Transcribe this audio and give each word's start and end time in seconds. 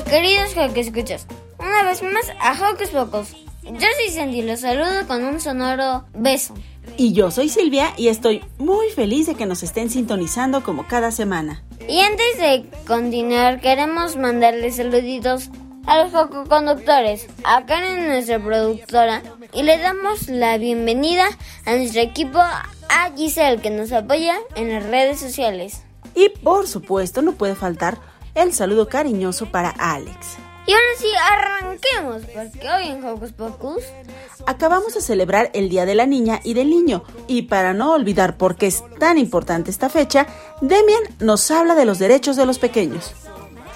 Queridos 0.00 0.54
que 0.72 0.80
escuchas. 0.80 1.26
Una 1.58 1.82
vez 1.82 2.02
más 2.02 2.24
a 2.40 2.52
Hocus 2.52 2.88
Pocus. 2.88 3.32
Yo 3.62 3.72
soy 3.96 4.10
Sandy, 4.10 4.40
los 4.40 4.60
saludo 4.60 5.06
con 5.06 5.22
un 5.22 5.38
sonoro 5.38 6.06
beso. 6.14 6.54
Y 6.96 7.12
yo 7.12 7.30
soy 7.30 7.50
Silvia 7.50 7.92
y 7.98 8.08
estoy 8.08 8.42
muy 8.56 8.88
feliz 8.90 9.26
de 9.26 9.34
que 9.34 9.44
nos 9.44 9.62
estén 9.62 9.90
sintonizando 9.90 10.62
como 10.62 10.86
cada 10.88 11.10
semana. 11.10 11.62
Y 11.86 12.00
antes 12.00 12.38
de 12.38 12.64
continuar, 12.86 13.60
queremos 13.60 14.16
mandarles 14.16 14.76
saluditos 14.76 15.50
a 15.86 16.04
los 16.04 16.12
conductores, 16.48 17.26
a 17.44 17.66
Karen, 17.66 18.06
nuestra 18.06 18.38
productora, 18.38 19.22
y 19.52 19.62
le 19.62 19.76
damos 19.76 20.28
la 20.28 20.56
bienvenida 20.56 21.26
a 21.66 21.74
nuestro 21.74 22.00
equipo, 22.00 22.38
a 22.38 23.10
Giselle, 23.14 23.60
que 23.60 23.68
nos 23.68 23.92
apoya 23.92 24.36
en 24.54 24.72
las 24.72 24.84
redes 24.84 25.20
sociales. 25.20 25.82
Y 26.14 26.30
por 26.30 26.66
supuesto, 26.66 27.20
no 27.20 27.32
puede 27.32 27.54
faltar 27.54 27.98
el 28.34 28.52
saludo 28.52 28.88
cariñoso 28.88 29.46
para 29.46 29.70
Alex. 29.70 30.36
Y 30.64 30.72
ahora 30.72 30.84
sí, 30.96 31.08
arranquemos, 31.30 32.22
porque 32.22 32.70
hoy 32.70 32.88
en 32.88 33.04
Hocus 33.04 33.32
Pocus 33.32 33.82
acabamos 34.46 34.94
de 34.94 35.00
celebrar 35.00 35.50
el 35.54 35.68
Día 35.68 35.86
de 35.86 35.96
la 35.96 36.06
Niña 36.06 36.40
y 36.44 36.54
del 36.54 36.70
Niño. 36.70 37.02
Y 37.26 37.42
para 37.42 37.74
no 37.74 37.92
olvidar 37.92 38.36
por 38.36 38.54
qué 38.54 38.68
es 38.68 38.84
tan 39.00 39.18
importante 39.18 39.72
esta 39.72 39.88
fecha, 39.88 40.26
Demian 40.60 41.02
nos 41.18 41.50
habla 41.50 41.74
de 41.74 41.84
los 41.84 41.98
derechos 41.98 42.36
de 42.36 42.46
los 42.46 42.60
pequeños. 42.60 43.12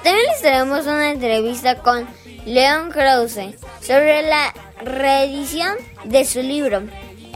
También 0.05 0.27
les 0.31 0.41
traemos 0.41 0.87
una 0.87 1.11
entrevista 1.11 1.83
con 1.83 2.07
Leon 2.45 2.91
Krause 2.91 3.57
sobre 3.81 4.23
la 4.23 4.55
reedición 4.81 5.75
de 6.05 6.25
su 6.25 6.41
libro, 6.41 6.83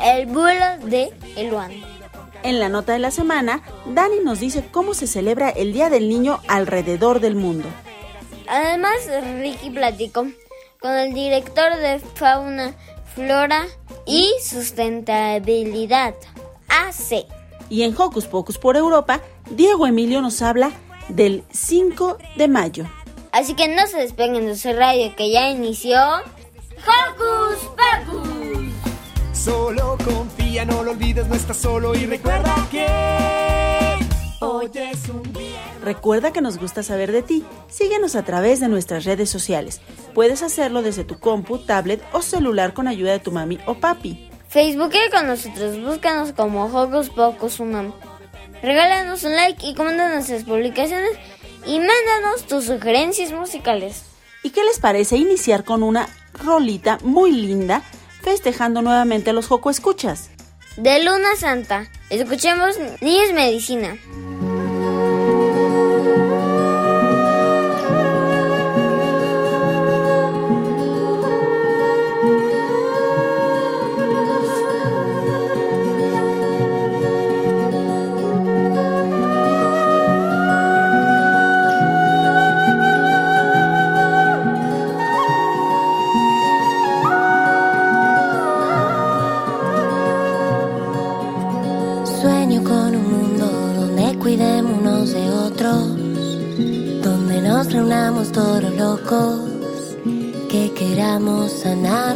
El 0.01 0.27
vuelo 0.27 0.65
de 0.85 1.13
Eluan. 1.35 1.90
En 2.43 2.59
la 2.59 2.69
nota 2.69 2.93
de 2.95 2.99
la 2.99 3.11
semana, 3.11 3.63
Dani 3.87 4.21
nos 4.25 4.41
dice 4.41 4.65
cómo 4.71 4.95
se 4.95 5.07
celebra 5.07 5.51
el 5.51 5.73
Día 5.73 5.91
del 5.91 6.09
Niño 6.09 6.41
alrededor 6.49 7.21
del 7.21 7.35
mundo. 7.35 7.69
Además, 8.49 8.97
Ricky 9.41 9.71
platicó 9.71 10.27
con 10.81 10.93
el 10.93 11.13
director 11.13 11.77
de 11.77 11.99
Fauna, 12.15 12.75
Flora 13.15 13.67
y 14.07 14.31
Sustentabilidad, 14.43 16.15
AC. 16.69 17.27
Y 17.69 17.83
en 17.83 17.95
Hocus 17.97 18.27
Pocus 18.27 18.57
por 18.59 18.77
Europa, 18.77 19.21
Diego 19.51 19.87
Emilio 19.87 20.23
nos 20.23 20.41
habla 20.41 20.73
del 21.09 21.45
5 21.51 22.17
de 22.37 22.49
mayo. 22.49 22.87
Así 23.33 23.55
que 23.55 23.69
no 23.69 23.87
se 23.87 23.99
despeguen 23.99 24.47
de 24.47 24.57
su 24.57 24.73
radio 24.73 25.15
que 25.15 25.31
ya 25.31 25.51
inició 25.51 26.01
Hocus 26.79 27.71
Pocus. 27.77 28.40
Solo 29.45 29.97
confía, 30.05 30.67
no 30.67 30.85
lo 30.85 30.91
olvides, 30.91 31.27
no 31.27 31.35
estás 31.35 31.57
solo 31.57 31.95
y 31.95 32.05
recuerda 32.05 32.55
que 32.71 32.87
hoy 34.41 34.71
es 34.75 35.09
un 35.09 35.23
día. 35.33 35.79
Recuerda 35.83 36.31
que 36.31 36.43
nos 36.43 36.59
gusta 36.59 36.83
saber 36.83 37.11
de 37.11 37.23
ti. 37.23 37.43
Síguenos 37.71 38.17
a 38.17 38.23
través 38.23 38.61
de 38.61 38.69
nuestras 38.69 39.05
redes 39.05 39.31
sociales. 39.31 39.81
Puedes 40.13 40.43
hacerlo 40.43 40.83
desde 40.83 41.05
tu 41.05 41.19
compu, 41.19 41.57
tablet 41.57 42.03
o 42.13 42.21
celular 42.21 42.75
con 42.75 42.87
ayuda 42.87 43.13
de 43.13 43.21
tu 43.21 43.33
mami 43.33 43.59
o 43.65 43.77
papi. 43.77 44.29
Facebook 44.47 44.93
con 45.11 45.27
nosotros, 45.27 45.81
búscanos 45.81 46.33
como 46.33 46.67
Hocus 46.67 47.09
Pocus 47.09 47.61
Unam. 47.61 47.95
Regálanos 48.63 49.25
un 49.25 49.35
like 49.37 49.67
y 49.67 49.75
comenta 49.75 50.13
nuestras 50.13 50.45
publicaciones 50.45 51.13
y 51.67 51.79
mándanos 51.79 52.47
tus 52.47 52.67
sugerencias 52.67 53.33
musicales. 53.33 54.05
¿Y 54.43 54.51
qué 54.51 54.65
les 54.65 54.79
parece 54.81 55.17
iniciar 55.17 55.65
con 55.65 55.83
una 55.83 56.11
rolita 56.35 56.99
muy 57.03 57.33
linda 57.33 57.83
festejando 58.23 58.83
nuevamente 58.83 59.33
los 59.33 59.47
Joco 59.47 59.71
Escuchas? 59.71 60.31
De 60.77 61.03
Luna 61.03 61.37
Santa, 61.37 61.91
escuchemos 62.11 62.77
Niños 63.01 63.33
Medicina. 63.35 63.97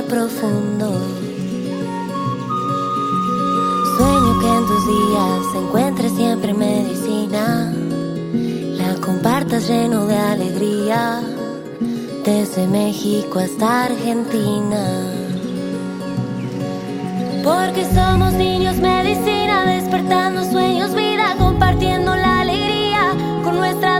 Profundo. 0.09 0.93
Sueño 3.97 4.41
que 4.41 4.49
en 4.59 4.67
tus 4.67 4.87
días 4.87 5.55
encuentres 5.57 6.12
siempre 6.12 6.55
medicina, 6.55 7.73
la 8.77 8.95
compartas 9.01 9.69
lleno 9.69 10.07
de 10.07 10.17
alegría, 10.17 11.21
desde 12.25 12.67
México 12.69 13.41
hasta 13.41 13.85
Argentina. 13.87 15.11
Porque 17.43 17.85
somos 17.95 18.33
niños 18.35 18.77
medicina, 18.77 19.65
despertando 19.67 20.45
sueños, 20.45 20.95
vida, 20.95 21.35
compartiendo 21.39 22.15
la 22.15 22.43
alegría 22.43 23.11
con 23.43 23.56
nuestra 23.56 23.94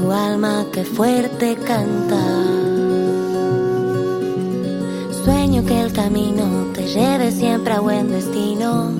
tu 0.00 0.10
alma 0.10 0.66
que 0.72 0.84
fuerte 0.84 1.56
canta. 1.56 2.22
Sueño 5.24 5.64
que 5.66 5.80
el 5.80 5.92
camino 5.92 6.44
te 6.74 6.86
lleve 6.86 7.30
siempre 7.30 7.74
a 7.74 7.80
buen 7.80 8.10
destino. 8.10 8.92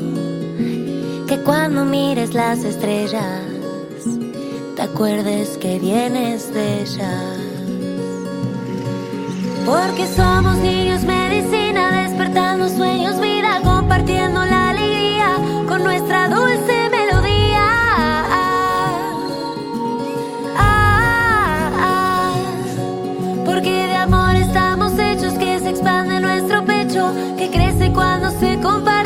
Que 1.27 1.39
cuando 1.43 1.85
mires 1.85 2.35
las 2.35 2.65
estrellas 2.65 3.43
te 4.77 4.83
acuerdes 4.83 5.57
que 5.59 5.79
vienes 5.79 6.53
de 6.53 6.83
ellas. 6.83 7.37
Porque 9.65 10.07
somos 10.17 10.57
niños 10.57 11.03
medicina, 11.05 12.03
despertando 12.03 12.69
sueños, 12.69 13.21
vida, 13.21 13.61
compartiendo 13.63 14.45
la 14.45 14.71
alegría 14.71 15.37
con 15.69 15.83
nuestra 15.85 16.29
dulce 16.29 16.70
se 28.41 28.59
comparte 28.59 29.00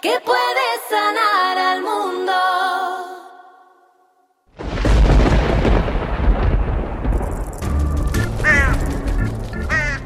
que 0.00 0.12
puede 0.24 0.66
sanar 0.88 1.58
al 1.58 1.82
mundo. 1.82 2.32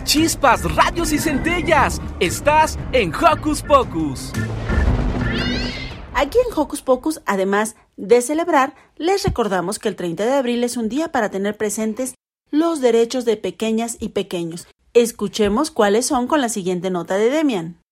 Chispas, 0.05 0.75
radios 0.75 1.13
y 1.13 1.19
centellas. 1.19 2.01
Estás 2.19 2.79
en 2.93 3.13
Hocus 3.15 3.63
Pocus. 3.63 4.33
Aquí 6.15 6.39
en 6.39 6.59
Hocus 6.59 6.83
Pocus, 6.83 7.21
además 7.27 7.77
de 7.97 8.21
celebrar, 8.23 8.75
les 8.97 9.25
recordamos 9.25 9.79
que 9.79 9.89
el 9.89 9.97
30 9.97 10.25
de 10.25 10.33
abril 10.33 10.65
es 10.65 10.77
un 10.77 10.89
día 10.89 11.13
para 11.13 11.31
tener 11.31 11.57
presentes 11.57 12.15
los 12.51 12.81
derechos 12.81 13.25
de 13.25 13.37
pequeñas 13.37 13.97
y 14.01 14.11
pequeños. 14.11 14.67
Escuchemos 14.95 15.71
cuáles 15.71 16.07
son 16.07 16.27
con 16.27 16.41
la 16.41 16.49
siguiente 16.49 16.91
nota 16.91 17.17
de 17.17 17.31
Demian. 17.31 17.84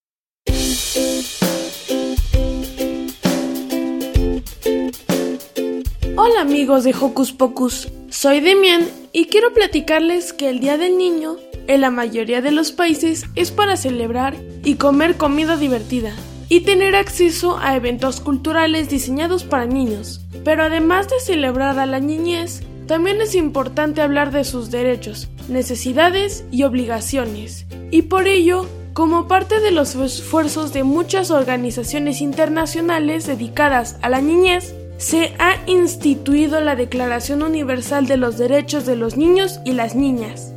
Hola 6.25 6.43
amigos 6.43 6.85
de 6.85 6.95
Hocus 6.95 7.33
Pocus, 7.33 7.89
soy 8.09 8.39
Demian 8.39 8.87
y 9.13 9.25
quiero 9.25 9.53
platicarles 9.53 10.33
que 10.33 10.49
el 10.51 10.61
Día 10.61 10.79
del 10.79 10.97
Niño 10.97 11.35
en 11.67 11.81
la 11.81 11.91
mayoría 11.91 12.41
de 12.41 12.53
los 12.53 12.71
países 12.71 13.25
es 13.35 13.51
para 13.51 13.77
celebrar 13.77 14.37
y 14.63 14.77
comer 14.77 15.17
comida 15.17 15.57
divertida 15.57 16.15
y 16.49 16.61
tener 16.61 16.95
acceso 16.95 17.59
a 17.59 17.75
eventos 17.75 18.21
culturales 18.21 18.89
diseñados 18.89 19.43
para 19.43 19.67
niños. 19.67 20.21
Pero 20.45 20.63
además 20.63 21.09
de 21.09 21.19
celebrar 21.19 21.81
a 21.81 21.87
la 21.87 21.99
niñez, 21.99 22.63
también 22.87 23.21
es 23.21 23.35
importante 23.35 24.01
hablar 24.01 24.31
de 24.31 24.45
sus 24.45 24.71
derechos, 24.71 25.29
necesidades 25.49 26.45
y 26.53 26.63
obligaciones. 26.63 27.67
Y 27.91 28.03
por 28.03 28.29
ello, 28.29 28.69
como 28.93 29.27
parte 29.27 29.59
de 29.59 29.73
los 29.73 29.97
esfuerzos 29.97 30.73
de 30.73 30.85
muchas 30.85 31.33
organizaciones 31.33 32.21
internacionales 32.21 33.27
dedicadas 33.27 33.97
a 34.03 34.09
la 34.09 34.21
niñez, 34.21 34.73
se 35.03 35.35
ha 35.41 35.57
instituido 35.67 36.61
la 36.61 36.77
Declaración 36.77 37.43
Universal 37.43 38.07
de 38.07 38.17
los 38.17 38.39
Derechos 38.39 38.87
de 38.87 38.95
los 38.95 39.17
Niños 39.17 39.59
y 39.65 39.73
las 39.73 39.97
Niñas. 39.97 40.53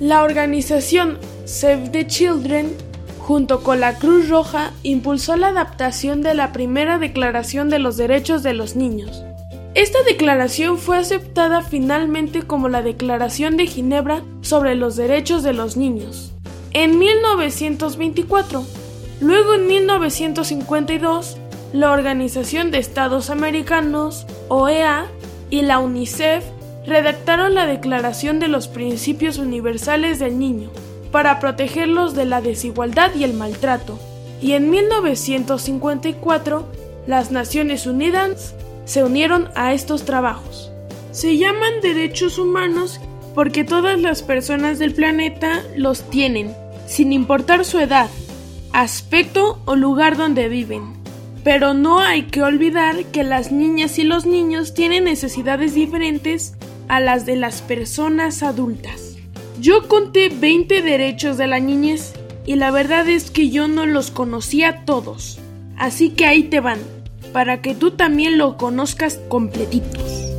La 0.00 0.22
organización 0.22 1.18
Save 1.44 1.90
the 1.90 2.06
Children, 2.06 2.74
junto 3.18 3.62
con 3.62 3.80
la 3.80 3.98
Cruz 3.98 4.30
Roja, 4.30 4.72
impulsó 4.82 5.36
la 5.36 5.48
adaptación 5.48 6.22
de 6.22 6.32
la 6.32 6.54
primera 6.54 6.96
Declaración 6.96 7.68
de 7.68 7.78
los 7.78 7.98
Derechos 7.98 8.42
de 8.42 8.54
los 8.54 8.76
Niños. 8.76 9.22
Esta 9.74 10.02
declaración 10.04 10.78
fue 10.78 10.96
aceptada 10.96 11.60
finalmente 11.60 12.44
como 12.44 12.70
la 12.70 12.80
Declaración 12.80 13.58
de 13.58 13.66
Ginebra 13.66 14.22
sobre 14.40 14.74
los 14.74 14.96
Derechos 14.96 15.42
de 15.42 15.52
los 15.52 15.76
Niños 15.76 16.32
en 16.72 16.98
1924. 16.98 18.64
Luego 19.20 19.52
en 19.52 19.66
1952, 19.66 21.36
la 21.76 21.92
Organización 21.92 22.70
de 22.70 22.78
Estados 22.78 23.28
Americanos, 23.28 24.26
OEA, 24.48 25.06
y 25.50 25.60
la 25.60 25.78
UNICEF 25.78 26.42
redactaron 26.86 27.54
la 27.54 27.66
Declaración 27.66 28.40
de 28.40 28.48
los 28.48 28.66
Principios 28.66 29.36
Universales 29.36 30.18
del 30.18 30.38
Niño 30.38 30.70
para 31.12 31.38
protegerlos 31.38 32.14
de 32.14 32.24
la 32.24 32.40
desigualdad 32.40 33.14
y 33.14 33.24
el 33.24 33.34
maltrato. 33.34 33.98
Y 34.40 34.52
en 34.52 34.70
1954, 34.70 36.66
las 37.06 37.30
Naciones 37.30 37.86
Unidas 37.86 38.54
se 38.86 39.04
unieron 39.04 39.50
a 39.54 39.74
estos 39.74 40.06
trabajos. 40.06 40.72
Se 41.10 41.36
llaman 41.36 41.82
derechos 41.82 42.38
humanos 42.38 43.00
porque 43.34 43.64
todas 43.64 44.00
las 44.00 44.22
personas 44.22 44.78
del 44.78 44.94
planeta 44.94 45.62
los 45.76 46.08
tienen, 46.08 46.54
sin 46.86 47.12
importar 47.12 47.66
su 47.66 47.78
edad, 47.78 48.08
aspecto 48.72 49.60
o 49.66 49.76
lugar 49.76 50.16
donde 50.16 50.48
viven. 50.48 50.95
Pero 51.46 51.74
no 51.74 52.00
hay 52.00 52.24
que 52.24 52.42
olvidar 52.42 53.04
que 53.04 53.22
las 53.22 53.52
niñas 53.52 54.00
y 54.00 54.02
los 54.02 54.26
niños 54.26 54.74
tienen 54.74 55.04
necesidades 55.04 55.74
diferentes 55.74 56.54
a 56.88 56.98
las 56.98 57.24
de 57.24 57.36
las 57.36 57.62
personas 57.62 58.42
adultas. 58.42 59.14
Yo 59.60 59.86
conté 59.86 60.28
20 60.28 60.82
derechos 60.82 61.38
de 61.38 61.46
la 61.46 61.60
niñez 61.60 62.14
y 62.46 62.56
la 62.56 62.72
verdad 62.72 63.08
es 63.08 63.30
que 63.30 63.48
yo 63.48 63.68
no 63.68 63.86
los 63.86 64.10
conocía 64.10 64.84
todos. 64.84 65.38
Así 65.78 66.10
que 66.10 66.26
ahí 66.26 66.42
te 66.42 66.58
van, 66.58 66.80
para 67.32 67.62
que 67.62 67.76
tú 67.76 67.92
también 67.92 68.38
lo 68.38 68.56
conozcas 68.56 69.20
completitos. 69.28 70.32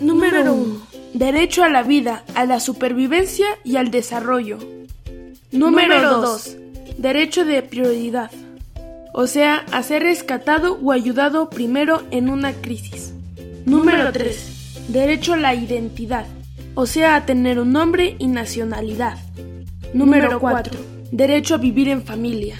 Número 0.00 0.52
1. 0.52 0.82
Derecho 1.14 1.64
a 1.64 1.70
la 1.70 1.82
vida, 1.82 2.24
a 2.34 2.44
la 2.44 2.60
supervivencia 2.60 3.46
y 3.64 3.76
al 3.76 3.90
desarrollo. 3.90 4.58
Número 5.50 6.20
2. 6.20 6.56
Derecho 6.98 7.46
de 7.46 7.62
prioridad. 7.62 8.30
O 9.12 9.26
sea, 9.26 9.64
a 9.72 9.82
ser 9.82 10.02
rescatado 10.02 10.78
o 10.82 10.92
ayudado 10.92 11.50
primero 11.50 12.02
en 12.10 12.28
una 12.28 12.52
crisis. 12.52 13.14
Número 13.64 14.12
3. 14.12 14.86
Derecho 14.88 15.34
a 15.34 15.36
la 15.36 15.54
identidad. 15.54 16.26
O 16.74 16.86
sea, 16.86 17.16
a 17.16 17.26
tener 17.26 17.58
un 17.58 17.72
nombre 17.72 18.16
y 18.18 18.28
nacionalidad. 18.28 19.18
Número 19.92 20.38
4. 20.38 20.78
Derecho 21.10 21.54
a 21.54 21.58
vivir 21.58 21.88
en 21.88 22.02
familia. 22.02 22.56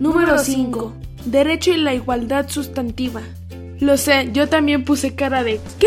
Número 0.00 0.38
5. 0.38 0.94
Derecho 1.26 1.72
a 1.72 1.76
la 1.76 1.94
igualdad 1.94 2.48
sustantiva. 2.48 3.22
Lo 3.80 3.96
sé, 3.96 4.30
yo 4.32 4.48
también 4.48 4.84
puse 4.84 5.14
cara 5.14 5.44
de 5.44 5.60
¿qué? 5.78 5.86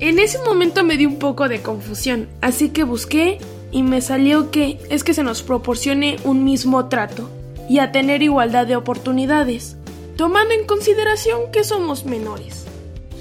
En 0.00 0.18
ese 0.18 0.38
momento 0.42 0.84
me 0.84 0.96
di 0.96 1.06
un 1.06 1.18
poco 1.18 1.48
de 1.48 1.62
confusión, 1.62 2.28
así 2.42 2.68
que 2.68 2.84
busqué 2.84 3.38
y 3.72 3.82
me 3.82 4.00
salió 4.00 4.50
que 4.50 4.78
es 4.90 5.04
que 5.04 5.14
se 5.14 5.22
nos 5.22 5.42
proporcione 5.42 6.16
un 6.24 6.44
mismo 6.44 6.86
trato 6.86 7.30
y 7.68 7.78
a 7.78 7.92
tener 7.92 8.22
igualdad 8.22 8.66
de 8.66 8.76
oportunidades. 8.76 9.76
tomando 10.16 10.54
en 10.54 10.64
consideración 10.64 11.52
que 11.52 11.62
somos 11.62 12.06
menores. 12.06 12.64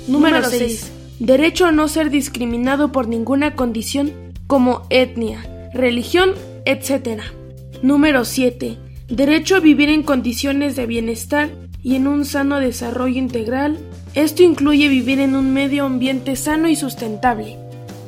Número 0.08 0.42
6. 0.42 0.92
Derecho 1.20 1.66
a 1.66 1.74
no 1.74 1.90
ser 1.90 2.10
discriminado 2.10 2.94
por 2.94 3.10
ninguna 3.10 3.56
condición 3.56 4.14
como 4.48 4.84
etnia, 4.90 5.70
religión, 5.74 6.32
etc. 6.66 7.22
Número 7.82 8.24
7. 8.24 8.78
Derecho 9.10 9.58
a 9.58 9.60
vivir 9.60 9.90
en 9.90 10.04
condiciones 10.04 10.76
de 10.76 10.86
bienestar 10.86 11.50
y 11.84 11.96
en 11.96 12.08
un 12.08 12.26
sano 12.26 12.60
desarrollo 12.60 13.20
integral. 13.20 13.78
Esto 14.14 14.44
incluye 14.44 14.88
vivir 14.88 15.20
en 15.20 15.36
un 15.36 15.54
medio 15.54 15.86
ambiente 15.86 16.36
sano 16.36 16.70
y 16.70 16.76
sustentable. 16.76 17.58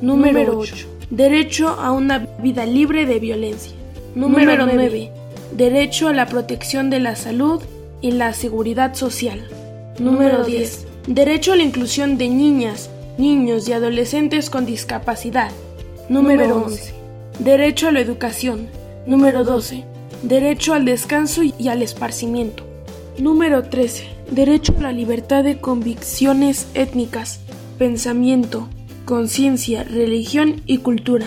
Número 0.01 0.57
8. 0.57 0.75
Derecho 1.09 1.69
a 1.69 1.91
una 1.91 2.19
vida 2.41 2.65
libre 2.65 3.05
de 3.05 3.19
violencia. 3.19 3.73
Número 4.15 4.65
9. 4.65 5.11
Derecho 5.51 6.07
a 6.07 6.13
la 6.13 6.27
protección 6.27 6.89
de 6.89 6.99
la 6.99 7.15
salud 7.15 7.61
y 8.01 8.11
la 8.11 8.33
seguridad 8.33 8.93
social. 8.95 9.47
Número 9.99 10.43
10. 10.43 10.85
Derecho 11.07 11.53
a 11.53 11.55
la 11.55 11.63
inclusión 11.63 12.17
de 12.17 12.29
niñas, 12.29 12.89
niños 13.17 13.67
y 13.67 13.73
adolescentes 13.73 14.49
con 14.49 14.65
discapacidad. 14.65 15.51
Número 16.09 16.63
11. 16.63 16.93
Derecho 17.39 17.87
a 17.87 17.91
la 17.91 18.01
educación. 18.01 18.67
Número 19.05 19.43
12. 19.43 19.85
Derecho 20.23 20.73
al 20.73 20.85
descanso 20.85 21.41
y 21.43 21.67
al 21.69 21.81
esparcimiento. 21.81 22.63
Número 23.17 23.63
13. 23.63 24.05
Derecho 24.31 24.75
a 24.77 24.83
la 24.83 24.91
libertad 24.91 25.43
de 25.43 25.59
convicciones 25.59 26.67
étnicas, 26.73 27.39
pensamiento, 27.77 28.67
conciencia, 29.05 29.83
religión 29.83 30.61
y 30.65 30.79
cultura. 30.79 31.25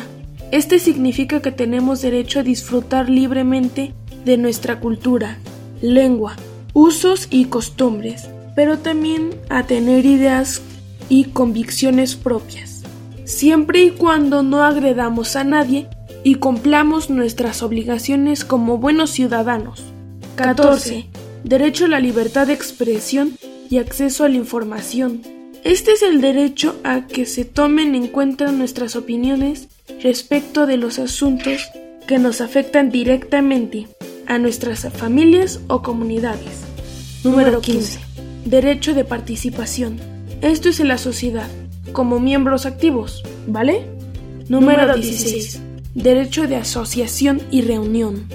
Este 0.51 0.79
significa 0.79 1.41
que 1.41 1.53
tenemos 1.53 2.03
derecho 2.03 2.41
a 2.41 2.43
disfrutar 2.43 3.09
libremente 3.09 3.95
de 4.25 4.37
nuestra 4.37 4.81
cultura, 4.81 5.39
lengua, 5.81 6.37
usos 6.73 7.29
y 7.31 7.47
costumbres, 7.47 8.29
pero 8.55 8.79
también 8.79 9.31
a 9.49 9.65
tener 9.65 10.07
ideas 10.07 10.63
y 11.09 11.25
convicciones 11.25 12.17
propias, 12.17 12.83
siempre 13.25 13.83
y 13.83 13.91
cuando 13.91 14.43
no 14.43 14.63
agredamos 14.63 15.37
a 15.37 15.45
nadie 15.45 15.89
y 16.23 16.37
cumplamos 16.37 17.11
nuestras 17.11 17.63
obligaciones 17.63 18.45
como 18.45 18.79
buenos 18.79 19.11
ciudadanos. 19.11 19.83
14. 20.37 21.07
Derecho 21.45 21.87
a 21.87 21.89
la 21.89 22.01
libertad 22.01 22.47
de 22.47 22.53
expresión 22.53 23.37
y 23.71 23.79
acceso 23.79 24.25
a 24.25 24.29
la 24.29 24.37
información. 24.37 25.23
Este 25.65 25.93
es 25.93 26.03
el 26.03 26.21
derecho 26.21 26.77
a 26.85 27.07
que 27.07 27.27
se 27.27 27.45
tomen 27.45 27.95
en 27.95 28.09
cuenta 28.09 28.51
nuestras 28.53 28.97
opiniones 28.97 29.69
respecto 30.03 30.67
de 30.67 30.77
los 30.77 30.99
asuntos 30.99 31.69
que 32.07 32.19
nos 32.19 32.41
afectan 32.41 32.91
directamente 32.91 33.89
a 34.31 34.39
nuestras 34.39 34.89
familias 34.93 35.61
o 35.67 35.83
comunidades. 35.83 36.63
Número 37.25 37.61
15. 37.61 37.99
Derecho 38.45 38.95
de 38.95 39.05
participación. 39.05 39.99
Esto 40.41 40.69
es 40.69 40.79
en 40.79 40.87
la 40.87 40.99
sociedad, 40.99 41.49
como 41.93 42.21
miembros 42.21 42.65
activos, 42.65 43.25
¿vale? 43.49 43.89
Número 44.49 44.95
16. 44.95 45.61
Derecho 45.95 46.47
de 46.47 46.55
asociación 46.55 47.43
y 47.51 47.63
reunión. 47.63 48.27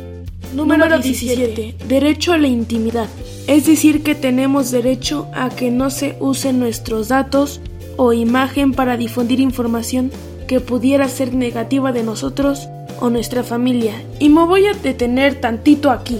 Número 0.54 1.00
17. 1.00 1.76
Derecho 1.88 2.34
a 2.34 2.38
la 2.38 2.48
intimidad. 2.48 3.08
Es 3.48 3.66
decir, 3.66 4.04
que 4.04 4.16
tenemos 4.16 4.72
derecho 4.72 5.30
a 5.34 5.50
que 5.50 5.72
no 5.72 5.90
se 5.92 6.18
usen 6.20 6.60
nuestros 6.60 7.08
datos 7.08 7.62
o 7.96 8.12
imagen 8.12 8.74
para 8.74 8.98
difundir 8.98 9.40
información 9.40 10.12
que 10.46 10.60
pudiera 10.60 11.08
ser 11.08 11.34
negativa 11.34 11.94
de 11.94 12.04
nosotros 12.04 12.68
o 13.00 13.10
nuestra 13.10 13.44
familia. 13.44 13.94
Y 14.20 14.30
me 14.30 14.46
voy 14.46 14.66
a 14.66 14.74
detener 14.74 15.40
tantito 15.42 15.92
aquí. 15.92 16.20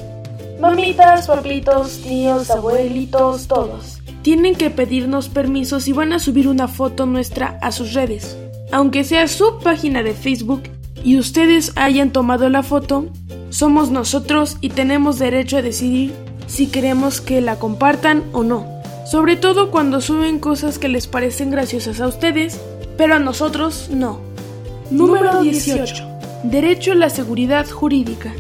Mamitas, 0.60 1.28
papitos, 1.28 2.00
tíos, 2.02 2.50
abuelitos, 2.50 3.48
todos. 3.48 4.00
Tienen 4.22 4.56
que 4.56 4.70
pedirnos 4.70 5.30
permiso 5.30 5.80
si 5.80 5.92
van 5.94 6.14
a 6.14 6.20
subir 6.20 6.48
una 6.48 6.68
foto 6.68 7.06
nuestra 7.06 7.60
a 7.62 7.72
sus 7.72 7.94
redes. 7.94 8.38
Aunque 8.72 9.04
sea 9.04 9.28
su 9.28 9.60
página 9.60 10.02
de 10.02 10.14
Facebook 10.14 10.64
y 11.04 11.20
ustedes 11.20 11.74
hayan 11.76 12.12
tomado 12.12 12.50
la 12.50 12.64
foto, 12.64 13.06
somos 13.50 13.92
nosotros 13.92 14.58
y 14.62 14.70
tenemos 14.70 15.20
derecho 15.20 15.58
a 15.58 15.62
decidir 15.62 16.14
si 16.48 16.68
queremos 16.68 17.22
que 17.22 17.42
la 17.42 17.58
compartan 17.58 18.24
o 18.32 18.44
no. 18.44 18.66
Sobre 19.06 19.36
todo 19.36 19.70
cuando 19.70 20.02
suben 20.02 20.40
cosas 20.40 20.80
que 20.80 20.88
les 20.88 21.06
parecen 21.06 21.52
graciosas 21.52 22.02
a 22.02 22.08
ustedes, 22.08 22.60
pero 22.98 23.16
a 23.16 23.20
nosotros 23.20 23.90
no. 23.92 24.20
Número 24.90 25.42
18. 25.42 26.15
Derecho 26.46 26.92
a 26.92 26.96
la 26.96 27.10
seguridad 27.10 27.68
jurídica, 27.68 28.32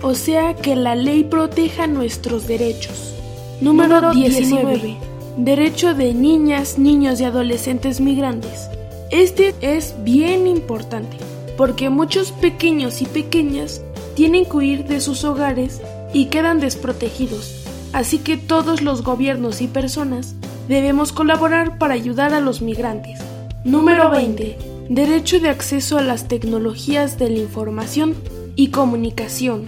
o 0.00 0.14
sea 0.14 0.54
que 0.54 0.76
la 0.76 0.94
ley 0.94 1.24
proteja 1.24 1.88
nuestros 1.88 2.46
derechos. 2.46 3.12
Número 3.60 4.12
19. 4.12 4.96
Derecho 5.38 5.92
de 5.92 6.14
niñas, 6.14 6.78
niños 6.78 7.20
y 7.20 7.24
adolescentes 7.24 8.00
migrantes. 8.00 8.68
Este 9.10 9.56
es 9.60 9.96
bien 10.04 10.46
importante 10.46 11.16
porque 11.56 11.90
muchos 11.90 12.30
pequeños 12.30 13.02
y 13.02 13.06
pequeñas 13.06 13.82
tienen 14.14 14.44
que 14.44 14.56
huir 14.56 14.84
de 14.84 15.00
sus 15.00 15.24
hogares 15.24 15.82
y 16.12 16.26
quedan 16.26 16.60
desprotegidos. 16.60 17.66
Así 17.92 18.18
que 18.18 18.36
todos 18.36 18.82
los 18.82 19.02
gobiernos 19.02 19.62
y 19.62 19.66
personas 19.66 20.36
debemos 20.68 21.10
colaborar 21.10 21.76
para 21.76 21.94
ayudar 21.94 22.34
a 22.34 22.40
los 22.40 22.62
migrantes. 22.62 23.18
Número 23.64 24.10
20. 24.10 24.67
Derecho 24.88 25.38
de 25.38 25.50
acceso 25.50 25.98
a 25.98 26.02
las 26.02 26.28
tecnologías 26.28 27.18
de 27.18 27.28
la 27.28 27.38
información 27.38 28.14
y 28.56 28.68
comunicación, 28.68 29.66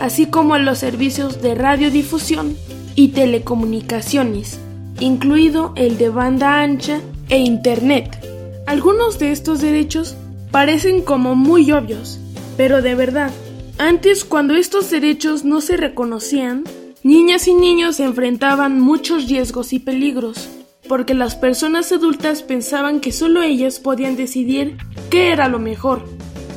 así 0.00 0.26
como 0.26 0.54
a 0.54 0.58
los 0.58 0.78
servicios 0.78 1.40
de 1.40 1.54
radiodifusión 1.54 2.56
y 2.96 3.08
telecomunicaciones, 3.08 4.58
incluido 4.98 5.72
el 5.76 5.98
de 5.98 6.08
banda 6.08 6.60
ancha 6.60 7.00
e 7.28 7.38
Internet. 7.38 8.18
Algunos 8.66 9.20
de 9.20 9.30
estos 9.30 9.60
derechos 9.60 10.16
parecen 10.50 11.02
como 11.02 11.36
muy 11.36 11.70
obvios, 11.70 12.18
pero 12.56 12.82
de 12.82 12.96
verdad, 12.96 13.30
antes 13.78 14.24
cuando 14.24 14.56
estos 14.56 14.90
derechos 14.90 15.44
no 15.44 15.60
se 15.60 15.76
reconocían, 15.76 16.64
niñas 17.04 17.46
y 17.46 17.54
niños 17.54 18.00
enfrentaban 18.00 18.80
muchos 18.80 19.28
riesgos 19.28 19.72
y 19.72 19.78
peligros, 19.78 20.48
porque 20.88 21.14
las 21.14 21.36
personas 21.36 21.92
adultas 21.92 22.42
pensaban 22.42 23.00
que 23.00 23.12
solo 23.12 23.42
ellas 23.42 23.80
podían 23.80 24.16
decidir 24.16 24.76
qué 25.10 25.32
era 25.32 25.48
lo 25.48 25.58
mejor, 25.58 26.02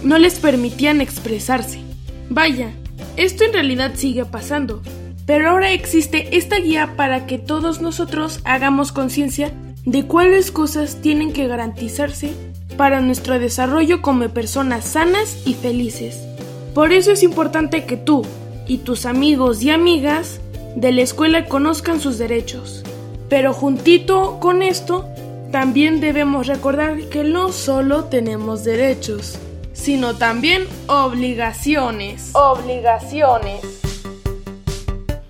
no 0.04 0.18
les 0.18 0.40
permitían 0.40 1.02
expresarse. 1.02 1.80
Vaya, 2.30 2.72
esto 3.18 3.44
en 3.44 3.54
realidad 3.54 3.92
sigue 3.96 4.26
pasando, 4.26 4.82
pero 5.26 5.50
ahora 5.50 5.72
existe 5.72 6.38
esta 6.38 6.58
guía 6.58 6.94
para 6.96 7.26
que 7.26 7.38
todos 7.38 7.82
nosotros 7.82 8.40
hagamos 8.46 8.92
conciencia 8.92 9.54
de 9.86 10.06
cuáles 10.06 10.52
cosas 10.52 11.02
tienen 11.02 11.34
que 11.34 11.48
garantizarse 11.48 12.32
para 12.78 13.02
nuestro 13.02 13.40
desarrollo 13.40 14.02
como 14.02 14.30
personas 14.30 14.86
sanas 14.86 15.42
y 15.46 15.54
felices. 15.54 16.20
Por 16.74 16.94
eso 16.94 17.12
es 17.12 17.24
importante 17.24 17.86
que 17.86 17.98
tú 17.98 18.24
y 18.68 18.80
tus 18.80 19.06
amigos 19.06 19.64
y 19.64 19.72
amigas 19.72 20.40
de 20.76 20.92
la 20.92 21.02
escuela 21.02 21.46
conozcan 21.46 22.00
sus 22.00 22.18
derechos. 22.18 22.84
Pero 23.30 23.54
juntito 23.54 24.40
con 24.40 24.64
esto, 24.64 25.06
también 25.52 26.00
debemos 26.00 26.48
recordar 26.48 27.00
que 27.10 27.24
no 27.24 27.52
solo 27.52 28.06
tenemos 28.06 28.64
derechos, 28.64 29.38
sino 29.74 30.16
también 30.16 30.68
obligaciones. 30.88 32.32
Obligaciones. 32.34 33.62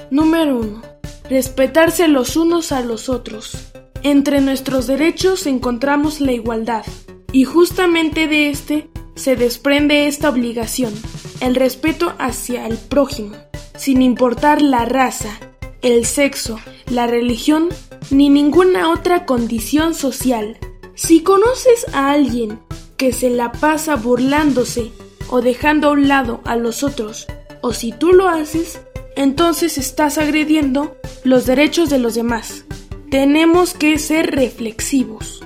Número 0.10 0.58
1. 0.58 0.82
Respetarse 1.30 2.08
los 2.08 2.36
unos 2.36 2.72
a 2.72 2.82
los 2.82 3.10
otros. 3.10 3.72
Entre 4.02 4.42
nuestros 4.42 4.88
derechos 4.88 5.46
encontramos 5.46 6.22
la 6.22 6.32
igualdad. 6.32 6.86
Y 7.32 7.44
justamente 7.44 8.28
de 8.28 8.50
este 8.50 8.90
se 9.16 9.36
desprende 9.36 10.08
esta 10.08 10.30
obligación, 10.30 10.94
el 11.42 11.56
respeto 11.56 12.14
hacia 12.18 12.66
el 12.66 12.78
prójimo, 12.78 13.36
sin 13.76 14.02
importar 14.02 14.62
la 14.62 14.86
raza, 14.86 15.38
el 15.82 16.06
sexo, 16.06 16.60
la 16.90 17.08
religión 17.08 17.70
ni 18.12 18.30
ninguna 18.30 18.90
otra 18.90 19.26
condición 19.26 19.94
social. 19.94 20.58
Si 20.96 21.22
conoces 21.22 21.86
a 21.94 22.12
alguien 22.12 22.60
que 22.98 23.14
se 23.14 23.30
la 23.30 23.52
pasa 23.52 23.96
burlándose 23.96 24.92
o 25.30 25.42
dejando 25.42 25.88
a 25.88 25.92
un 25.92 26.08
lado 26.08 26.42
a 26.44 26.56
los 26.56 26.84
otros, 26.84 27.28
o 27.62 27.74
si 27.74 27.92
tú 27.92 28.12
lo 28.12 28.28
haces, 28.28 28.82
entonces 29.16 29.78
estás 29.78 30.18
agrediendo 30.18 30.98
los 31.24 31.46
derechos 31.46 31.90
de 31.90 32.00
los 32.00 32.16
demás. 32.16 32.66
Tenemos 33.10 33.74
que 33.74 33.98
ser 33.98 34.32
reflexivos. 34.32 35.44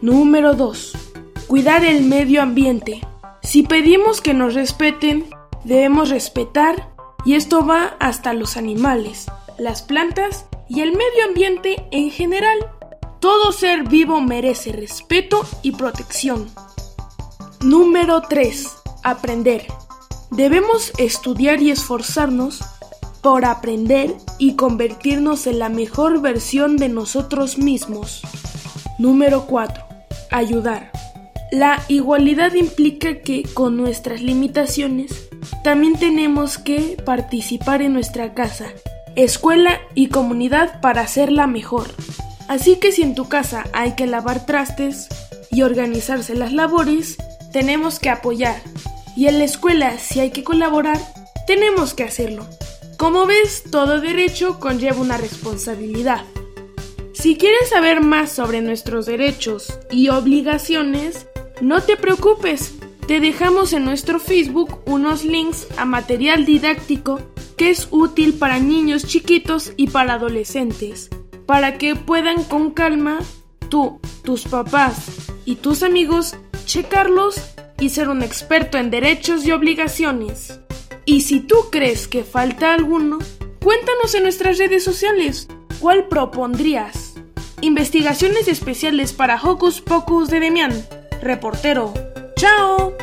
Número 0.00 0.54
2. 0.54 0.92
Cuidar 1.46 1.84
el 1.84 2.02
medio 2.02 2.42
ambiente. 2.42 3.00
Si 3.42 3.62
pedimos 3.62 4.20
que 4.20 4.34
nos 4.34 4.54
respeten, 4.54 5.26
debemos 5.64 6.10
respetar 6.10 6.92
y 7.24 7.34
esto 7.34 7.64
va 7.66 7.96
hasta 7.98 8.32
los 8.32 8.56
animales, 8.56 9.26
las 9.58 9.82
plantas 9.82 10.46
y 10.68 10.80
el 10.80 10.92
medio 10.92 11.26
ambiente 11.28 11.86
en 11.90 12.10
general. 12.10 12.58
Todo 13.20 13.52
ser 13.52 13.88
vivo 13.88 14.20
merece 14.20 14.72
respeto 14.72 15.44
y 15.62 15.72
protección. 15.72 16.48
Número 17.62 18.22
3. 18.22 18.68
Aprender. 19.02 19.66
Debemos 20.30 20.92
estudiar 20.98 21.62
y 21.62 21.70
esforzarnos 21.70 22.60
por 23.22 23.44
aprender 23.44 24.14
y 24.38 24.54
convertirnos 24.54 25.46
en 25.46 25.58
la 25.58 25.68
mejor 25.68 26.20
versión 26.20 26.76
de 26.76 26.88
nosotros 26.88 27.58
mismos. 27.58 28.22
Número 28.98 29.46
4. 29.46 29.84
Ayudar. 30.30 30.92
La 31.50 31.82
igualdad 31.88 32.54
implica 32.54 33.20
que 33.20 33.44
con 33.54 33.76
nuestras 33.76 34.20
limitaciones 34.20 35.28
también 35.62 35.94
tenemos 35.94 36.58
que 36.58 36.96
participar 37.04 37.82
en 37.82 37.92
nuestra 37.92 38.34
casa, 38.34 38.66
escuela 39.16 39.80
y 39.94 40.08
comunidad 40.08 40.80
para 40.80 41.00
hacerla 41.00 41.46
mejor. 41.46 41.88
Así 42.48 42.76
que 42.76 42.92
si 42.92 43.02
en 43.02 43.14
tu 43.14 43.28
casa 43.28 43.64
hay 43.72 43.92
que 43.96 44.06
lavar 44.06 44.46
trastes 44.46 45.08
y 45.50 45.62
organizarse 45.62 46.34
las 46.34 46.52
labores, 46.52 47.16
tenemos 47.52 47.98
que 47.98 48.10
apoyar. 48.10 48.60
Y 49.16 49.26
en 49.26 49.38
la 49.38 49.44
escuela 49.44 49.98
si 49.98 50.20
hay 50.20 50.30
que 50.30 50.44
colaborar, 50.44 51.00
tenemos 51.46 51.94
que 51.94 52.04
hacerlo. 52.04 52.46
Como 52.98 53.26
ves, 53.26 53.64
todo 53.70 54.00
derecho 54.00 54.60
conlleva 54.60 55.00
una 55.00 55.16
responsabilidad. 55.16 56.22
Si 57.14 57.36
quieres 57.36 57.70
saber 57.70 58.02
más 58.02 58.30
sobre 58.30 58.60
nuestros 58.60 59.06
derechos 59.06 59.78
y 59.90 60.10
obligaciones, 60.10 61.26
no 61.62 61.82
te 61.82 61.96
preocupes, 61.96 62.74
te 63.06 63.20
dejamos 63.20 63.72
en 63.72 63.84
nuestro 63.84 64.20
Facebook 64.20 64.80
unos 64.84 65.24
links 65.24 65.66
a 65.78 65.86
material 65.86 66.44
didáctico 66.44 67.20
que 67.56 67.70
es 67.70 67.88
útil 67.90 68.34
para 68.34 68.58
niños 68.58 69.06
chiquitos 69.06 69.72
y 69.76 69.88
para 69.88 70.14
adolescentes, 70.14 71.10
para 71.46 71.78
que 71.78 71.96
puedan 71.96 72.44
con 72.44 72.70
calma 72.70 73.18
tú, 73.68 74.00
tus 74.22 74.44
papás 74.44 75.32
y 75.44 75.56
tus 75.56 75.82
amigos 75.82 76.36
checarlos 76.64 77.40
y 77.80 77.90
ser 77.90 78.08
un 78.08 78.22
experto 78.22 78.78
en 78.78 78.90
derechos 78.90 79.44
y 79.46 79.52
obligaciones. 79.52 80.60
Y 81.04 81.22
si 81.22 81.40
tú 81.40 81.56
crees 81.70 82.08
que 82.08 82.24
falta 82.24 82.74
alguno, 82.74 83.18
cuéntanos 83.62 84.14
en 84.14 84.24
nuestras 84.24 84.58
redes 84.58 84.82
sociales. 84.82 85.48
¿Cuál 85.78 86.08
propondrías? 86.08 87.14
Investigaciones 87.60 88.48
especiales 88.48 89.12
para 89.12 89.40
Hocus 89.40 89.80
Pocus 89.80 90.28
de 90.28 90.40
Demian. 90.40 90.86
Reportero. 91.22 91.94
¡Chao! 92.36 92.94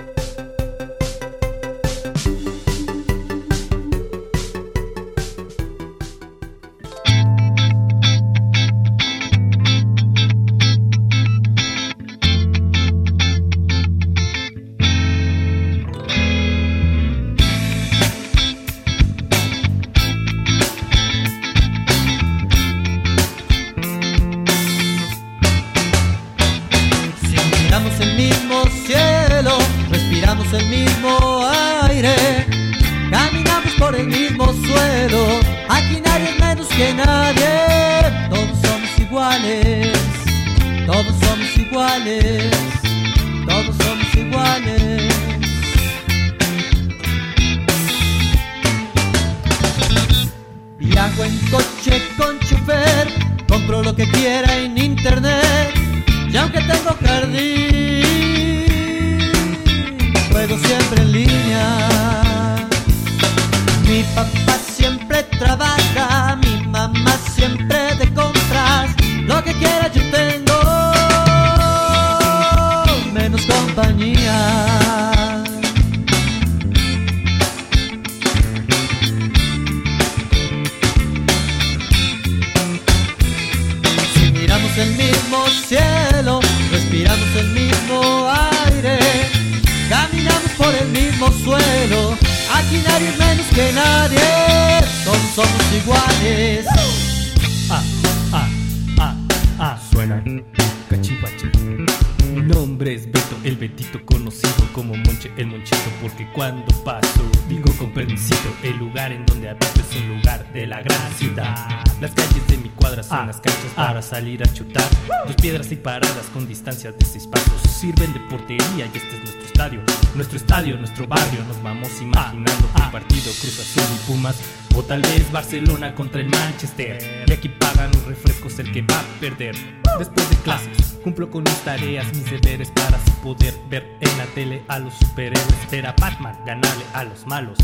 Salir 114.14 114.44
a 114.44 114.54
chutar. 114.54 114.84
Dos 115.26 115.36
piedras 115.38 115.72
y 115.72 115.76
paradas 115.76 116.28
con 116.34 116.48
distancias 116.48 116.96
de 116.98 117.06
seis 117.06 117.26
pasos 117.26 117.62
sirven 117.72 118.14
de 118.14 118.20
portería 118.30 118.86
y 118.86 118.98
este 118.98 119.16
es 119.16 119.24
nuestro 119.24 119.46
estadio. 119.46 119.82
Nuestro 120.14 120.38
estadio, 120.38 120.78
nuestro 120.78 121.08
barrio, 121.08 121.44
nos 121.48 121.62
vamos 121.64 121.90
imaginando 122.00 122.68
que 122.76 122.84
el 122.84 122.92
partido 122.92 123.32
Cruz 123.42 123.60
Azul 123.60 123.84
y 123.96 124.12
Pumas. 124.12 124.36
O 124.76 124.84
tal 124.84 125.02
vez 125.02 125.32
Barcelona 125.32 125.96
contra 125.96 126.22
el 126.22 126.30
Manchester. 126.30 127.26
Y 127.28 127.32
aquí 127.32 127.50
pagan 127.50 127.92
los 127.92 128.06
refrescos 128.06 128.60
el 128.60 128.72
que 128.72 128.82
va 128.82 129.00
a 129.00 129.20
perder. 129.20 129.56
Después 129.98 130.30
de 130.30 130.36
clases, 130.38 131.00
cumplo 131.04 131.30
con 131.30 131.44
mis 131.44 131.60
tareas, 131.64 132.06
mis 132.14 132.30
deberes 132.30 132.70
para 132.72 132.98
así 132.98 133.12
poder 133.24 133.54
ver 133.70 133.98
en 134.02 134.18
la 134.18 134.26
tele 134.36 134.64
a 134.68 134.80
los 134.80 134.94
superhéroes. 134.96 135.72
Ver 135.72 135.88
a 135.88 135.96
Batman 136.00 136.38
ganarle 136.46 136.86
a 136.94 137.04
los 137.04 137.26
malos. 137.26 137.58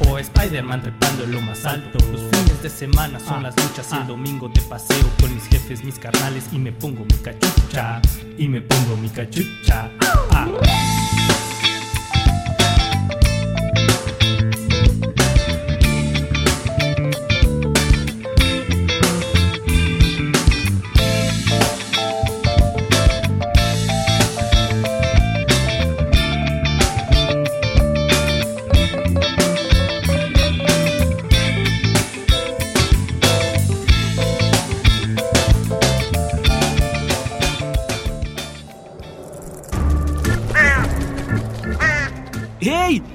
O 0.00 0.18
Spider-Man 0.18 0.82
trepando 0.82 1.24
en 1.24 1.32
lo 1.32 1.40
más 1.40 1.64
alto. 1.64 1.98
Los 2.10 2.22
fines 2.22 2.62
de 2.62 2.70
semana 2.70 3.20
son 3.20 3.42
las 3.42 3.54
luchas 3.56 3.88
y 3.92 3.96
el 3.96 4.06
domingo 4.06 4.48
de 4.48 4.60
paseo 4.62 5.06
con 5.20 5.34
mis 5.34 5.44
jefes, 5.44 5.84
mis 5.84 5.98
carnales 5.98 6.44
y 6.52 6.58
me 6.58 6.72
pongo 6.72 7.04
mi 7.04 7.16
cachucha. 7.22 8.00
Y 8.36 8.48
me 8.48 8.60
pongo 8.60 8.96
mi 8.96 9.08
cachucha. 9.08 9.90
Ah. 10.30 10.46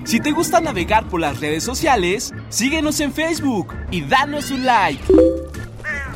Si 0.09 0.19
te 0.19 0.31
gusta 0.31 0.59
navegar 0.59 1.07
por 1.07 1.21
las 1.21 1.39
redes 1.39 1.63
sociales, 1.63 2.33
síguenos 2.49 2.99
en 2.99 3.13
Facebook 3.13 3.75
y 3.91 4.01
danos 4.01 4.49
un 4.49 4.65
like. 4.65 5.03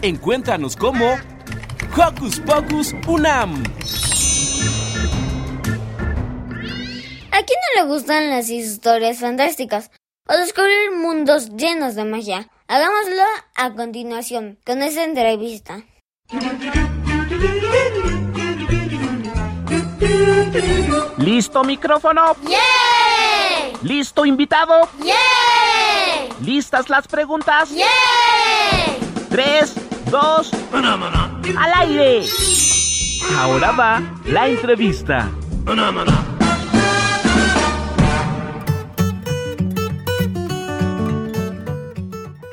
Encuéntranos 0.01 0.75
como 0.75 1.13
Hocus 1.95 2.39
Pocus 2.39 2.95
Unam. 3.07 3.53
¿A 7.31 7.43
quién 7.43 7.59
no 7.75 7.83
le 7.83 7.87
gustan 7.87 8.31
las 8.31 8.49
historias 8.49 9.19
fantásticas 9.19 9.91
o 10.27 10.37
descubrir 10.37 10.91
mundos 10.99 11.49
llenos 11.55 11.93
de 11.93 12.05
magia? 12.05 12.49
Hagámoslo 12.67 13.21
a 13.53 13.73
continuación 13.75 14.57
con 14.65 14.81
esta 14.81 15.03
entrevista. 15.03 15.83
¿Listo 21.19 21.63
micrófono? 21.63 22.35
¡Yeah! 22.47 22.92
¿Listo 23.83 24.25
invitado? 24.25 24.87
¡Yeah! 25.03 25.13
¿Listas 26.41 26.89
las 26.89 27.05
preguntas? 27.05 27.69
¡Yeah! 27.69 27.85
Tres, 29.29 29.75
dos, 30.09 30.51
al 30.71 31.73
aire. 31.81 32.25
Ahora 33.37 33.71
va 33.71 34.01
la 34.25 34.47
entrevista. 34.47 35.29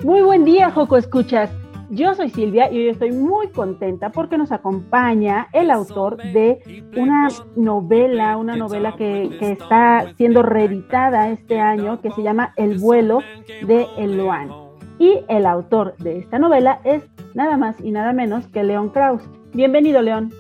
Muy 0.02 0.22
Hola 0.22 0.72
Joco 0.72 0.96
Escuchas, 0.96 1.50
yo 1.90 2.14
soy 2.14 2.30
Silvia 2.30 2.70
y 2.72 2.78
hoy 2.78 2.88
estoy 2.88 3.10
muy 3.10 3.48
contenta 3.48 4.10
porque 4.10 4.38
nos 4.38 4.52
acompaña 4.52 5.48
el 5.52 5.70
autor 5.70 6.16
de 6.18 6.84
una 6.96 7.28
novela, 7.56 8.36
una 8.36 8.56
novela 8.56 8.94
que, 8.96 9.38
está 9.40 10.14
siendo 10.16 10.42
reeditada 10.42 11.30
este 11.30 11.58
año 11.58 12.00
que 12.00 12.12
se 12.12 12.22
llama 12.22 12.52
El 12.56 12.78
vuelo 12.78 13.20
de 13.66 13.86
Eloan. 13.98 14.50
Y 14.98 15.18
el 15.28 15.46
autor 15.46 15.96
de 15.98 16.18
esta 16.18 16.38
novela 16.38 16.80
es 16.84 17.02
nada 17.34 17.56
más 17.56 17.76
y 17.80 17.90
nada 17.90 18.12
menos 18.12 18.46
que 18.48 18.62
León 18.62 18.90
Kraus. 18.90 19.22
Bienvenido, 19.52 20.00
León. 20.00 20.32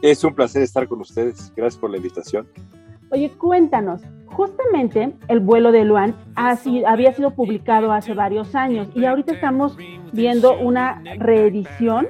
Es 0.00 0.24
un 0.24 0.34
placer 0.34 0.62
estar 0.62 0.88
con 0.88 1.00
ustedes. 1.00 1.52
Gracias 1.54 1.78
por 1.78 1.90
la 1.90 1.98
invitación. 1.98 2.48
Oye, 3.12 3.28
cuéntanos, 3.28 4.00
justamente 4.24 5.12
el 5.28 5.40
vuelo 5.40 5.70
de 5.70 5.84
Luan 5.84 6.14
había 6.34 7.12
sido 7.12 7.32
publicado 7.32 7.92
hace 7.92 8.14
varios 8.14 8.54
años 8.54 8.88
y 8.94 9.04
ahorita 9.04 9.34
estamos 9.34 9.76
viendo 10.14 10.58
una 10.58 11.02
reedición 11.18 12.06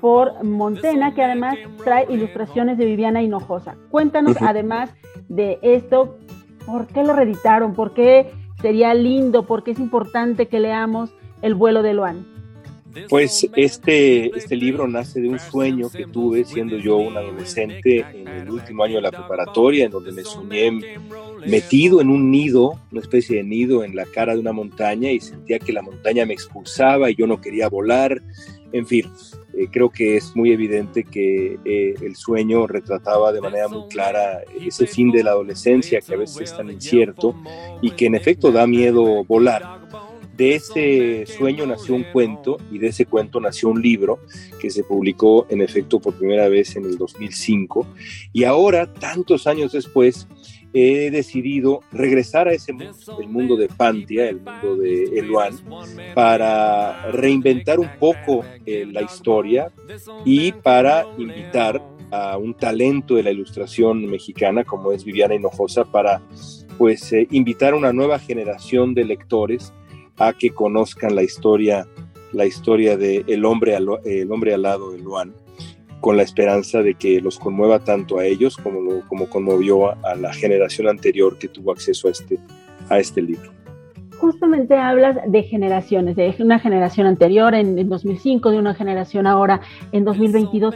por 0.00 0.42
Montena 0.42 1.14
que 1.14 1.22
además 1.22 1.56
trae 1.84 2.06
ilustraciones 2.08 2.78
de 2.78 2.86
Viviana 2.86 3.20
Hinojosa. 3.20 3.76
Cuéntanos 3.90 4.38
además 4.40 4.94
de 5.28 5.58
esto, 5.60 6.16
¿por 6.64 6.86
qué 6.86 7.04
lo 7.04 7.12
reeditaron? 7.12 7.74
¿Por 7.74 7.92
qué 7.92 8.32
sería 8.62 8.94
lindo? 8.94 9.44
¿Por 9.44 9.62
qué 9.62 9.72
es 9.72 9.78
importante 9.78 10.48
que 10.48 10.58
leamos 10.58 11.14
el 11.42 11.54
vuelo 11.54 11.82
de 11.82 11.92
Luan? 11.92 12.39
Pues 13.08 13.46
este, 13.56 14.36
este 14.36 14.56
libro 14.56 14.88
nace 14.88 15.20
de 15.20 15.28
un 15.28 15.38
sueño 15.38 15.90
que 15.90 16.06
tuve 16.06 16.44
siendo 16.44 16.78
yo 16.78 16.96
un 16.96 17.16
adolescente 17.16 18.04
en 18.12 18.28
el 18.28 18.50
último 18.50 18.84
año 18.84 18.96
de 18.96 19.02
la 19.02 19.10
preparatoria, 19.10 19.84
en 19.84 19.90
donde 19.90 20.12
me 20.12 20.22
soñé 20.22 20.72
metido 21.46 22.00
en 22.00 22.10
un 22.10 22.30
nido, 22.30 22.78
una 22.90 23.00
especie 23.00 23.38
de 23.38 23.44
nido 23.44 23.84
en 23.84 23.94
la 23.94 24.06
cara 24.06 24.34
de 24.34 24.40
una 24.40 24.52
montaña 24.52 25.10
y 25.10 25.20
sentía 25.20 25.58
que 25.58 25.72
la 25.72 25.82
montaña 25.82 26.26
me 26.26 26.34
expulsaba 26.34 27.10
y 27.10 27.14
yo 27.14 27.26
no 27.26 27.40
quería 27.40 27.68
volar. 27.68 28.20
En 28.72 28.86
fin, 28.86 29.06
eh, 29.54 29.68
creo 29.70 29.90
que 29.90 30.16
es 30.16 30.34
muy 30.36 30.52
evidente 30.52 31.04
que 31.04 31.58
eh, 31.64 31.94
el 32.00 32.16
sueño 32.16 32.66
retrataba 32.66 33.32
de 33.32 33.40
manera 33.40 33.68
muy 33.68 33.88
clara 33.88 34.40
ese 34.64 34.86
fin 34.86 35.10
de 35.10 35.24
la 35.24 35.30
adolescencia 35.30 36.00
que 36.00 36.14
a 36.14 36.18
veces 36.18 36.40
es 36.42 36.56
tan 36.56 36.70
incierto 36.70 37.34
y 37.82 37.90
que 37.92 38.06
en 38.06 38.14
efecto 38.14 38.52
da 38.52 38.66
miedo 38.66 39.24
volar 39.24 39.80
de 40.40 40.54
ese 40.54 41.26
sueño 41.26 41.66
nació 41.66 41.94
un 41.94 42.04
cuento 42.14 42.56
y 42.72 42.78
de 42.78 42.86
ese 42.86 43.04
cuento 43.04 43.40
nació 43.40 43.68
un 43.68 43.82
libro 43.82 44.20
que 44.58 44.70
se 44.70 44.82
publicó 44.82 45.46
en 45.50 45.60
efecto 45.60 46.00
por 46.00 46.14
primera 46.14 46.48
vez 46.48 46.76
en 46.76 46.86
el 46.86 46.96
2005 46.96 47.86
y 48.32 48.44
ahora, 48.44 48.90
tantos 48.90 49.46
años 49.46 49.72
después, 49.72 50.26
he 50.72 51.10
decidido 51.10 51.80
regresar 51.92 52.48
a 52.48 52.54
ese 52.54 52.72
mundo, 52.72 52.96
el 53.20 53.28
mundo 53.28 53.56
de 53.56 53.68
Pantia, 53.68 54.30
el 54.30 54.40
mundo 54.40 54.76
de 54.76 55.18
Eluan, 55.18 55.60
para 56.14 57.10
reinventar 57.10 57.78
un 57.78 57.90
poco 57.98 58.42
eh, 58.64 58.86
la 58.90 59.02
historia 59.02 59.70
y 60.24 60.52
para 60.52 61.04
invitar 61.18 61.82
a 62.10 62.38
un 62.38 62.54
talento 62.54 63.16
de 63.16 63.24
la 63.24 63.30
ilustración 63.30 64.06
mexicana 64.06 64.64
como 64.64 64.92
es 64.92 65.04
Viviana 65.04 65.34
Hinojosa 65.34 65.84
para 65.84 66.22
pues 66.78 67.12
eh, 67.12 67.28
invitar 67.30 67.74
a 67.74 67.76
una 67.76 67.92
nueva 67.92 68.18
generación 68.18 68.94
de 68.94 69.04
lectores 69.04 69.74
a 70.20 70.34
que 70.34 70.50
conozcan 70.50 71.16
la 71.16 71.22
historia, 71.22 71.86
la 72.32 72.46
historia 72.46 72.96
de 72.96 73.24
el 73.26 73.44
hombre, 73.44 73.74
al, 73.74 73.88
el 74.04 74.30
hombre 74.30 74.54
alado 74.54 74.92
de 74.92 74.98
Luan, 74.98 75.32
con 76.00 76.16
la 76.16 76.22
esperanza 76.22 76.82
de 76.82 76.94
que 76.94 77.20
los 77.20 77.38
conmueva 77.38 77.80
tanto 77.80 78.18
a 78.18 78.26
ellos 78.26 78.56
como, 78.56 79.00
como 79.08 79.28
conmovió 79.28 79.90
a, 80.06 80.14
la 80.14 80.32
generación 80.32 80.88
anterior 80.88 81.38
que 81.38 81.48
tuvo 81.48 81.72
acceso 81.72 82.08
a 82.08 82.10
este, 82.12 82.38
a 82.88 82.98
este 82.98 83.22
libro. 83.22 83.50
Justamente 84.18 84.76
hablas 84.76 85.16
de 85.26 85.42
generaciones, 85.42 86.14
de 86.14 86.34
una 86.40 86.58
generación 86.58 87.06
anterior 87.06 87.54
en, 87.54 87.78
en 87.78 87.88
2005, 87.88 88.50
de 88.50 88.58
una 88.58 88.74
generación 88.74 89.26
ahora 89.26 89.62
en 89.92 90.04
2022 90.04 90.74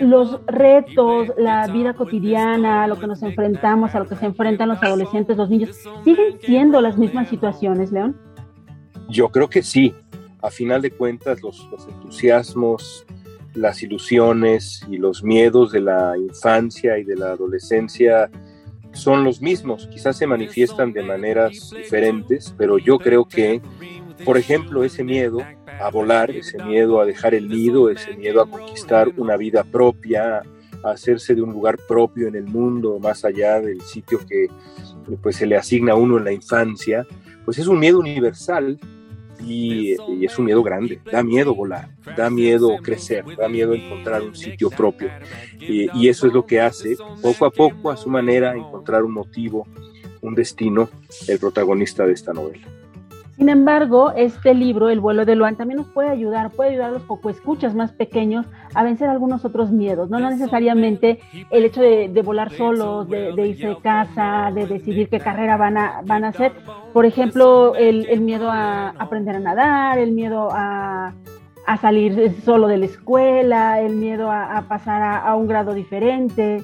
los 0.00 0.40
retos, 0.46 1.32
la 1.38 1.68
vida 1.68 1.94
cotidiana, 1.94 2.86
lo 2.86 2.98
que 2.98 3.06
nos 3.06 3.22
enfrentamos, 3.22 3.94
a 3.94 4.00
lo 4.00 4.08
que 4.08 4.16
se 4.16 4.26
enfrentan 4.26 4.68
los 4.68 4.82
adolescentes, 4.82 5.36
los 5.36 5.50
niños, 5.50 5.70
¿siguen 6.04 6.38
siendo 6.40 6.80
las 6.80 6.98
mismas 6.98 7.28
situaciones, 7.28 7.92
León? 7.92 8.16
Yo 9.08 9.28
creo 9.28 9.48
que 9.48 9.62
sí. 9.62 9.94
A 10.40 10.50
final 10.50 10.82
de 10.82 10.90
cuentas, 10.90 11.40
los, 11.42 11.68
entusiasmos, 11.88 13.06
las 13.54 13.82
ilusiones 13.82 14.84
y 14.90 14.96
los 14.96 15.22
miedos 15.22 15.70
de 15.72 15.80
la 15.80 16.14
infancia 16.18 16.98
y 16.98 17.04
de 17.04 17.16
la 17.16 17.32
adolescencia 17.32 18.30
son 18.92 19.24
los 19.24 19.40
mismos. 19.40 19.86
Quizás 19.86 20.16
se 20.16 20.26
manifiestan 20.26 20.92
de 20.92 21.02
maneras 21.02 21.72
diferentes, 21.76 22.54
pero 22.58 22.78
yo 22.78 22.98
creo 22.98 23.26
que, 23.26 23.60
por 24.24 24.36
ejemplo, 24.36 24.84
ese 24.84 25.04
miedo 25.04 25.40
a 25.80 25.90
volar, 25.90 26.30
ese 26.30 26.62
miedo 26.64 27.00
a 27.00 27.06
dejar 27.06 27.34
el 27.34 27.48
nido, 27.48 27.90
ese 27.90 28.16
miedo 28.16 28.42
a 28.42 28.50
conquistar 28.50 29.08
una 29.16 29.36
vida 29.36 29.64
propia, 29.64 30.42
a 30.82 30.90
hacerse 30.90 31.34
de 31.34 31.42
un 31.42 31.52
lugar 31.52 31.78
propio 31.88 32.28
en 32.28 32.36
el 32.36 32.44
mundo, 32.44 32.98
más 33.00 33.24
allá 33.24 33.60
del 33.60 33.80
sitio 33.80 34.18
que 34.26 34.48
pues, 35.22 35.36
se 35.36 35.46
le 35.46 35.56
asigna 35.56 35.92
a 35.92 35.96
uno 35.96 36.18
en 36.18 36.24
la 36.24 36.32
infancia, 36.32 37.06
pues 37.44 37.58
es 37.58 37.66
un 37.66 37.78
miedo 37.78 37.98
universal 37.98 38.78
y, 39.44 39.92
es 40.24 40.38
un 40.38 40.44
miedo 40.44 40.62
grande. 40.62 41.00
Da 41.10 41.22
miedo 41.22 41.54
volar, 41.54 41.88
da 42.16 42.30
miedo 42.30 42.76
crecer, 42.82 43.24
da 43.36 43.48
miedo 43.48 43.74
encontrar 43.74 44.22
un 44.22 44.34
sitio 44.34 44.70
propio. 44.70 45.10
y 45.58 46.08
eso 46.08 46.26
es 46.26 46.32
lo 46.32 46.46
que 46.46 46.60
hace, 46.60 46.96
poco 47.20 47.46
a 47.46 47.50
poco, 47.50 47.90
a 47.90 47.96
su 47.96 48.08
manera, 48.08 48.54
encontrar 48.54 49.02
un 49.02 49.12
motivo, 49.12 49.66
un 50.20 50.34
destino, 50.34 50.88
el 51.28 51.38
protagonista 51.38 52.06
de 52.06 52.12
esta 52.12 52.32
novela. 52.32 52.66
Sin 53.42 53.48
embargo, 53.48 54.12
este 54.14 54.54
libro, 54.54 54.88
El 54.88 55.00
vuelo 55.00 55.24
de 55.24 55.34
Luan, 55.34 55.56
también 55.56 55.78
nos 55.78 55.88
puede 55.88 56.10
ayudar, 56.10 56.52
puede 56.52 56.70
ayudar 56.70 56.90
a 56.90 56.92
los 56.92 57.02
poco 57.02 57.28
escuchas 57.28 57.74
más 57.74 57.90
pequeños 57.90 58.46
a 58.72 58.84
vencer 58.84 59.08
algunos 59.08 59.44
otros 59.44 59.72
miedos, 59.72 60.08
no, 60.08 60.20
no 60.20 60.30
necesariamente 60.30 61.18
el 61.50 61.64
hecho 61.64 61.80
de, 61.80 62.22
volar 62.24 62.52
solos, 62.52 63.08
de, 63.08 63.32
irse 63.44 63.66
de 63.66 63.78
casa, 63.78 64.52
de 64.54 64.68
decidir 64.68 65.08
qué 65.08 65.18
carrera 65.18 65.56
van 65.56 65.76
a, 65.76 66.02
van 66.04 66.24
a 66.24 66.28
hacer. 66.28 66.52
Por 66.92 67.04
ejemplo, 67.04 67.74
el, 67.74 68.20
miedo 68.20 68.48
a 68.48 68.90
aprender 68.90 69.34
a 69.34 69.40
nadar, 69.40 69.98
el 69.98 70.12
miedo 70.12 70.48
a, 70.52 71.12
salir 71.80 72.36
solo 72.44 72.68
de 72.68 72.78
la 72.78 72.84
escuela, 72.84 73.80
el 73.80 73.96
miedo 73.96 74.30
a, 74.30 74.66
pasar 74.68 75.02
a 75.02 75.34
un 75.34 75.48
grado 75.48 75.74
diferente. 75.74 76.62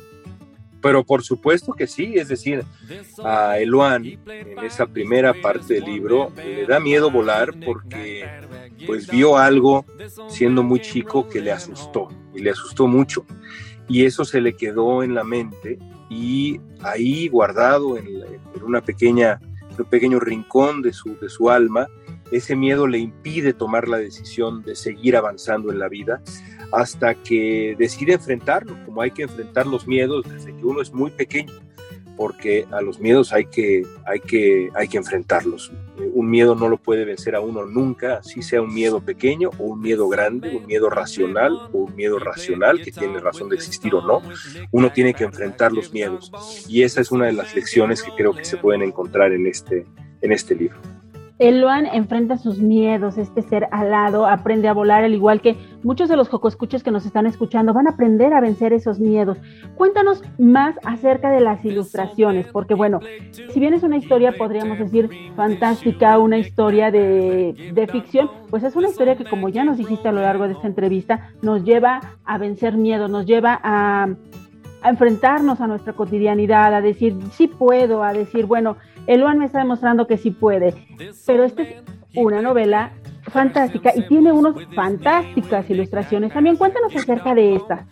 Pero 0.81 1.05
por 1.05 1.23
supuesto 1.23 1.73
que 1.73 1.87
sí, 1.87 2.15
es 2.17 2.29
decir, 2.29 2.65
a 3.25 3.59
Eloan 3.59 4.05
en 4.05 4.59
esa 4.65 4.87
primera 4.87 5.35
parte 5.35 5.75
del 5.75 5.85
libro 5.85 6.33
le 6.37 6.67
da 6.67 6.79
miedo 6.79 7.11
volar 7.11 7.53
porque 7.65 8.25
pues 8.87 9.09
vio 9.09 9.37
algo 9.37 9.85
siendo 10.29 10.63
muy 10.63 10.81
chico 10.81 11.29
que 11.29 11.41
le 11.41 11.53
asustó 11.53 12.09
y 12.35 12.41
le 12.41 12.51
asustó 12.51 12.87
mucho. 12.87 13.25
Y 13.89 14.05
eso 14.05 14.25
se 14.25 14.41
le 14.41 14.55
quedó 14.55 15.03
en 15.03 15.15
la 15.15 15.25
mente 15.25 15.79
y 16.11 16.61
ahí 16.83 17.29
guardado 17.29 17.97
en, 17.97 18.09
una 18.63 18.81
pequeña 18.83 19.41
un 19.79 19.85
pequeño 19.85 20.19
rincón 20.19 20.83
de 20.83 20.93
su, 20.93 21.17
de 21.21 21.29
su 21.29 21.51
alma, 21.51 21.87
ese 22.33 22.57
miedo 22.57 22.89
le 22.89 22.99
impide 22.99 23.53
tomar 23.53 23.89
la 23.89 23.99
decisión 23.99 24.63
de 24.63 24.75
seguir 24.75 25.17
avanzando 25.17 25.71
en 25.71 25.79
la 25.79 25.89
vida 25.89 26.21
hasta 26.73 27.15
que 27.15 27.75
decide 27.79 28.15
enfrentarlo, 28.15 28.77
como 28.85 29.03
hay 29.03 29.11
que 29.11 29.23
enfrentar 29.23 29.67
los 29.67 29.87
miedos 29.87 30.25
desde 30.31 30.55
que 30.55 30.65
uno 30.65 30.81
es 30.81 30.93
muy 30.93 31.11
pequeño, 31.11 31.53
porque 32.17 32.67
a 32.73 32.81
los 32.81 32.99
miedos 32.99 33.33
hay 33.33 33.47
que, 33.47 33.87
hay 34.05 34.19
que, 34.19 34.71
hay 34.75 34.89
que 34.89 34.97
enfrentarlos. 34.97 35.71
Un 36.15 36.29
miedo 36.29 36.57
no 36.57 36.69
lo 36.69 36.77
puede 36.77 37.05
vencer 37.05 37.37
a 37.37 37.41
uno 37.41 37.65
nunca, 37.65 38.23
si 38.25 38.43
sea 38.43 38.61
un 38.61 38.75
miedo 38.75 39.01
pequeño 39.01 39.51
o 39.59 39.65
un 39.65 39.81
miedo 39.81 40.09
grande, 40.09 40.57
un 40.57 40.67
miedo 40.67 40.91
racional 40.91 41.53
o 41.73 41.79
un 41.79 41.95
miedo 41.95 42.19
racional 42.19 42.83
que 42.83 42.91
tiene 42.91 43.21
razón 43.21 43.49
de 43.49 43.57
existir 43.57 43.95
o 43.95 44.03
no. 44.03 44.21
Uno 44.73 44.91
tiene 44.91 45.15
que 45.15 45.23
enfrentar 45.23 45.73
los 45.73 45.93
miedos 45.93 46.33
y 46.69 46.83
esa 46.83 47.01
es 47.01 47.13
una 47.13 47.27
de 47.27 47.35
las 47.35 47.55
lecciones 47.55 48.03
que 48.03 48.11
creo 48.17 48.35
que 48.35 48.45
se 48.45 48.57
pueden 48.57 48.83
encontrar 48.83 49.33
en 49.33 49.47
este, 49.47 49.87
en 50.21 50.33
este 50.33 50.57
libro. 50.57 50.79
Eloan 51.39 51.87
enfrenta 51.87 52.37
sus 52.37 52.59
miedos, 52.59 53.17
este 53.17 53.43
ser 53.43 53.69
alado, 53.71 54.27
aprende 54.27 54.67
a 54.69 54.73
volar, 54.73 55.05
al 55.05 55.15
igual 55.15 55.41
que 55.41 55.57
muchos 55.85 56.09
de 56.09 56.17
los 56.17 56.29
jocoscuchos 56.29 56.83
que 56.83 56.91
nos 56.91 57.07
están 57.07 57.27
escuchando 57.27 57.73
van 57.73 57.87
a 57.87 57.91
aprender 57.91 58.35
a 58.35 58.41
vencer 58.41 58.73
esos 58.73 58.99
miedos. 58.99 59.39
Cuéntanos 59.77 60.23
más 60.39 60.75
acerca 60.85 61.31
de 61.31 61.41
las 61.41 61.65
ilustraciones, 61.65 62.47
porque 62.53 62.75
bueno, 62.75 63.01
si 63.51 63.61
bien 63.61 63.73
es 63.73 63.85
una 63.85 63.97
historia, 63.97 64.33
podríamos 64.33 64.79
decir, 64.79 65.09
fantástica, 65.37 66.19
una 66.19 66.39
historia 66.39 66.91
de, 66.91 67.73
de 67.73 67.87
ficción, 67.87 68.29
pues 68.51 68.65
es 68.65 68.75
una 68.75 68.89
historia 68.89 69.17
que, 69.17 69.25
como 69.25 69.49
ya 69.49 69.65
nos 69.65 69.79
dijiste 69.79 70.09
a 70.09 70.13
lo 70.13 70.21
largo 70.21 70.47
de 70.49 70.55
esta 70.55 70.67
entrevista, 70.67 71.31
nos 71.41 71.63
lleva 71.65 72.01
a 72.25 72.39
vencer 72.39 72.77
miedos, 72.77 73.11
nos 73.11 73.27
lleva 73.27 73.61
a 73.63 74.09
enfrentarnos 74.85 75.61
a 75.61 75.67
nuestra 75.67 75.93
cotidianidad, 75.93 76.75
a 76.75 76.81
decir, 76.81 77.17
sí 77.33 77.49
puedo, 77.49 78.03
a 78.03 78.13
decir, 78.13 78.47
bueno, 78.47 78.77
Eluan 79.09 79.39
me 79.39 79.47
está 79.47 79.59
demostrando 79.59 80.07
que 80.07 80.19
sí 80.19 80.31
puede. 80.31 80.75
Pero 81.27 81.43
esta 81.43 81.63
es 81.63 81.77
una 82.15 82.43
novela 82.43 82.93
fantástica 83.23 83.93
y 83.97 84.07
tiene 84.07 84.33
unas 84.33 84.55
fantásticas 84.75 85.69
ilustraciones. 85.71 86.33
También 86.33 86.57
cuéntanos 86.57 86.95
acerca 86.95 87.35
de 87.35 87.57
esta. 87.57 87.87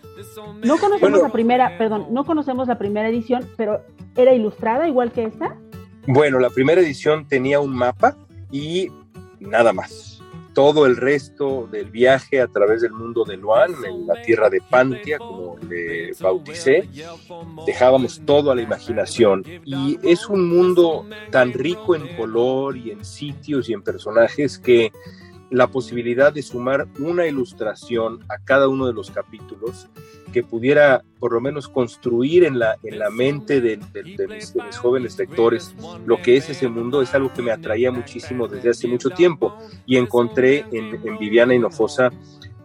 No 0.62 0.76
conocemos 0.76 1.22
la 1.22 1.30
primera, 1.30 1.78
perdón, 1.78 2.08
no 2.10 2.24
conocemos 2.24 2.68
la 2.68 2.76
primera 2.76 3.08
edición, 3.08 3.48
pero 3.56 3.80
¿era 4.14 4.34
ilustrada 4.34 4.86
igual 4.86 5.10
que 5.10 5.24
esta? 5.24 5.56
Bueno, 6.06 6.38
la 6.38 6.50
primera 6.50 6.82
edición 6.82 7.26
tenía 7.26 7.60
un 7.60 7.74
mapa 7.74 8.14
y 8.52 8.90
nada 9.40 9.72
más. 9.72 10.15
Todo 10.56 10.86
el 10.86 10.96
resto 10.96 11.68
del 11.70 11.90
viaje 11.90 12.40
a 12.40 12.46
través 12.46 12.80
del 12.80 12.92
mundo 12.92 13.26
de 13.26 13.36
Luan, 13.36 13.72
en 13.84 14.06
la 14.06 14.22
tierra 14.22 14.48
de 14.48 14.62
Pantia, 14.62 15.18
como 15.18 15.58
le 15.58 16.12
bauticé, 16.18 16.88
dejábamos 17.66 18.22
todo 18.24 18.50
a 18.50 18.54
la 18.54 18.62
imaginación. 18.62 19.44
Y 19.66 19.98
es 20.02 20.30
un 20.30 20.48
mundo 20.48 21.04
tan 21.30 21.52
rico 21.52 21.94
en 21.94 22.08
color 22.16 22.74
y 22.78 22.90
en 22.90 23.04
sitios 23.04 23.68
y 23.68 23.74
en 23.74 23.82
personajes 23.82 24.58
que 24.58 24.92
la 25.50 25.68
posibilidad 25.68 26.32
de 26.32 26.42
sumar 26.42 26.88
una 26.98 27.26
ilustración 27.26 28.20
a 28.28 28.38
cada 28.38 28.68
uno 28.68 28.86
de 28.86 28.92
los 28.92 29.10
capítulos 29.10 29.88
que 30.32 30.42
pudiera 30.42 31.04
por 31.20 31.32
lo 31.32 31.40
menos 31.40 31.68
construir 31.68 32.44
en 32.44 32.58
la, 32.58 32.76
en 32.82 32.98
la 32.98 33.10
mente 33.10 33.60
de, 33.60 33.78
mis, 34.28 34.54
jóvenes 34.76 35.16
lectores 35.18 35.74
lo 36.04 36.20
que 36.20 36.36
es 36.36 36.50
ese 36.50 36.68
mundo 36.68 37.00
es 37.00 37.14
algo 37.14 37.32
que 37.32 37.42
me 37.42 37.52
atraía 37.52 37.92
muchísimo 37.92 38.48
desde 38.48 38.70
hace 38.70 38.88
mucho 38.88 39.10
tiempo. 39.10 39.56
Y 39.86 39.96
encontré 39.96 40.64
en, 40.72 41.00
en 41.06 41.18
Viviana 41.18 41.54
Hinojosa 41.54 42.10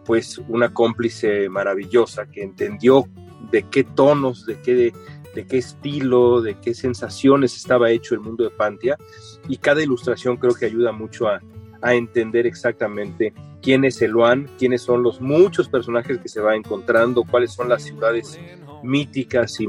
pues 0.06 0.41
una 0.50 0.74
cómplice 0.74 1.48
maravillosa 1.50 2.26
que 2.26 2.44
entendió 2.44 3.06
de 3.52 3.63
qué 3.63 3.84
tonos, 3.84 4.46
de 4.46 4.60
qué, 4.60 4.94
de 5.36 5.46
qué 5.46 5.58
estilo, 5.58 6.41
de 6.41 6.56
qué 6.60 6.74
sensaciones 6.74 7.56
estaba 7.56 7.91
hecho 7.91 8.15
el 8.15 8.22
mundo 8.22 8.44
de 8.44 8.50
Pantia. 8.50 8.98
Y 9.48 9.58
cada 9.58 9.82
ilustración 9.84 10.38
creo 10.38 10.56
que 10.56 10.65
ayuda 10.65 10.91
mucho 10.91 11.28
a, 11.28 11.41
a 11.82 11.94
entender 11.94 12.46
exactamente 12.46 13.34
quién 13.62 13.86
es 13.86 14.02
Eloan, 14.02 14.50
quiénes 14.58 14.82
son 14.82 15.04
los 15.04 15.22
muchos 15.22 15.70
personajes 15.70 16.17
que 16.20 16.30
se 16.30 16.41
va 16.41 16.56
encontrando, 16.56 17.24
cuáles 17.24 17.54
son 17.54 17.70
las 17.70 17.84
ciudades 17.84 18.39
míticas 18.84 19.60
y 19.60 19.67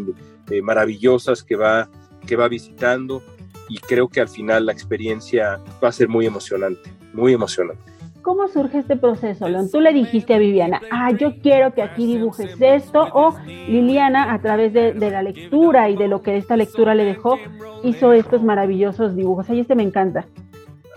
eh, 0.51 0.63
maravillosas 0.63 1.43
que 1.43 1.57
va, 1.57 1.89
que 2.27 2.37
va 2.37 2.49
visitando 2.49 3.23
y 3.69 3.79
creo 3.79 4.09
que 4.09 4.21
al 4.21 4.29
final 4.29 4.67
la 4.67 4.73
experiencia 4.73 5.61
va 5.83 5.89
a 5.89 5.93
ser 5.93 6.09
muy 6.09 6.27
emocionante, 6.27 6.91
muy 7.13 7.33
emocionante. 7.33 7.93
¿Cómo 8.23 8.47
surge 8.47 8.79
este 8.79 8.97
proceso, 8.97 9.49
León? 9.49 9.69
Tú 9.71 9.81
le 9.81 9.93
dijiste 9.93 10.35
a 10.35 10.39
Viviana, 10.39 10.81
ah, 10.93 11.11
yo 11.11 11.41
quiero 11.41 11.75
que 11.75 11.83
aquí 11.83 12.07
dibujes 12.07 12.55
esto, 12.61 13.09
o 13.13 13.35
Liliana, 13.47 14.33
a 14.33 14.41
través 14.41 14.73
de, 14.73 14.93
de, 14.93 15.11
la 15.11 15.25
lectura 15.25 15.91
y 15.91 15.97
de 15.97 16.07
lo 16.07 16.23
que 16.23 16.37
esta 16.37 16.57
lectura 16.57 16.95
le 16.95 17.05
dejó, 17.05 17.37
hizo 17.83 18.13
estos 18.13 18.45
maravillosos 18.45 19.17
dibujos. 19.17 19.51
Ahí 19.51 19.59
este 19.59 19.75
me 19.75 19.83
encanta. 19.83 20.27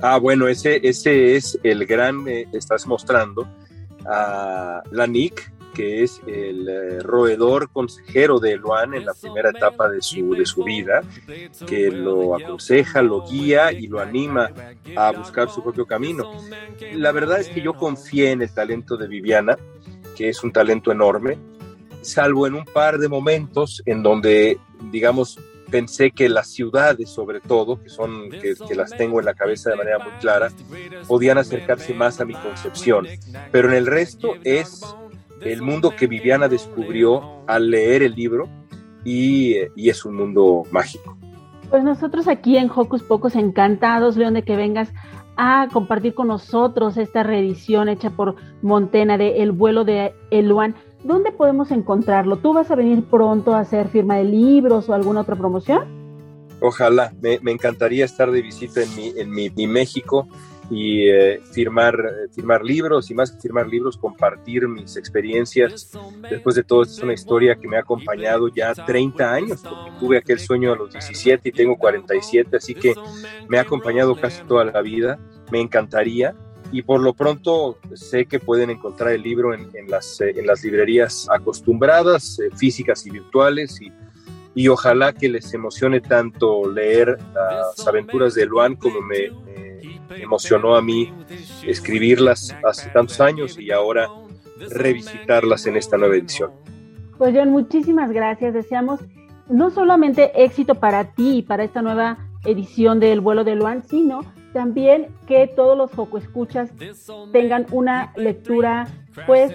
Ah, 0.01 0.17
bueno, 0.17 0.47
ese, 0.47 0.79
ese 0.87 1.35
es 1.35 1.59
el 1.63 1.85
gran, 1.85 2.27
eh, 2.27 2.47
estás 2.51 2.85
mostrando 2.85 3.47
a 4.05 4.83
la 4.91 5.07
Nick, 5.07 5.51
que 5.75 6.03
es 6.03 6.21
el 6.25 6.67
eh, 6.67 6.99
roedor 7.01 7.69
consejero 7.69 8.39
de 8.39 8.55
Luan 8.55 8.93
en 8.93 9.05
la 9.05 9.13
primera 9.13 9.49
etapa 9.49 9.89
de 9.89 10.01
su, 10.01 10.33
de 10.33 10.45
su 10.45 10.63
vida, 10.63 11.01
que 11.67 11.91
lo 11.91 12.35
aconseja, 12.35 13.01
lo 13.01 13.27
guía 13.27 13.71
y 13.71 13.87
lo 13.87 13.99
anima 13.99 14.49
a 14.95 15.11
buscar 15.11 15.49
su 15.49 15.61
propio 15.61 15.85
camino. 15.85 16.31
La 16.93 17.11
verdad 17.11 17.39
es 17.39 17.49
que 17.49 17.61
yo 17.61 17.73
confié 17.73 18.31
en 18.31 18.41
el 18.41 18.53
talento 18.53 18.97
de 18.97 19.07
Viviana, 19.07 19.57
que 20.15 20.29
es 20.29 20.43
un 20.43 20.51
talento 20.51 20.91
enorme, 20.91 21.37
salvo 22.01 22.47
en 22.47 22.55
un 22.55 22.65
par 22.65 22.97
de 22.97 23.09
momentos 23.09 23.83
en 23.85 24.01
donde, 24.01 24.57
digamos, 24.91 25.37
pensé 25.75 26.11
que 26.11 26.29
las 26.29 26.47
ciudades, 26.47 27.09
sobre 27.09 27.41
todo, 27.41 27.83
que 27.83 27.89
son 27.89 28.29
que, 28.29 28.75
las 28.75 28.91
tengo 28.91 29.19
en 29.19 29.25
la 29.25 29.33
cabeza 29.33 29.71
de 29.71 29.75
manera 29.75 29.99
muy 29.99 30.13
clara, 30.21 30.47
podían 31.05 31.37
acercarse 31.37 31.93
más 31.93 32.21
a 32.21 32.25
mi 32.25 32.33
concepción. 32.33 33.05
Pero 33.51 33.67
en 33.67 33.75
el 33.75 33.85
resto 33.85 34.35
es 34.45 34.81
el 35.41 35.61
mundo 35.61 35.93
que 35.93 36.07
Viviana 36.07 36.47
descubrió 36.47 37.41
al 37.45 37.69
leer 37.71 38.03
el 38.03 38.15
libro 38.15 38.47
y, 39.03 39.55
es 39.75 40.05
un 40.05 40.15
mundo 40.15 40.63
mágico. 40.71 41.17
Pues 41.69 41.83
nosotros 41.83 42.29
aquí 42.29 42.55
en 42.55 42.71
Hocus 42.73 43.03
Pocos 43.03 43.35
encantados, 43.35 44.15
León, 44.15 44.35
de 44.35 44.43
que 44.43 44.55
vengas 44.55 44.93
a 45.35 45.67
compartir 45.73 46.13
con 46.13 46.29
nosotros 46.29 46.95
esta 46.95 47.23
reedición 47.23 47.89
hecha 47.89 48.11
por 48.11 48.37
Montena 48.61 49.17
de 49.17 49.43
El 49.43 49.51
vuelo 49.51 49.83
de 49.83 50.15
Eluan. 50.31 50.73
¿Dónde 51.05 51.31
podemos 51.31 51.71
encontrarlo? 51.71 52.37
¿Tú 52.37 52.53
vas 52.53 52.69
a 52.71 52.75
venir 52.75 53.03
pronto 53.05 53.53
a 53.53 53.59
hacer 53.59 53.87
firma 53.89 54.17
de 54.17 54.25
libros 54.25 54.89
o 54.89 54.93
alguna 54.93 55.21
otra 55.21 55.35
promoción? 55.35 55.85
Ojalá, 56.61 57.13
me, 57.21 57.39
encantaría 57.51 58.05
estar 58.05 58.31
de 58.31 58.41
visita 58.41 58.81
en 58.81 58.95
mi, 58.95 59.13
en 59.15 59.29
mi, 59.29 59.67
México 59.67 60.27
y 60.69 61.07
eh, 61.09 61.41
firmar, 61.51 61.95
firmar 62.31 62.63
libros 62.63 63.11
y 63.11 63.13
más 63.13 63.31
que 63.31 63.39
firmar 63.39 63.67
libros, 63.67 63.97
compartir 63.97 64.67
mis 64.67 64.97
experiencias. 64.97 65.91
Después 66.29 66.55
de 66.55 66.63
todo, 66.63 66.81
esta 66.81 66.95
es 66.95 67.03
una 67.03 67.13
historia 67.13 67.55
que 67.55 67.67
me 67.67 67.77
ha 67.77 67.81
acompañado 67.81 68.47
ya 68.47 68.73
30 68.73 69.31
años, 69.31 69.61
porque 69.61 69.91
tuve 69.99 70.17
aquel 70.17 70.39
sueño 70.39 70.73
a 70.73 70.75
los 70.75 70.91
17 70.91 71.49
y 71.49 71.51
tengo 71.51 71.77
47, 71.77 72.57
así 72.57 72.73
que 72.73 72.95
me 73.47 73.59
ha 73.59 73.61
acompañado 73.61 74.15
casi 74.15 74.43
toda 74.43 74.65
la 74.65 74.81
vida. 74.81 75.19
Me 75.51 75.59
encantaría 75.59 76.35
y 76.71 76.81
por 76.81 77.01
lo 77.01 77.13
pronto 77.13 77.77
sé 77.93 78.25
que 78.25 78.39
pueden 78.39 78.69
encontrar 78.69 79.13
el 79.13 79.21
libro 79.21 79.53
en, 79.53 79.69
las, 79.87 80.19
eh, 80.21 80.33
las, 80.43 80.63
librerías 80.63 81.27
acostumbradas, 81.29 82.39
eh, 82.39 82.49
físicas 82.55 83.05
y 83.05 83.11
virtuales, 83.11 83.79
y, 83.81 84.67
ojalá 84.69 85.11
que 85.11 85.27
les 85.27 85.53
emocione 85.53 85.99
tanto 85.99 86.71
leer 86.71 87.17
las 87.33 87.87
aventuras 87.87 88.35
de 88.35 88.45
Luan 88.45 88.75
como 88.75 89.01
me, 89.01 89.29
emocionó 90.15 90.77
a 90.77 90.81
mí 90.81 91.11
escribirlas 91.63 92.55
hace 92.63 92.89
tantos 92.91 93.19
años 93.19 93.59
y 93.59 93.71
ahora 93.71 94.07
revisitarlas 94.69 95.65
en 95.67 95.75
esta 95.75 95.97
nueva 95.97 96.15
edición. 96.15 96.51
Pues 97.17 97.35
John, 97.35 97.51
muchísimas 97.51 98.11
gracias. 98.11 98.53
Deseamos 98.53 99.01
no 99.49 99.71
solamente 99.71 100.31
éxito 100.41 100.75
para 100.75 101.11
ti 101.11 101.37
y 101.37 101.41
para 101.41 101.63
esta 101.63 101.81
nueva 101.81 102.17
edición 102.45 102.99
del 102.99 103.21
vuelo 103.21 103.43
de 103.43 103.55
Luan, 103.55 103.83
sino 103.83 104.21
también 104.55 105.07
que 105.27 105.51
todos 105.53 105.77
los 105.77 105.91
foco 105.91 106.17
escuchas 106.17 106.71
tengan 107.33 107.65
una 107.71 108.13
lectura, 108.15 108.87
pues, 109.25 109.53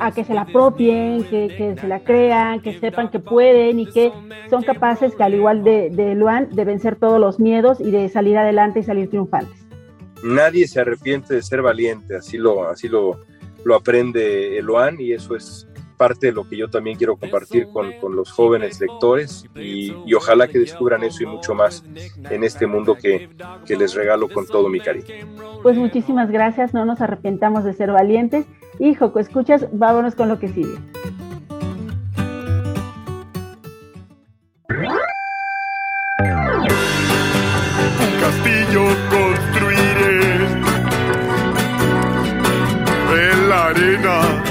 a 0.00 0.10
que 0.10 0.24
se 0.24 0.34
la 0.34 0.40
apropien, 0.40 1.22
que, 1.22 1.76
se 1.80 1.86
la 1.86 2.00
crean, 2.00 2.60
que 2.60 2.76
sepan 2.80 3.12
que 3.12 3.20
pueden 3.20 3.78
y 3.78 3.86
que 3.86 4.12
son 4.50 4.64
capaces, 4.64 5.14
que 5.14 5.22
al 5.22 5.34
igual 5.34 5.62
de, 5.62 5.90
de 5.90 6.16
Luan, 6.16 6.50
de 6.50 6.64
vencer 6.64 6.96
todos 6.96 7.20
los 7.20 7.38
miedos 7.38 7.80
y 7.80 7.92
de 7.92 8.08
salir 8.08 8.36
adelante 8.38 8.80
y 8.80 8.82
salir 8.82 9.08
triunfantes. 9.08 9.56
Nadie 10.24 10.66
se 10.66 10.80
arrepiente 10.80 11.32
de 11.32 11.42
ser 11.42 11.62
valiente, 11.62 12.16
así 12.16 12.36
lo, 12.36 12.68
así 12.68 12.88
lo, 12.88 13.20
lo 13.64 13.76
aprende 13.76 14.60
Luan 14.62 14.96
y 15.00 15.12
eso 15.12 15.36
es 15.36 15.68
parte 16.00 16.28
de 16.28 16.32
lo 16.32 16.48
que 16.48 16.56
yo 16.56 16.70
también 16.70 16.96
quiero 16.96 17.14
compartir 17.16 17.68
con, 17.74 17.92
con 18.00 18.16
los 18.16 18.32
jóvenes 18.32 18.80
lectores 18.80 19.44
y, 19.54 19.94
y, 20.06 20.14
ojalá 20.14 20.48
que 20.48 20.58
descubran 20.58 21.04
eso 21.04 21.24
y 21.24 21.26
mucho 21.26 21.54
más 21.54 21.84
en 22.30 22.42
este 22.42 22.66
mundo 22.66 22.94
que, 22.94 23.28
que 23.66 23.76
les 23.76 23.92
regalo 23.92 24.26
con 24.30 24.46
todo 24.46 24.70
mi 24.70 24.80
cariño. 24.80 25.06
Pues 25.62 25.76
muchísimas 25.76 26.30
gracias, 26.30 26.72
no 26.72 26.86
nos 26.86 27.02
arrepentamos 27.02 27.64
de 27.64 27.74
ser 27.74 27.92
valientes 27.92 28.46
y 28.78 28.94
Joco, 28.94 29.18
escuchas, 29.18 29.66
vámonos 29.72 30.14
con 30.14 30.30
lo 30.30 30.38
que 30.38 30.48
sigue. 30.48 30.72
castillo 38.20 38.84
construiré 39.10 40.46
en 43.32 43.48
la 43.50 43.66
arena 43.66 44.49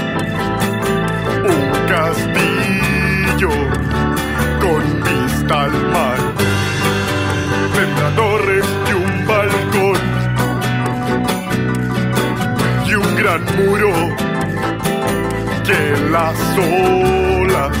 que 15.64 16.10
las 16.10 16.38
olas 16.58 17.76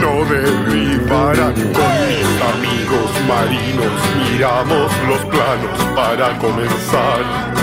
no 0.00 0.24
derribarán. 0.24 1.54
Con 1.54 1.92
mis 2.08 2.30
amigos 2.54 3.10
marinos 3.26 3.92
miramos 4.30 4.90
los 5.08 5.24
planos 5.26 5.78
para 5.94 6.38
comenzar 6.38 7.58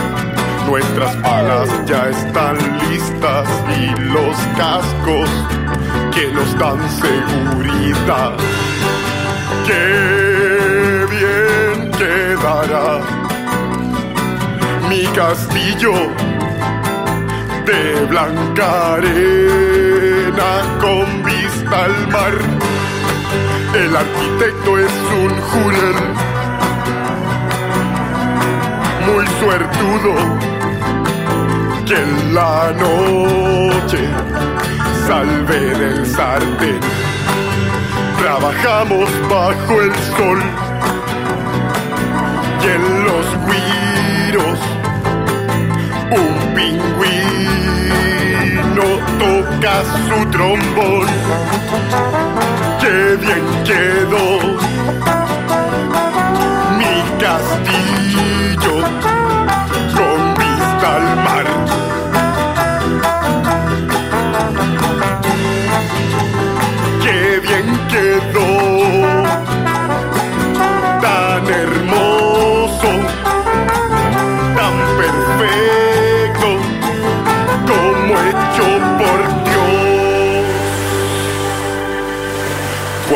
Nuestras 0.67 1.15
palas 1.17 1.69
ya 1.85 2.09
están 2.09 2.57
listas 2.89 3.47
y 3.77 4.01
los 4.01 4.35
cascos 4.57 5.29
que 6.11 6.31
nos 6.33 6.57
dan 6.57 6.79
seguridad. 6.89 8.33
Qué 9.67 11.05
bien 11.11 11.91
quedará 11.91 12.99
mi 14.89 15.03
castillo 15.13 15.93
de 17.65 18.05
blanca 18.05 18.93
arena 18.93 20.51
con 20.79 21.23
vista 21.23 21.85
al 21.85 22.07
mar. 22.09 22.33
El 23.73 23.95
arquitecto 23.95 24.77
es 24.77 24.91
un 25.23 25.31
jurel 25.49 25.95
muy 29.07 29.25
suertudo 29.39 30.13
que 31.85 31.95
en 31.95 32.35
la 32.35 32.71
noche 32.73 34.09
salve 35.07 35.59
del 35.59 36.05
sartén. 36.05 36.79
Trabajamos 38.19 39.09
bajo 39.29 39.81
el 39.81 39.95
sol 40.17 40.39
y 42.61 42.67
en 42.67 43.03
los 43.05 43.25
guiros 43.47 44.74
vino 47.05 48.87
toca 49.19 49.73
su 50.07 50.17
trombón. 50.31 51.07
Qué 52.79 52.97
bien 53.17 53.45
quedó 53.63 54.64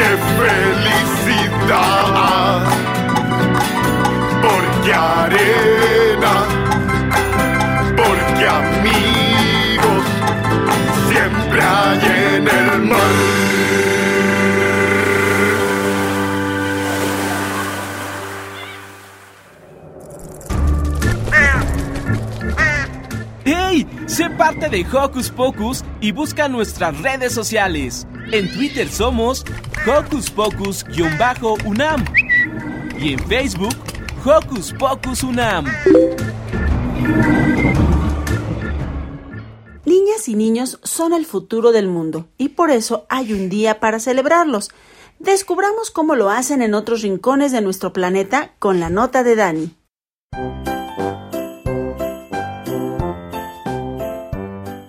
¡Qué 0.00 0.16
felicidad! 1.28 1.84
Porque 4.40 4.94
arena, 4.94 6.34
porque 7.98 8.44
amigos 8.48 10.04
siempre 11.10 11.60
hay 11.62 12.00
en 12.34 12.48
el 12.48 12.80
mar. 12.88 13.14
¡Hey! 23.44 23.86
Sé 24.06 24.30
parte 24.30 24.70
de 24.70 24.86
Hocus 24.90 25.28
Pocus 25.28 25.84
y 26.00 26.12
busca 26.12 26.48
nuestras 26.48 26.98
redes 27.02 27.34
sociales. 27.34 28.06
En 28.32 28.50
Twitter 28.50 28.88
somos 28.88 29.44
Hocus 29.86 30.30
Pocus-UNAM 30.30 32.04
y 32.98 33.14
en 33.14 33.18
Facebook 33.20 33.74
Hocus 34.22 34.74
Pocus 34.74 35.22
UNAM. 35.22 35.64
Niñas 39.86 40.28
y 40.28 40.34
niños 40.34 40.78
son 40.82 41.14
el 41.14 41.24
futuro 41.24 41.72
del 41.72 41.88
mundo 41.88 42.28
y 42.36 42.50
por 42.50 42.70
eso 42.70 43.06
hay 43.08 43.32
un 43.32 43.48
día 43.48 43.80
para 43.80 44.00
celebrarlos. 44.00 44.70
Descubramos 45.18 45.90
cómo 45.90 46.14
lo 46.14 46.28
hacen 46.28 46.60
en 46.60 46.74
otros 46.74 47.00
rincones 47.00 47.50
de 47.50 47.62
nuestro 47.62 47.94
planeta 47.94 48.52
con 48.58 48.80
la 48.80 48.90
nota 48.90 49.22
de 49.22 49.34
Dani. 49.34 49.74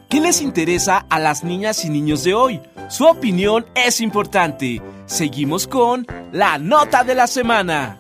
¿Qué 0.09 0.19
les 0.19 0.41
interesa 0.41 1.05
a 1.09 1.17
las 1.17 1.45
niñas 1.45 1.85
y 1.85 1.89
niños 1.89 2.25
de 2.25 2.33
hoy? 2.33 2.61
Su 2.91 3.05
opinión 3.05 3.65
es 3.73 4.01
importante. 4.01 4.81
Seguimos 5.05 5.65
con 5.65 6.05
la 6.33 6.57
nota 6.57 7.05
de 7.05 7.15
la 7.15 7.25
semana. 7.25 7.97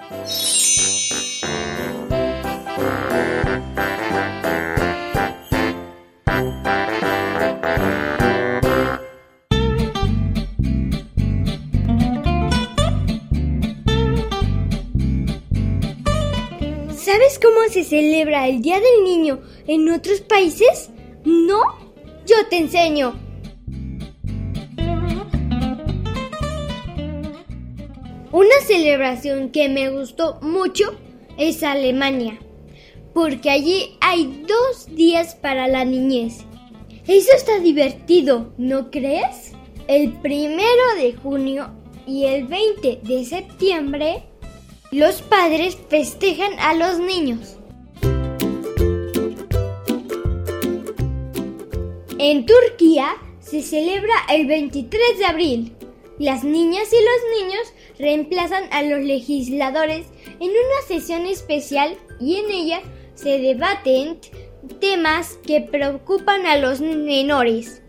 ¿Sabes 16.97 17.39
cómo 17.41 17.61
se 17.71 17.85
celebra 17.85 18.49
el 18.49 18.61
Día 18.61 18.75
del 18.75 19.05
Niño 19.05 19.39
en 19.67 19.89
otros 19.89 20.19
países? 20.19 20.89
¿No? 21.23 21.61
Yo 22.25 22.35
te 22.49 22.57
enseño. 22.57 23.30
Una 28.33 28.61
celebración 28.65 29.49
que 29.49 29.67
me 29.67 29.89
gustó 29.89 30.39
mucho 30.41 30.95
es 31.37 31.63
Alemania, 31.63 32.39
porque 33.13 33.49
allí 33.49 33.97
hay 33.99 34.45
dos 34.47 34.87
días 34.95 35.35
para 35.35 35.67
la 35.67 35.83
niñez. 35.83 36.45
Eso 37.07 37.29
está 37.35 37.59
divertido, 37.59 38.53
¿no 38.57 38.89
crees? 38.89 39.51
El 39.89 40.13
primero 40.21 40.95
de 40.95 41.13
junio 41.13 41.71
y 42.07 42.23
el 42.23 42.47
20 42.47 43.01
de 43.03 43.25
septiembre, 43.25 44.23
los 44.91 45.21
padres 45.21 45.77
festejan 45.89 46.57
a 46.59 46.73
los 46.73 46.99
niños. 46.99 47.57
En 52.17 52.45
Turquía 52.45 53.09
se 53.41 53.61
celebra 53.61 54.13
el 54.29 54.47
23 54.47 55.17
de 55.17 55.25
abril. 55.25 55.75
Las 56.17 56.43
niñas 56.43 56.87
y 56.93 56.95
los 56.95 57.41
niños 57.41 57.73
reemplazan 58.01 58.63
a 58.71 58.81
los 58.81 58.99
legisladores 58.99 60.07
en 60.39 60.49
una 60.49 60.87
sesión 60.87 61.25
especial 61.25 61.95
y 62.19 62.37
en 62.37 62.51
ella 62.51 62.81
se 63.13 63.39
debaten 63.39 64.19
temas 64.79 65.37
que 65.45 65.61
preocupan 65.61 66.45
a 66.45 66.57
los 66.57 66.81
menores. 66.81 67.81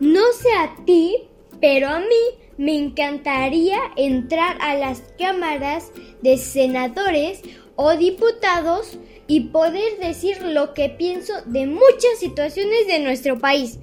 No 0.00 0.20
sé 0.32 0.52
a 0.52 0.76
ti, 0.84 1.16
pero 1.60 1.88
a 1.88 2.00
mí 2.00 2.38
me 2.56 2.76
encantaría 2.76 3.78
entrar 3.96 4.56
a 4.60 4.74
las 4.74 5.02
cámaras 5.18 5.90
de 6.22 6.36
senadores 6.36 7.42
o 7.76 7.96
diputados 7.96 8.98
y 9.26 9.48
poder 9.48 9.98
decir 9.98 10.42
lo 10.42 10.74
que 10.74 10.90
pienso 10.90 11.32
de 11.46 11.66
muchas 11.66 12.18
situaciones 12.18 12.86
de 12.86 13.00
nuestro 13.00 13.38
país. 13.38 13.78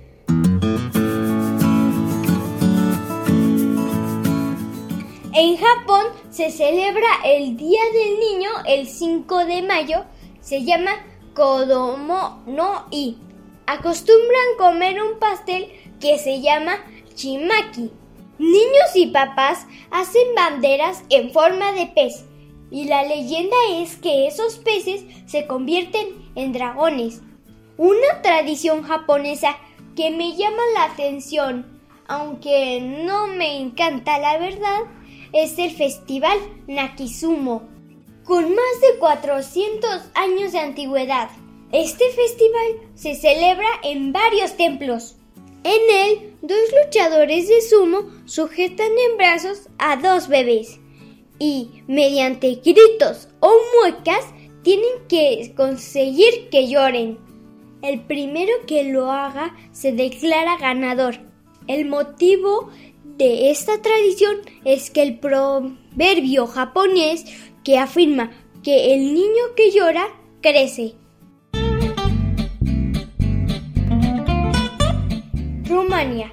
En 5.34 5.56
Japón 5.56 6.08
se 6.30 6.52
celebra 6.52 7.08
el 7.24 7.56
Día 7.56 7.80
del 7.94 8.20
Niño 8.20 8.50
el 8.68 8.86
5 8.86 9.46
de 9.46 9.62
mayo, 9.62 10.04
se 10.42 10.66
llama 10.66 10.92
Kodomo 11.34 12.44
no 12.46 12.86
I. 12.92 13.18
Acostumbran 13.66 14.58
comer 14.58 15.02
un 15.02 15.20
pastel 15.20 15.72
que 16.02 16.18
se 16.20 16.42
llama 16.42 16.84
chimaki. 17.16 17.92
Niños 18.40 18.96
y 18.96 19.08
papás 19.08 19.68
hacen 19.90 20.36
banderas 20.36 21.06
en 21.10 21.32
forma 21.32 21.72
de 21.72 21.88
pez 21.88 22.26
y 22.70 22.86
la 22.86 23.04
leyenda 23.04 23.56
es 23.76 23.96
que 23.96 24.28
esos 24.28 24.58
peces 24.58 25.06
se 25.28 25.48
convierten 25.48 26.08
en 26.36 26.52
dragones. 26.52 27.22
Una 27.78 28.22
tradición 28.22 28.84
japonesa 28.84 29.56
que 29.96 30.10
me 30.10 30.36
llama 30.36 30.62
la 30.74 30.84
atención, 30.86 31.82
aunque 32.10 32.82
no 32.82 33.28
me 33.28 33.62
encanta 33.62 34.20
la 34.20 34.38
verdad, 34.38 34.82
es 35.34 35.58
el 35.58 35.72
festival 35.72 36.38
Nakizumo, 36.68 37.64
con 38.24 38.44
más 38.44 38.82
de 38.82 39.00
400 39.00 39.90
años 40.14 40.52
de 40.52 40.60
antigüedad. 40.60 41.30
Este 41.72 42.06
festival 42.10 42.90
se 42.96 43.16
celebra 43.16 43.68
en 43.84 44.12
varios 44.12 44.58
templos. 44.58 45.16
En 45.64 45.82
él, 45.90 46.34
dos 46.42 46.60
luchadores 46.84 47.48
de 47.48 47.62
sumo 47.62 48.04
sujetan 48.26 48.92
en 49.10 49.18
brazos 49.18 49.70
a 49.78 49.96
dos 49.96 50.28
bebés 50.28 50.80
y, 51.40 51.84
mediante 51.88 52.56
gritos 52.56 53.30
o 53.40 53.52
muecas, 53.80 54.26
tienen 54.64 55.08
que 55.08 55.54
conseguir 55.56 56.50
que 56.50 56.68
lloren. 56.68 57.18
El 57.82 58.02
primero 58.02 58.52
que 58.68 58.84
lo 58.84 59.12
haga 59.12 59.56
se 59.72 59.92
declara 59.92 60.58
ganador. 60.58 61.20
El 61.68 61.86
motivo 61.86 62.70
de 63.18 63.52
esta 63.52 63.82
tradición 63.82 64.38
es 64.66 64.90
que 64.90 65.02
el 65.02 65.20
proverbio 65.20 66.48
japonés 66.48 67.26
que 67.64 67.78
afirma 67.78 68.32
que 68.64 68.94
el 68.94 69.14
niño 69.14 69.56
que 69.56 69.72
llora 69.72 70.08
crece. 70.42 70.96
Rumania. 75.66 76.32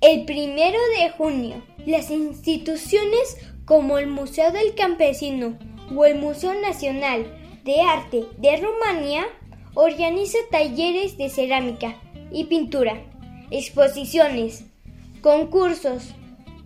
El 0.00 0.24
primero 0.26 0.78
de 0.98 1.10
junio, 1.10 1.62
las 1.86 2.10
instituciones 2.10 3.38
como 3.64 3.98
el 3.98 4.06
Museo 4.06 4.52
del 4.52 4.74
Campesino 4.74 5.58
o 5.94 6.04
el 6.04 6.18
Museo 6.18 6.54
Nacional 6.60 7.26
de 7.64 7.80
Arte 7.80 8.24
de 8.38 8.56
Rumania 8.58 9.26
organiza 9.74 10.38
talleres 10.50 11.18
de 11.18 11.28
cerámica 11.28 12.00
y 12.30 12.44
pintura, 12.44 13.02
exposiciones, 13.50 14.64
concursos, 15.26 16.14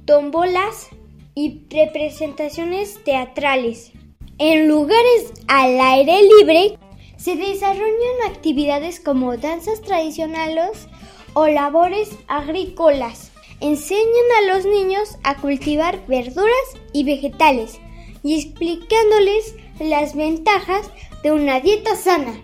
tombolas 0.05 0.89
y 1.35 1.63
representaciones 1.71 3.03
teatrales. 3.05 3.93
En 4.37 4.69
lugares 4.69 5.33
al 5.49 5.81
aire 5.81 6.21
libre 6.25 6.79
se 7.17 7.37
desarrollan 7.37 8.29
actividades 8.29 9.01
como 9.01 9.39
danzas 9.39 9.81
tradicionales 9.81 10.89
o 11.33 11.47
labores 11.47 12.11
agrícolas. 12.29 13.33
Enseñan 13.61 14.31
a 14.41 14.55
los 14.55 14.67
niños 14.67 15.17
a 15.25 15.37
cultivar 15.37 16.07
verduras 16.07 16.67
y 16.93 17.05
vegetales 17.05 17.81
y 18.23 18.43
explicándoles 18.43 19.55
las 19.79 20.15
ventajas 20.15 20.91
de 21.23 21.33
una 21.33 21.61
dieta 21.61 21.97
sana. 21.97 22.39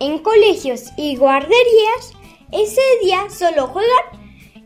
En 0.00 0.18
colegios 0.18 0.86
y 0.96 1.14
guarderías, 1.14 2.14
ese 2.50 2.82
día 3.00 3.30
solo 3.30 3.68
juegan 3.68 4.21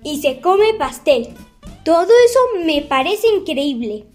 y 0.06 0.22
se 0.22 0.40
come 0.40 0.72
pastel. 0.78 1.34
Todo 1.84 2.04
eso 2.04 2.64
me 2.64 2.80
parece 2.82 3.26
increíble. 3.26 4.06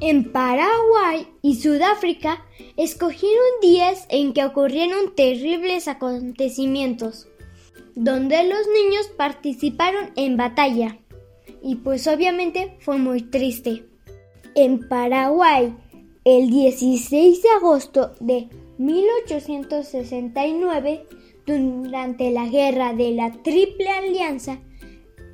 En 0.00 0.30
Paraguay 0.30 1.26
y 1.42 1.56
Sudáfrica 1.56 2.44
escogieron 2.76 3.44
días 3.60 4.06
en 4.08 4.32
que 4.32 4.44
ocurrieron 4.44 5.16
terribles 5.16 5.88
acontecimientos, 5.88 7.26
donde 7.96 8.44
los 8.44 8.60
niños 8.68 9.08
participaron 9.16 10.12
en 10.14 10.36
batalla. 10.36 10.96
Y 11.60 11.76
pues 11.76 12.06
obviamente 12.06 12.76
fue 12.78 12.98
muy 12.98 13.22
triste. 13.22 13.84
En 14.54 14.88
Paraguay, 14.88 15.74
el 16.24 16.50
16 16.50 17.42
de 17.42 17.48
agosto 17.48 18.12
de 18.20 18.48
1869, 18.82 21.06
durante 21.46 22.30
la 22.30 22.46
guerra 22.48 22.92
de 22.94 23.12
la 23.12 23.30
Triple 23.30 23.88
Alianza, 23.88 24.58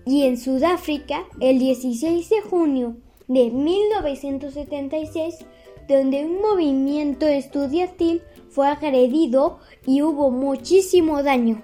y 0.04 0.24
en 0.24 0.36
Sudáfrica, 0.38 1.24
el 1.40 1.58
16 1.58 2.28
de 2.30 2.40
junio 2.42 2.96
de 3.26 3.50
1976, 3.50 5.44
donde 5.86 6.24
un 6.24 6.40
movimiento 6.40 7.26
estudiantil 7.26 8.22
fue 8.50 8.68
agredido 8.68 9.58
y 9.86 10.02
hubo 10.02 10.30
muchísimo 10.30 11.22
daño. 11.22 11.62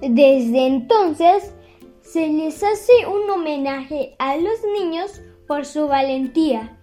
Desde 0.00 0.66
entonces, 0.66 1.54
se 2.02 2.28
les 2.28 2.62
hace 2.62 2.92
un 3.06 3.28
homenaje 3.30 4.14
a 4.18 4.36
los 4.36 4.58
niños 4.78 5.20
por 5.46 5.66
su 5.66 5.86
valentía 5.86 6.79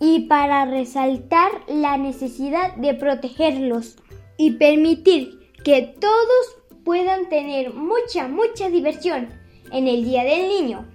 y 0.00 0.20
para 0.20 0.64
resaltar 0.64 1.52
la 1.68 1.98
necesidad 1.98 2.74
de 2.76 2.94
protegerlos 2.94 3.96
y 4.38 4.52
permitir 4.52 5.38
que 5.62 5.82
todos 6.00 6.56
puedan 6.84 7.28
tener 7.28 7.74
mucha, 7.74 8.26
mucha 8.26 8.70
diversión 8.70 9.28
en 9.70 9.86
el 9.86 10.04
Día 10.04 10.24
del 10.24 10.48
Niño. 10.48 10.88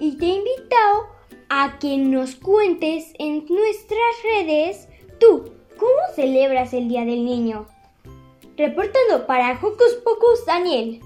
Y 0.00 0.16
te 0.16 0.26
invito 0.26 0.76
a 1.48 1.78
que 1.78 1.96
nos 1.96 2.34
cuentes 2.34 3.12
en 3.20 3.46
nuestras 3.46 4.22
redes 4.24 4.88
tú, 5.20 5.52
¿cómo 5.78 6.14
celebras 6.16 6.74
el 6.74 6.88
Día 6.88 7.04
del 7.04 7.24
Niño? 7.24 7.68
Reportando 8.56 9.26
para 9.26 9.52
Hocus 9.52 9.94
Pocus 10.04 10.44
Daniel. 10.44 11.00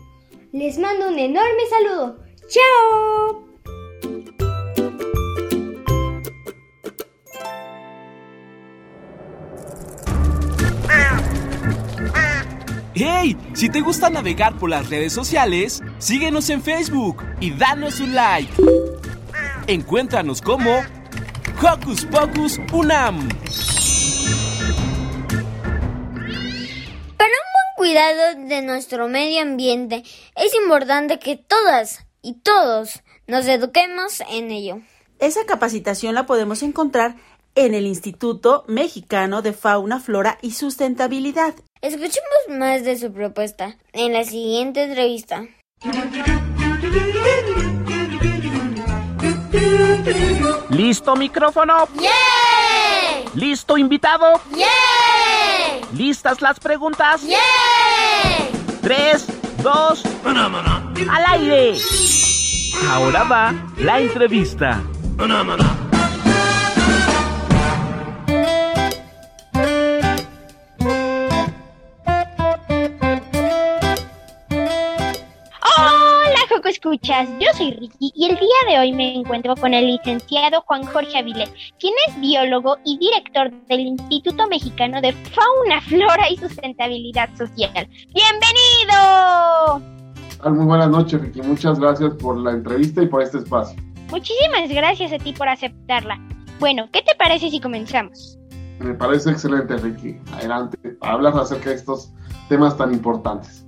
Les 0.53 0.79
mando 0.79 1.09
un 1.09 1.19
enorme 1.19 1.63
saludo. 1.69 2.19
¡Chao! 2.49 3.52
¡Hey! 12.95 13.39
Si 13.55 13.71
te 13.71 13.81
gusta 13.81 14.11
navegar 14.11 14.59
por 14.59 14.69
las 14.69 14.91
redes 14.91 15.15
sociales, 15.15 15.83
síguenos 15.97 16.51
en 16.51 16.63
Facebook 16.63 17.25
y 17.41 17.51
danos 17.53 18.01
un 18.01 18.15
like. 18.15 18.53
Encuéntranos 19.67 20.43
como 20.43 20.83
Hocus 21.63 22.05
Pocus 22.05 22.61
Unam. 22.71 23.29
Para 27.17 27.31
un 27.31 27.49
buen 27.55 27.71
cuidado 27.77 28.35
de 28.47 28.61
nuestro 28.61 29.09
medio 29.09 29.41
ambiente, 29.41 30.03
es 30.37 30.55
importante 30.63 31.19
que 31.19 31.37
todas 31.37 32.05
y 32.21 32.41
todos 32.43 33.03
nos 33.27 33.47
eduquemos 33.47 34.23
en 34.31 34.51
ello. 34.51 34.81
Esa 35.19 35.47
capacitación 35.47 36.15
la 36.15 36.27
podemos 36.27 36.63
encontrar 36.63 37.17
en 37.55 37.75
el 37.75 37.87
Instituto 37.87 38.65
Mexicano 38.69 39.43
de 39.43 39.53
Fauna, 39.53 40.01
Flora 40.01 40.39
y 40.43 40.53
Sustentabilidad. 40.53 41.55
Escuchemos 41.81 42.49
más 42.49 42.85
de 42.85 42.97
su 42.97 43.13
propuesta 43.13 43.77
en 43.93 44.13
la 44.13 44.25
siguiente 44.25 44.85
entrevista. 44.85 45.47
¿Listo 50.71 51.17
micrófono? 51.17 51.89
¡Yeah! 52.01 52.11
¿Listo 53.35 53.77
invitado? 53.77 54.41
¡Yeah! 54.55 54.67
¿Listas 55.95 56.41
las 56.41 56.59
preguntas? 56.59 57.23
¡Yeah! 57.23 57.39
Tres, 58.81 59.27
dos, 59.63 60.03
al 60.25 61.25
aire. 61.29 61.79
Ahora 62.89 63.25
va 63.25 63.55
la 63.77 64.01
entrevista. 64.01 64.83
Escuchas. 76.83 77.29
Yo 77.39 77.47
soy 77.55 77.71
Ricky 77.71 78.11
y 78.13 78.25
el 78.29 78.35
día 78.35 78.49
de 78.69 78.81
hoy 78.81 78.93
me 78.93 79.15
encuentro 79.15 79.55
con 79.55 79.73
el 79.73 79.87
licenciado 79.87 80.63
Juan 80.67 80.83
Jorge 80.83 81.17
Avilés, 81.17 81.49
quien 81.79 81.95
es 82.09 82.21
biólogo 82.21 82.77
y 82.85 82.99
director 82.99 83.53
del 83.69 83.81
Instituto 83.83 84.49
Mexicano 84.49 85.01
de 85.01 85.13
Fauna, 85.13 85.81
Flora 85.83 86.29
y 86.29 86.37
Sustentabilidad 86.39 87.29
Social. 87.37 87.89
¡Bienvenido! 88.13 89.81
Muy 90.45 90.67
buenas 90.67 90.89
noches, 90.89 91.21
Ricky. 91.21 91.41
Muchas 91.43 91.79
gracias 91.79 92.15
por 92.15 92.37
la 92.37 92.51
entrevista 92.51 93.01
y 93.01 93.07
por 93.07 93.23
este 93.23 93.39
espacio. 93.39 93.81
Muchísimas 94.11 94.69
gracias 94.69 95.13
a 95.13 95.19
ti 95.19 95.33
por 95.33 95.49
aceptarla. 95.49 96.19
Bueno, 96.59 96.89
¿qué 96.91 97.03
te 97.03 97.15
parece 97.15 97.49
si 97.49 97.61
comenzamos? 97.61 98.41
Me 98.81 98.95
parece 98.95 99.31
excelente, 99.31 99.77
Ricky. 99.77 100.17
Adelante, 100.33 100.77
hablas 101.01 101.37
acerca 101.37 101.71
de 101.71 101.77
estos 101.77 102.13
temas 102.49 102.77
tan 102.77 102.93
importantes. 102.93 103.65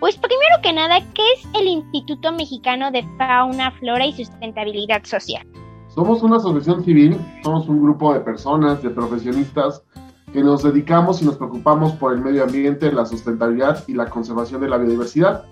Pues 0.00 0.16
primero 0.16 0.62
que 0.62 0.72
nada, 0.72 1.00
¿qué 1.12 1.22
es 1.34 1.60
el 1.60 1.66
Instituto 1.66 2.30
Mexicano 2.30 2.92
de 2.92 3.04
Fauna, 3.18 3.72
Flora 3.80 4.06
y 4.06 4.12
Sustentabilidad 4.12 5.02
Social? 5.02 5.44
Somos 5.88 6.22
una 6.22 6.36
asociación 6.36 6.84
civil, 6.84 7.16
somos 7.42 7.68
un 7.68 7.82
grupo 7.82 8.14
de 8.14 8.20
personas, 8.20 8.80
de 8.80 8.90
profesionistas 8.90 9.82
que 10.32 10.44
nos 10.44 10.62
dedicamos 10.62 11.20
y 11.20 11.24
nos 11.24 11.36
preocupamos 11.36 11.94
por 11.94 12.12
el 12.12 12.20
medio 12.20 12.44
ambiente, 12.44 12.92
la 12.92 13.06
sustentabilidad 13.06 13.82
y 13.88 13.94
la 13.94 14.08
conservación 14.08 14.60
de 14.60 14.68
la 14.68 14.78
biodiversidad. 14.78 15.44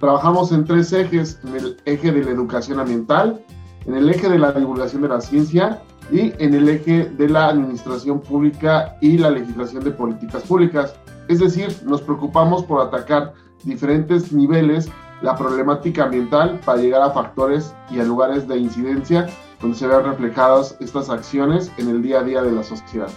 Trabajamos 0.00 0.52
en 0.52 0.66
tres 0.66 0.92
ejes, 0.92 1.40
en 1.42 1.56
el 1.56 1.76
eje 1.86 2.12
de 2.12 2.24
la 2.24 2.30
educación 2.30 2.80
ambiental, 2.80 3.42
en 3.86 3.94
el 3.94 4.10
eje 4.10 4.28
de 4.28 4.38
la 4.38 4.52
divulgación 4.52 5.00
de 5.00 5.08
la 5.08 5.22
ciencia 5.22 5.80
y 6.12 6.34
en 6.44 6.52
el 6.52 6.68
eje 6.68 7.06
de 7.06 7.28
la 7.30 7.46
administración 7.46 8.20
pública 8.20 8.98
y 9.00 9.16
la 9.16 9.30
legislación 9.30 9.82
de 9.82 9.92
políticas 9.92 10.42
públicas. 10.42 10.94
Es 11.28 11.40
decir, 11.40 11.74
nos 11.86 12.02
preocupamos 12.02 12.64
por 12.64 12.86
atacar 12.86 13.32
diferentes 13.64 14.32
niveles 14.32 14.90
la 15.22 15.36
problemática 15.36 16.04
ambiental 16.04 16.60
para 16.64 16.80
llegar 16.80 17.02
a 17.02 17.10
factores 17.10 17.74
y 17.90 17.98
a 17.98 18.04
lugares 18.04 18.46
de 18.46 18.58
incidencia 18.58 19.26
donde 19.60 19.76
se 19.76 19.86
vean 19.86 20.04
reflejadas 20.04 20.76
estas 20.80 21.08
acciones 21.08 21.72
en 21.78 21.88
el 21.88 22.02
día 22.02 22.20
a 22.20 22.22
día 22.22 22.42
de 22.42 22.52
la 22.52 22.62
sociedad. 22.62 23.08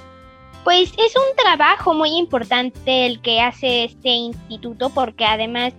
Pues 0.64 0.94
es 0.98 1.14
un 1.16 1.36
trabajo 1.36 1.94
muy 1.94 2.18
importante 2.18 3.06
el 3.06 3.22
que 3.22 3.42
hace 3.42 3.86
este 3.86 4.10
instituto 4.10 4.90
porque 4.90 5.26
además, 5.26 5.74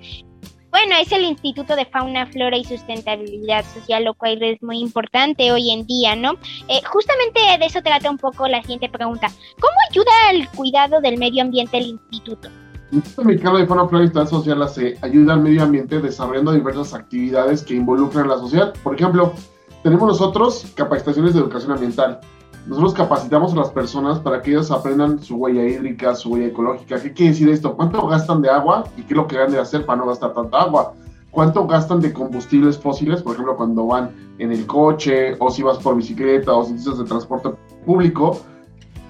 bueno, 0.71 0.97
es 1.01 1.12
el 1.12 1.25
Instituto 1.25 1.77
de 1.77 1.87
Fauna, 1.87 2.27
Flora 2.27 2.57
y 2.57 2.64
Sustentabilidad 2.64 3.64
Social, 3.64 4.05
lo 4.05 4.14
cual 4.14 4.43
es 4.43 4.62
muy 4.62 4.81
importante 4.81 5.51
hoy 5.53 5.71
en 5.71 5.87
día, 5.87 6.14
¿no? 6.14 6.33
Eh, 6.69 6.81
justamente 6.85 7.41
de 7.59 7.66
eso 7.66 7.83
trata 7.83 8.11
un 8.11 8.19
poco 8.19 8.49
la 8.49 8.61
siguiente 8.62 8.89
pregunta. 8.89 9.29
¿Cómo 9.61 9.75
ayuda 9.91 10.12
al 10.29 10.49
cuidado 10.51 11.01
del 11.01 11.19
medio 11.19 11.43
ambiente 11.43 11.79
el 11.79 11.87
instituto? 11.87 12.49
El 12.91 12.99
Instituto 12.99 13.28
Mexicano 13.28 13.59
de 13.59 13.66
Sustentabilidad 13.66 14.28
Social 14.28 14.62
hace, 14.62 14.97
ayuda 15.03 15.34
al 15.34 15.43
medio 15.43 15.62
ambiente 15.62 16.01
desarrollando 16.01 16.53
diversas 16.53 16.95
actividades 16.95 17.62
que 17.62 17.74
involucran 17.74 18.24
a 18.24 18.28
la 18.28 18.39
sociedad. 18.39 18.72
Por 18.82 18.95
ejemplo, 18.95 19.34
tenemos 19.82 20.09
nosotros 20.09 20.72
capacitaciones 20.74 21.34
de 21.34 21.41
educación 21.41 21.72
ambiental. 21.72 22.18
Nosotros 22.66 22.95
capacitamos 22.95 23.53
a 23.53 23.57
las 23.57 23.68
personas 23.70 24.20
para 24.20 24.41
que 24.41 24.53
ellos 24.53 24.70
aprendan 24.70 25.22
su 25.22 25.36
huella 25.36 25.64
hídrica, 25.64 26.14
su 26.14 26.30
huella 26.30 26.47
ecológica. 26.47 26.99
¿Qué 26.99 27.12
quiere 27.12 27.32
decir 27.32 27.51
esto? 27.51 27.76
¿Cuánto 27.76 28.07
gastan 28.07 28.41
de 28.41 28.49
agua 28.49 28.84
y 28.97 29.03
qué 29.03 29.12
es 29.12 29.16
lo 29.18 29.26
que 29.26 29.36
deben 29.36 29.53
de 29.53 29.59
hacer 29.59 29.84
para 29.84 29.99
no 29.99 30.07
gastar 30.07 30.32
tanta 30.32 30.62
agua? 30.62 30.95
¿Cuánto 31.30 31.66
gastan 31.66 32.01
de 32.01 32.14
combustibles 32.14 32.78
fósiles? 32.78 33.20
Por 33.20 33.34
ejemplo, 33.34 33.55
cuando 33.55 33.86
van 33.86 34.12
en 34.39 34.51
el 34.51 34.66
coche 34.66 35.36
o 35.41 35.51
si 35.51 35.62
vas 35.62 35.76
por 35.76 35.95
bicicleta 35.95 36.55
o 36.55 36.64
si 36.64 36.72
utilizas 36.72 36.99
de 36.99 37.05
transporte 37.05 37.51
público. 37.84 38.41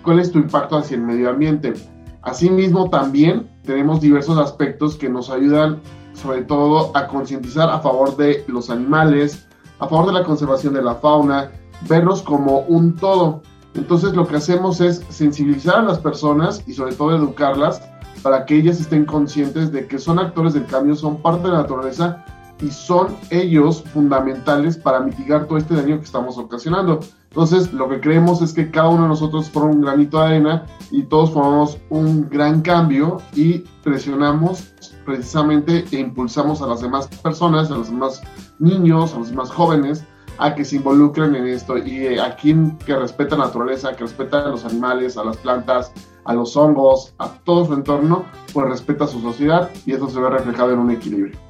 cuál 0.03 0.18
es 0.18 0.33
tu 0.33 0.41
impacto 0.41 0.76
hacia 0.76 0.97
el 0.97 1.03
medio 1.03 1.31
ambiente. 1.31 1.74
Asimismo, 2.22 2.91
también 2.91 3.49
tenemos 3.69 4.01
diversos 4.01 4.39
aspectos 4.39 4.97
que 4.97 5.11
nos 5.11 5.29
ayudan 5.29 5.79
sobre 6.14 6.41
todo 6.41 6.91
a 6.97 7.07
concientizar 7.07 7.69
a 7.69 7.81
favor 7.81 8.16
de 8.16 8.43
los 8.49 8.71
animales, 8.71 9.47
a 9.79 9.87
favor 9.87 10.07
de 10.07 10.14
la 10.14 10.25
conservación 10.25 10.73
de 10.73 10.81
la 10.81 10.95
fauna, 10.95 11.51
verlos 11.87 12.23
como 12.23 12.61
un 12.61 12.97
todo. 12.97 13.43
Entonces 13.75 14.14
lo 14.14 14.27
que 14.27 14.37
hacemos 14.37 14.81
es 14.81 15.05
sensibilizar 15.11 15.81
a 15.81 15.83
las 15.83 15.99
personas 15.99 16.62
y 16.66 16.73
sobre 16.73 16.95
todo 16.95 17.14
educarlas 17.14 17.83
para 18.23 18.47
que 18.47 18.57
ellas 18.57 18.81
estén 18.81 19.05
conscientes 19.05 19.71
de 19.71 19.87
que 19.87 19.99
son 19.99 20.19
actores 20.19 20.55
del 20.55 20.64
cambio, 20.64 20.97
son 20.97 21.21
parte 21.21 21.43
de 21.43 21.53
la 21.53 21.59
naturaleza 21.59 22.25
y 22.62 22.71
son 22.71 23.14
ellos 23.29 23.85
fundamentales 23.93 24.79
para 24.79 25.01
mitigar 25.01 25.45
todo 25.45 25.59
este 25.59 25.75
daño 25.75 25.99
que 25.99 26.07
estamos 26.07 26.39
ocasionando. 26.39 27.01
Entonces, 27.31 27.72
lo 27.72 27.89
que 27.89 28.01
creemos 28.01 28.41
es 28.41 28.53
que 28.53 28.70
cada 28.70 28.89
uno 28.89 29.03
de 29.03 29.09
nosotros 29.09 29.51
forma 29.51 29.70
un 29.70 29.83
granito 29.83 30.18
de 30.18 30.26
arena 30.26 30.66
y 30.91 31.03
todos 31.03 31.31
formamos 31.31 31.79
un 31.91 32.29
gran 32.29 32.62
cambio 32.62 33.20
y 33.35 33.59
presionamos 33.85 34.72
precisamente 35.05 35.85
e 35.93 36.01
impulsamos 36.01 36.62
a 36.62 36.66
las 36.66 36.81
demás 36.81 37.07
personas, 37.22 37.70
a 37.70 37.76
los 37.76 37.89
demás 37.89 38.22
niños, 38.59 39.14
a 39.14 39.18
los 39.18 39.31
demás 39.31 39.51
jóvenes, 39.51 40.05
a 40.39 40.55
que 40.55 40.64
se 40.64 40.76
involucren 40.76 41.35
en 41.35 41.47
esto 41.47 41.76
y 41.79 42.07
eh, 42.07 42.20
a 42.20 42.35
quien 42.37 42.79
que 42.79 42.97
respeta 42.97 43.37
la 43.37 43.47
naturaleza, 43.47 43.95
que 43.95 44.05
respeta 44.05 44.39
a 44.39 44.49
los 44.49 44.64
animales, 44.64 45.16
a 45.16 45.24
las 45.24 45.37
plantas, 45.37 45.93
a 46.24 46.35
los 46.35 46.57
hongos, 46.57 47.14
a 47.18 47.29
todo 47.45 47.66
su 47.66 47.74
entorno, 47.74 48.24
pues 48.53 48.68
respeta 48.68 49.07
su 49.07 49.20
sociedad 49.20 49.70
y 49.85 49.93
eso 49.93 50.09
se 50.09 50.20
ve 50.20 50.31
reflejado 50.31 50.72
en 50.72 50.79
un 50.79 50.91
equilibrio. 50.91 51.47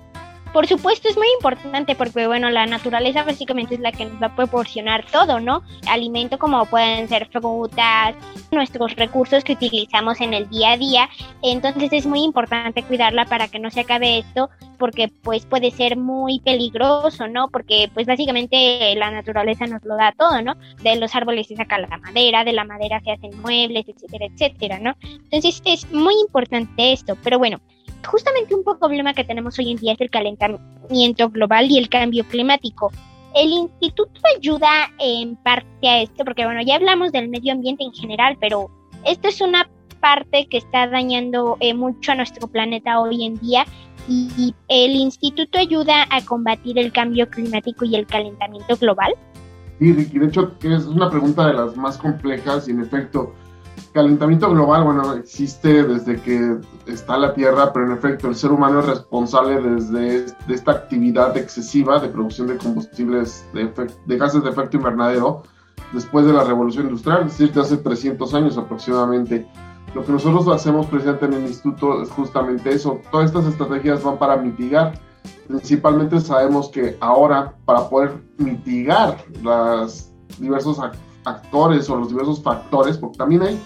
Por 0.52 0.66
supuesto 0.66 1.08
es 1.08 1.16
muy 1.16 1.28
importante 1.34 1.94
porque, 1.94 2.26
bueno, 2.26 2.50
la 2.50 2.66
naturaleza 2.66 3.22
básicamente 3.22 3.74
es 3.74 3.80
la 3.80 3.92
que 3.92 4.06
nos 4.06 4.20
va 4.20 4.28
a 4.28 4.36
proporcionar 4.36 5.04
todo, 5.10 5.40
¿no? 5.40 5.62
Alimento 5.88 6.38
como 6.38 6.64
pueden 6.66 7.06
ser 7.08 7.28
frutas, 7.28 8.14
nuestros 8.50 8.96
recursos 8.96 9.44
que 9.44 9.52
utilizamos 9.52 10.20
en 10.20 10.34
el 10.34 10.48
día 10.48 10.72
a 10.72 10.76
día. 10.76 11.08
Entonces 11.42 11.92
es 11.92 12.06
muy 12.06 12.22
importante 12.22 12.82
cuidarla 12.82 13.26
para 13.26 13.48
que 13.48 13.58
no 13.58 13.70
se 13.70 13.80
acabe 13.80 14.18
esto 14.18 14.48
porque 14.78 15.08
pues 15.22 15.44
puede 15.44 15.70
ser 15.70 15.96
muy 15.96 16.40
peligroso, 16.40 17.28
¿no? 17.28 17.48
Porque 17.48 17.90
pues 17.92 18.06
básicamente 18.06 18.94
la 18.96 19.10
naturaleza 19.10 19.66
nos 19.66 19.84
lo 19.84 19.96
da 19.96 20.12
todo, 20.12 20.40
¿no? 20.40 20.54
De 20.82 20.96
los 20.96 21.14
árboles 21.14 21.48
se 21.48 21.56
saca 21.56 21.78
la 21.78 21.98
madera, 21.98 22.44
de 22.44 22.52
la 22.52 22.64
madera 22.64 23.00
se 23.00 23.12
hacen 23.12 23.40
muebles, 23.42 23.86
etcétera, 23.88 24.26
etcétera, 24.26 24.78
¿no? 24.78 24.94
Entonces 25.02 25.60
es 25.64 25.92
muy 25.92 26.14
importante 26.20 26.92
esto, 26.92 27.16
pero 27.22 27.38
bueno, 27.38 27.60
justamente 28.06 28.54
un 28.54 28.64
problema 28.64 29.14
que 29.14 29.24
tenemos 29.24 29.58
hoy 29.58 29.72
en 29.72 29.76
día 29.76 29.92
es 29.92 30.00
el 30.00 30.10
calentamiento 30.10 31.28
global 31.30 31.70
y 31.70 31.78
el 31.78 31.88
cambio 31.88 32.24
climático. 32.24 32.90
El 33.34 33.50
instituto 33.50 34.20
ayuda 34.36 34.90
en 34.98 35.36
parte 35.36 35.88
a 35.88 36.02
esto, 36.02 36.24
porque 36.24 36.44
bueno, 36.44 36.60
ya 36.62 36.76
hablamos 36.76 37.12
del 37.12 37.28
medio 37.28 37.52
ambiente 37.52 37.84
en 37.84 37.92
general, 37.92 38.36
pero 38.40 38.70
esto 39.04 39.28
es 39.28 39.40
una 39.40 39.68
parte 40.00 40.46
que 40.48 40.58
está 40.58 40.86
dañando 40.86 41.56
eh, 41.60 41.74
mucho 41.74 42.12
a 42.12 42.14
nuestro 42.14 42.48
planeta 42.48 43.00
hoy 43.00 43.24
en 43.24 43.38
día 43.40 43.64
y 44.08 44.54
el 44.68 44.92
instituto 44.92 45.58
ayuda 45.58 46.06
a 46.10 46.24
combatir 46.24 46.78
el 46.78 46.92
cambio 46.92 47.28
climático 47.28 47.84
y 47.84 47.94
el 47.94 48.06
calentamiento 48.06 48.76
global. 48.76 49.12
Sí, 49.78 49.92
Ricky, 49.92 50.18
de 50.18 50.26
hecho 50.26 50.54
es 50.62 50.86
una 50.86 51.10
pregunta 51.10 51.46
de 51.46 51.54
las 51.54 51.76
más 51.76 51.98
complejas 51.98 52.68
y 52.68 52.70
en 52.70 52.80
efecto 52.80 53.34
calentamiento 53.92 54.50
global, 54.50 54.84
bueno, 54.84 55.14
existe 55.14 55.82
desde 55.82 56.20
que 56.20 56.58
está 56.86 57.16
la 57.18 57.34
Tierra, 57.34 57.72
pero 57.72 57.86
en 57.86 57.92
efecto 57.92 58.28
el 58.28 58.34
ser 58.34 58.52
humano 58.52 58.80
es 58.80 58.86
responsable 58.86 59.60
desde 59.60 60.26
de 60.46 60.54
esta 60.54 60.72
actividad 60.72 61.36
excesiva 61.36 61.98
de 61.98 62.08
producción 62.08 62.48
de 62.48 62.56
combustibles 62.56 63.46
de, 63.52 64.16
gases 64.16 64.42
de 64.42 64.50
efecto 64.50 64.76
invernadero 64.76 65.42
después 65.92 66.26
de 66.26 66.32
la 66.32 66.44
revolución 66.44 66.86
industrial, 66.86 67.26
es 67.26 67.38
decir, 67.38 67.52
de 67.52 67.60
hace 67.60 67.76
300 67.76 68.34
años 68.34 68.58
aproximadamente. 68.58 69.46
Lo 69.94 70.04
que 70.04 70.12
nosotros 70.12 70.46
hacemos 70.48 70.86
precisamente 70.86 71.26
en 71.26 71.32
el 71.34 71.46
instituto 71.46 72.02
es 72.02 72.10
justamente 72.10 72.70
eso. 72.70 73.00
Todas 73.10 73.26
estas 73.26 73.46
estrategias 73.46 74.02
van 74.02 74.18
para 74.18 74.36
mitigar. 74.36 75.00
Principalmente 75.46 76.20
sabemos 76.20 76.68
que 76.68 76.96
ahora 77.00 77.54
para 77.64 77.88
poder 77.88 78.22
mitigar 78.36 79.16
los 79.42 80.12
diversos 80.38 80.78
actores 81.24 81.88
o 81.90 81.96
los 81.96 82.08
diversos 82.08 82.42
factores, 82.42 82.98
porque 82.98 83.18
también 83.18 83.42
hay 83.42 83.60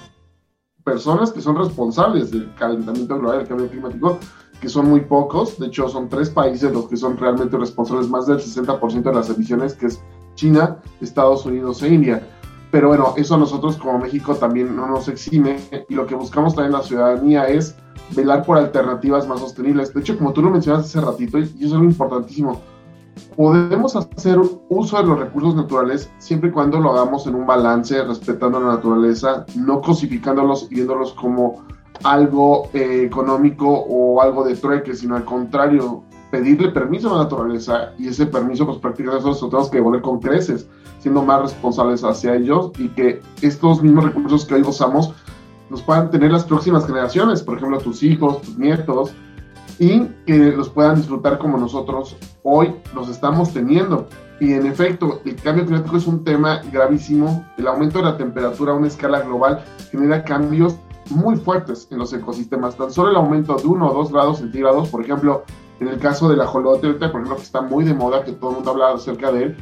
personas 0.84 1.32
que 1.32 1.40
son 1.40 1.56
responsables 1.56 2.30
del 2.30 2.52
calentamiento 2.54 3.18
global, 3.18 3.38
del 3.38 3.48
cambio 3.48 3.68
climático, 3.68 4.18
que 4.60 4.68
son 4.68 4.88
muy 4.88 5.00
pocos. 5.00 5.58
De 5.58 5.66
hecho, 5.66 5.88
son 5.88 6.08
tres 6.08 6.30
países 6.30 6.72
los 6.72 6.88
que 6.88 6.96
son 6.96 7.16
realmente 7.16 7.56
responsables, 7.56 8.08
más 8.08 8.26
del 8.26 8.38
60% 8.38 9.02
de 9.02 9.14
las 9.14 9.30
emisiones, 9.30 9.74
que 9.74 9.86
es 9.86 10.00
China, 10.34 10.78
Estados 11.00 11.44
Unidos 11.46 11.82
e 11.82 11.88
India. 11.88 12.26
Pero 12.70 12.88
bueno, 12.88 13.12
eso 13.16 13.34
a 13.34 13.38
nosotros 13.38 13.76
como 13.76 13.98
México 13.98 14.34
también 14.34 14.74
no 14.74 14.86
nos 14.86 15.06
exime 15.08 15.58
y 15.88 15.94
lo 15.94 16.06
que 16.06 16.14
buscamos 16.14 16.54
también 16.54 16.72
la 16.72 16.82
ciudadanía 16.82 17.44
es 17.44 17.76
velar 18.16 18.44
por 18.44 18.56
alternativas 18.56 19.28
más 19.28 19.40
sostenibles. 19.40 19.92
De 19.92 20.00
hecho, 20.00 20.16
como 20.16 20.32
tú 20.32 20.42
lo 20.42 20.50
mencionaste 20.50 20.98
hace 20.98 21.06
ratito, 21.06 21.38
y 21.38 21.42
eso 21.42 21.52
es 21.58 21.72
algo 21.72 21.84
importantísimo, 21.84 22.62
podemos 23.36 23.96
hacer 23.96 24.38
uso 24.68 24.96
de 24.96 25.04
los 25.04 25.18
recursos 25.18 25.54
naturales 25.54 26.10
siempre 26.18 26.50
y 26.50 26.52
cuando 26.52 26.78
lo 26.78 26.92
hagamos 26.92 27.26
en 27.26 27.34
un 27.34 27.46
balance, 27.46 28.02
respetando 28.04 28.60
la 28.60 28.74
naturaleza, 28.74 29.46
no 29.56 29.80
cosificándolos 29.80 30.68
y 30.70 30.76
viéndolos 30.76 31.12
como 31.12 31.64
algo 32.04 32.68
eh, 32.72 33.04
económico 33.04 33.68
o 33.68 34.20
algo 34.20 34.44
de 34.44 34.56
trueque, 34.56 34.94
sino 34.94 35.16
al 35.16 35.24
contrario, 35.24 36.02
pedirle 36.30 36.70
permiso 36.70 37.10
a 37.10 37.18
la 37.18 37.24
naturaleza 37.24 37.92
y 37.98 38.08
ese 38.08 38.26
permiso, 38.26 38.66
pues 38.66 38.78
prácticamente 38.78 39.26
nosotros 39.26 39.50
tenemos 39.50 39.70
que 39.70 39.76
devolver 39.78 40.02
con 40.02 40.18
creces, 40.18 40.66
siendo 40.98 41.22
más 41.22 41.42
responsables 41.42 42.02
hacia 42.04 42.34
ellos 42.34 42.72
y 42.78 42.88
que 42.88 43.20
estos 43.42 43.82
mismos 43.82 44.04
recursos 44.04 44.44
que 44.46 44.54
hoy 44.54 44.62
gozamos 44.62 45.12
los 45.68 45.82
puedan 45.82 46.10
tener 46.10 46.32
las 46.32 46.44
próximas 46.44 46.86
generaciones, 46.86 47.42
por 47.42 47.56
ejemplo, 47.56 47.78
tus 47.78 48.02
hijos, 48.02 48.42
tus 48.42 48.58
nietos, 48.58 49.12
y 49.82 50.06
que 50.26 50.52
los 50.52 50.68
puedan 50.68 50.94
disfrutar 50.94 51.38
como 51.38 51.58
nosotros 51.58 52.16
hoy 52.44 52.72
los 52.94 53.08
estamos 53.08 53.52
teniendo. 53.52 54.06
Y 54.38 54.52
en 54.52 54.66
efecto, 54.66 55.20
el 55.24 55.34
cambio 55.34 55.66
climático 55.66 55.96
es 55.96 56.06
un 56.06 56.22
tema 56.22 56.60
gravísimo. 56.70 57.44
El 57.58 57.66
aumento 57.66 57.98
de 57.98 58.04
la 58.04 58.16
temperatura 58.16 58.72
a 58.72 58.76
una 58.76 58.86
escala 58.86 59.22
global 59.22 59.64
genera 59.90 60.22
cambios 60.22 60.76
muy 61.10 61.34
fuertes 61.34 61.88
en 61.90 61.98
los 61.98 62.12
ecosistemas. 62.12 62.76
Tan 62.76 62.92
solo 62.92 63.10
el 63.10 63.16
aumento 63.16 63.56
de 63.56 63.66
1 63.66 63.90
o 63.90 63.92
2 63.92 64.12
grados 64.12 64.38
centígrados, 64.38 64.88
por 64.88 65.02
ejemplo, 65.02 65.42
en 65.80 65.88
el 65.88 65.98
caso 65.98 66.28
del 66.28 66.40
ajolote, 66.40 66.86
por 66.92 67.20
ejemplo, 67.20 67.34
que 67.34 67.42
está 67.42 67.60
muy 67.60 67.82
de 67.82 67.92
moda, 67.92 68.22
que 68.22 68.30
todo 68.30 68.50
el 68.50 68.56
mundo 68.58 68.70
habla 68.70 68.92
acerca 68.92 69.32
de 69.32 69.42
él, 69.42 69.56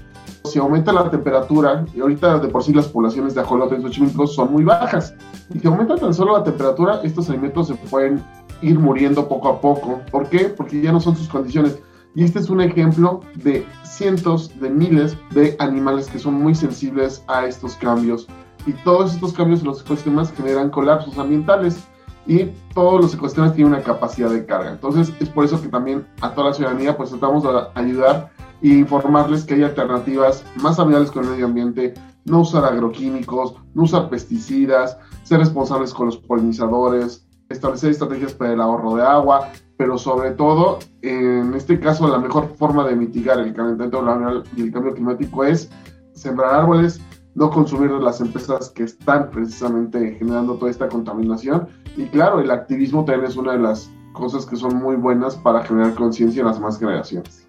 si 0.44 0.58
aumenta 0.58 0.92
la 0.92 1.10
temperatura, 1.10 1.86
y 1.94 2.00
ahorita 2.00 2.40
de 2.40 2.48
por 2.48 2.62
sí 2.62 2.74
las 2.74 2.88
poblaciones 2.88 3.34
de 3.34 3.40
ajolotes 3.40 3.78
en 3.78 3.82
Xochimilco 3.84 4.26
son 4.26 4.52
muy 4.52 4.64
bajas, 4.64 5.14
y 5.54 5.60
si 5.60 5.66
aumenta 5.66 5.96
tan 5.96 6.12
solo 6.12 6.36
la 6.36 6.44
temperatura, 6.44 7.00
estos 7.02 7.30
alimentos 7.30 7.68
se 7.68 7.74
pueden 7.74 8.22
ir 8.62 8.78
muriendo 8.78 9.28
poco 9.28 9.48
a 9.48 9.60
poco. 9.60 10.00
¿Por 10.10 10.28
qué? 10.28 10.44
Porque 10.46 10.80
ya 10.80 10.92
no 10.92 11.00
son 11.00 11.16
sus 11.16 11.28
condiciones. 11.28 11.78
Y 12.14 12.24
este 12.24 12.40
es 12.40 12.50
un 12.50 12.60
ejemplo 12.60 13.20
de 13.36 13.64
cientos 13.84 14.58
de 14.60 14.70
miles 14.70 15.16
de 15.30 15.56
animales 15.58 16.08
que 16.08 16.18
son 16.18 16.34
muy 16.34 16.54
sensibles 16.54 17.22
a 17.28 17.46
estos 17.46 17.74
cambios. 17.76 18.26
Y 18.66 18.72
todos 18.84 19.14
estos 19.14 19.32
cambios 19.32 19.60
en 19.60 19.66
los 19.66 19.82
ecosistemas 19.82 20.32
generan 20.32 20.70
colapsos 20.70 21.16
ambientales 21.18 21.78
y 22.26 22.46
todos 22.74 23.00
los 23.00 23.14
ecosistemas 23.14 23.54
tienen 23.54 23.72
una 23.72 23.82
capacidad 23.82 24.30
de 24.30 24.44
carga. 24.44 24.70
Entonces 24.70 25.12
es 25.20 25.28
por 25.28 25.44
eso 25.44 25.60
que 25.62 25.68
también 25.68 26.06
a 26.20 26.34
toda 26.34 26.48
la 26.48 26.54
ciudadanía 26.54 26.96
pues 26.96 27.10
tratamos 27.10 27.42
de 27.44 27.50
ayudar 27.74 28.30
e 28.62 28.68
informarles 28.68 29.44
que 29.44 29.54
hay 29.54 29.62
alternativas 29.62 30.44
más 30.56 30.78
amigables 30.78 31.10
con 31.10 31.24
el 31.24 31.30
medio 31.30 31.46
ambiente, 31.46 31.94
no 32.24 32.40
usar 32.40 32.64
agroquímicos, 32.64 33.54
no 33.74 33.84
usar 33.84 34.10
pesticidas, 34.10 34.98
ser 35.22 35.38
responsables 35.38 35.94
con 35.94 36.06
los 36.06 36.18
polinizadores, 36.18 37.26
establecer 37.50 37.90
estrategias 37.90 38.32
para 38.32 38.52
el 38.52 38.60
ahorro 38.60 38.94
de 38.94 39.02
agua, 39.02 39.50
pero 39.76 39.98
sobre 39.98 40.30
todo, 40.32 40.78
en 41.02 41.54
este 41.54 41.78
caso, 41.80 42.08
la 42.08 42.18
mejor 42.18 42.54
forma 42.56 42.86
de 42.86 42.96
mitigar 42.96 43.38
el 43.40 43.52
calentamiento 43.52 44.00
global 44.00 44.44
y 44.56 44.62
el 44.62 44.72
cambio 44.72 44.94
climático 44.94 45.44
es 45.44 45.70
sembrar 46.14 46.54
árboles, 46.54 47.00
no 47.34 47.50
consumir 47.50 47.90
de 47.90 48.00
las 48.00 48.20
empresas 48.20 48.70
que 48.70 48.84
están 48.84 49.30
precisamente 49.30 50.16
generando 50.18 50.54
toda 50.56 50.70
esta 50.70 50.88
contaminación. 50.88 51.68
Y 51.96 52.06
claro, 52.06 52.40
el 52.40 52.50
activismo 52.50 53.04
también 53.04 53.30
es 53.30 53.36
una 53.36 53.52
de 53.52 53.60
las 53.60 53.90
cosas 54.12 54.44
que 54.46 54.56
son 54.56 54.76
muy 54.76 54.96
buenas 54.96 55.36
para 55.36 55.62
generar 55.64 55.94
conciencia 55.94 56.40
en 56.40 56.46
las 56.46 56.60
más 56.60 56.78
generaciones. 56.78 57.46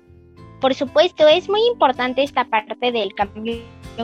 Por 0.61 0.73
supuesto, 0.73 1.27
es 1.27 1.49
muy 1.49 1.61
importante 1.71 2.23
esta 2.23 2.45
parte 2.45 2.91
del 2.91 3.13
cambio 3.15 3.55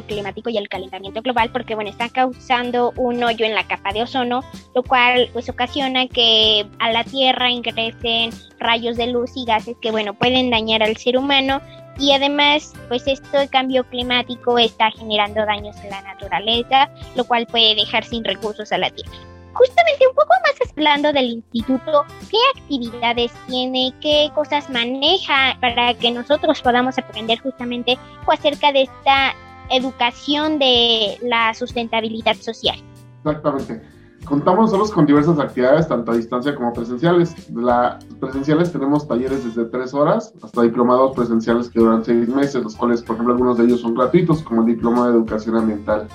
climático 0.05 0.49
y 0.49 0.57
el 0.57 0.69
calentamiento 0.69 1.21
global 1.21 1.49
porque 1.51 1.75
bueno 1.75 1.89
está 1.89 2.09
causando 2.09 2.93
un 2.95 3.23
hoyo 3.23 3.45
en 3.45 3.55
la 3.55 3.67
capa 3.67 3.93
de 3.93 4.03
ozono 4.03 4.43
lo 4.75 4.83
cual 4.83 5.29
pues 5.33 5.49
ocasiona 5.49 6.07
que 6.07 6.67
a 6.79 6.91
la 6.91 7.03
tierra 7.03 7.49
ingresen 7.49 8.31
rayos 8.59 8.97
de 8.97 9.07
luz 9.07 9.31
y 9.35 9.45
gases 9.45 9.75
que 9.81 9.91
bueno 9.91 10.13
pueden 10.13 10.49
dañar 10.49 10.83
al 10.83 10.97
ser 10.97 11.17
humano 11.17 11.61
y 11.99 12.11
además 12.11 12.73
pues 12.87 13.07
esto 13.07 13.37
de 13.37 13.47
cambio 13.47 13.83
climático 13.89 14.57
está 14.59 14.91
generando 14.91 15.45
daños 15.45 15.75
en 15.83 15.89
la 15.89 16.01
naturaleza 16.01 16.89
lo 17.15 17.25
cual 17.25 17.47
puede 17.47 17.75
dejar 17.75 18.03
sin 18.03 18.23
recursos 18.23 18.71
a 18.71 18.77
la 18.77 18.89
tierra 18.89 19.17
justamente 19.53 20.07
un 20.07 20.13
poco 20.13 20.33
más 20.43 20.57
hablando 20.77 21.11
del 21.11 21.25
instituto, 21.25 22.05
¿qué 22.29 22.37
actividades 22.59 23.31
tiene? 23.47 23.93
¿Qué 23.99 24.29
cosas 24.35 24.69
maneja 24.69 25.57
para 25.59 25.95
que 25.95 26.11
nosotros 26.11 26.61
podamos 26.61 26.97
aprender 26.99 27.39
justamente 27.39 27.97
acerca 28.27 28.71
de 28.71 28.83
esta 28.83 29.35
educación 29.71 30.59
de 30.59 31.17
la 31.21 31.53
sustentabilidad 31.53 32.35
social? 32.35 32.77
Exactamente. 33.23 33.81
Contamos 34.25 34.65
nosotros 34.65 34.91
con 34.91 35.05
diversas 35.05 35.39
actividades, 35.39 35.87
tanto 35.87 36.11
a 36.11 36.15
distancia 36.15 36.53
como 36.53 36.73
presenciales. 36.73 37.49
La, 37.49 37.97
presenciales 38.19 38.73
tenemos 38.73 39.07
talleres 39.07 39.45
desde 39.45 39.69
tres 39.69 39.93
horas 39.93 40.33
hasta 40.43 40.63
diplomados 40.63 41.15
presenciales 41.15 41.69
que 41.69 41.79
duran 41.79 42.03
seis 42.03 42.27
meses, 42.27 42.61
los 42.61 42.75
cuales, 42.75 43.01
por 43.01 43.15
ejemplo, 43.15 43.35
algunos 43.35 43.57
de 43.57 43.65
ellos 43.65 43.81
son 43.81 43.95
gratuitos, 43.95 44.41
como 44.43 44.61
el 44.61 44.67
Diploma 44.67 45.07
de 45.07 45.13
Educación 45.13 45.55
Ambiental 45.55 46.07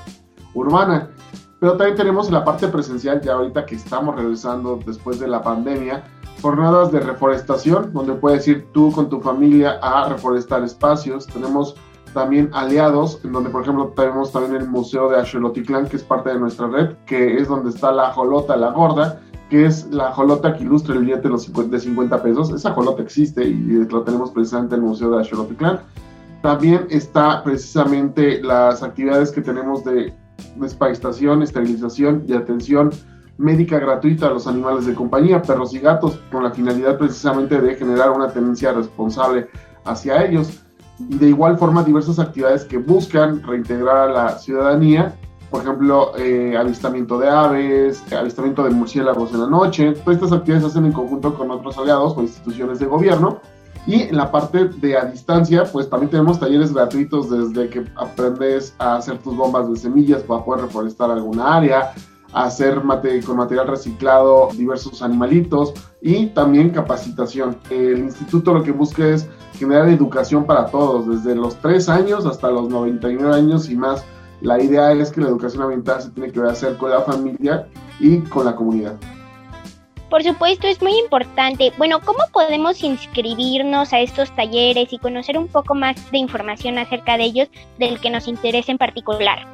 Urbana. 0.53 1.09
Pero 1.59 1.76
también 1.76 1.96
tenemos 1.96 2.30
la 2.30 2.44
parte 2.44 2.68
presencial, 2.68 3.22
ya 3.22 3.34
ahorita 3.34 3.64
que 3.64 3.76
estamos 3.76 4.16
regresando 4.16 4.78
después 4.84 5.18
de 5.18 5.28
la 5.28 5.40
pandemia, 5.40 6.05
jornadas 6.42 6.92
de 6.92 7.00
reforestación, 7.00 7.92
donde 7.94 8.12
puedes 8.14 8.46
ir 8.46 8.66
tú 8.72 8.92
con 8.92 9.09
tu 9.09 9.20
familia 9.20 9.78
a 9.80 10.09
reforestar 10.09 10.62
espacios. 10.64 11.26
Tenemos 11.28 11.76
también 12.13 12.51
aliados, 12.53 13.21
en 13.25 13.33
donde 13.33 13.51
por 13.51 13.63
ejemplo 13.63 13.93
tenemos 13.97 14.33
también 14.33 14.63
el 14.63 14.69
Museo 14.69 15.09
de 15.09 15.21
Axolotitlán, 15.21 15.89
que 15.89 15.97
es 15.97 16.03
parte 16.03 16.31
de 16.31 16.39
nuestra 16.39 16.69
red, 16.69 16.95
que 17.07 17.39
es 17.39 17.49
donde 17.49 17.71
está 17.71 17.93
la 17.93 18.13
jolota, 18.13 18.57
la 18.57 18.71
gorda, 18.71 19.21
que 19.51 19.67
es 19.67 19.87
la 19.91 20.13
jolota 20.13 20.55
que 20.55 20.65
ilustra 20.65 20.95
el 20.95 21.01
billete 21.01 21.23
de, 21.23 21.29
los 21.31 21.45
50, 21.45 21.77
de 21.77 21.83
50 21.83 22.23
pesos. 22.23 22.51
Esa 22.51 22.73
jolota 22.73 23.03
existe 23.03 23.45
y 23.45 23.85
la 23.85 24.05
tenemos 24.05 24.31
precisamente 24.31 24.75
en 24.75 24.83
el 24.83 24.89
Museo 24.89 25.11
de 25.11 25.21
Axolotitlán. 25.21 25.81
También 26.43 26.87
está 26.91 27.45
precisamente 27.45 28.43
las 28.43 28.83
actividades 28.83 29.31
que 29.31 29.43
tenemos 29.43 29.85
de 29.85 30.13
desparasitación, 30.57 31.43
esterilización 31.43 32.25
y 32.27 32.33
atención 32.33 32.91
médica 33.39 33.79
gratuita 33.79 34.27
a 34.27 34.31
los 34.31 34.47
animales 34.47 34.87
de 34.87 34.95
compañía, 34.95 35.43
perros 35.43 35.75
y 35.75 35.81
gatos, 35.81 36.19
con 36.31 36.45
la 36.45 36.51
finalidad 36.51 36.99
precisamente 36.99 37.61
de 37.61 37.75
generar 37.75 38.11
una 38.11 38.29
tenencia 38.29 38.73
responsable 38.73 39.49
hacia 39.85 40.25
ellos. 40.25 40.63
Y 40.99 41.16
de 41.18 41.28
igual 41.28 41.59
forma 41.59 41.82
diversas 41.82 42.18
actividades 42.18 42.64
que 42.64 42.78
buscan 42.78 43.43
reintegrar 43.43 44.09
a 44.09 44.12
la 44.12 44.38
ciudadanía, 44.38 45.16
por 45.51 45.62
ejemplo, 45.62 46.16
eh, 46.16 46.57
avistamiento 46.57 47.18
de 47.18 47.28
aves, 47.28 48.03
avistamiento 48.12 48.64
de 48.64 48.70
murciélagos 48.70 49.32
en 49.34 49.40
la 49.40 49.47
noche. 49.49 49.93
Todas 49.93 50.16
estas 50.16 50.32
actividades 50.32 50.64
se 50.64 50.70
hacen 50.70 50.86
en 50.86 50.93
conjunto 50.93 51.34
con 51.34 51.51
otros 51.51 51.76
aliados 51.76 52.16
o 52.16 52.22
instituciones 52.22 52.78
de 52.78 52.86
gobierno. 52.86 53.40
Y 53.86 54.03
en 54.03 54.16
la 54.16 54.30
parte 54.30 54.66
de 54.68 54.97
a 54.97 55.05
distancia, 55.05 55.64
pues 55.64 55.90
también 55.90 56.11
tenemos 56.11 56.40
talleres 56.40 56.72
gratuitos 56.72 57.28
desde 57.28 57.68
que 57.68 57.84
aprendes 57.97 58.74
a 58.78 58.97
hacer 58.97 59.18
tus 59.18 59.36
bombas 59.36 59.68
de 59.68 59.76
semillas 59.76 60.22
para 60.22 60.45
poder 60.45 60.64
reforestar 60.64 61.11
alguna 61.11 61.57
área, 61.57 61.93
hacer 62.32 62.80
con 63.26 63.36
material 63.36 63.66
reciclado 63.66 64.49
diversos 64.57 65.03
animalitos 65.03 65.74
y 66.01 66.26
también 66.28 66.70
capacitación. 66.70 67.59
El 67.70 67.99
instituto 67.99 68.55
lo 68.55 68.62
que 68.62 68.72
busca 68.72 69.07
es 69.07 69.28
generar 69.63 69.89
educación 69.89 70.45
para 70.45 70.67
todos, 70.67 71.07
desde 71.07 71.37
los 71.37 71.57
3 71.57 71.89
años 71.89 72.27
hasta 72.27 72.51
los 72.51 72.69
99 72.69 73.35
años 73.35 73.71
y 73.71 73.77
más. 73.77 74.05
La 74.41 74.61
idea 74.61 74.93
es 74.93 75.13
que 75.13 75.21
la 75.21 75.29
educación 75.29 75.63
ambiental 75.63 76.03
se 76.03 76.11
tiene 76.11 76.33
que 76.33 76.41
hacer 76.41 76.77
con 76.77 76.91
la 76.91 77.03
familia 77.03 77.69
y 78.01 78.19
con 78.19 78.45
la 78.45 78.57
comunidad. 78.57 78.97
Por 80.11 80.25
supuesto, 80.25 80.67
es 80.67 80.83
muy 80.83 80.99
importante. 80.99 81.73
Bueno, 81.79 82.01
¿cómo 82.05 82.25
podemos 82.33 82.83
inscribirnos 82.83 83.93
a 83.93 84.01
estos 84.01 84.35
talleres 84.35 84.93
y 84.93 84.99
conocer 84.99 85.39
un 85.39 85.47
poco 85.47 85.75
más 85.75 86.11
de 86.11 86.19
información 86.19 86.79
acerca 86.79 87.17
de 87.17 87.25
ellos 87.25 87.49
del 87.79 88.01
que 88.01 88.11
nos 88.11 88.27
interese 88.27 88.73
en 88.73 88.79
particular? 88.79 89.47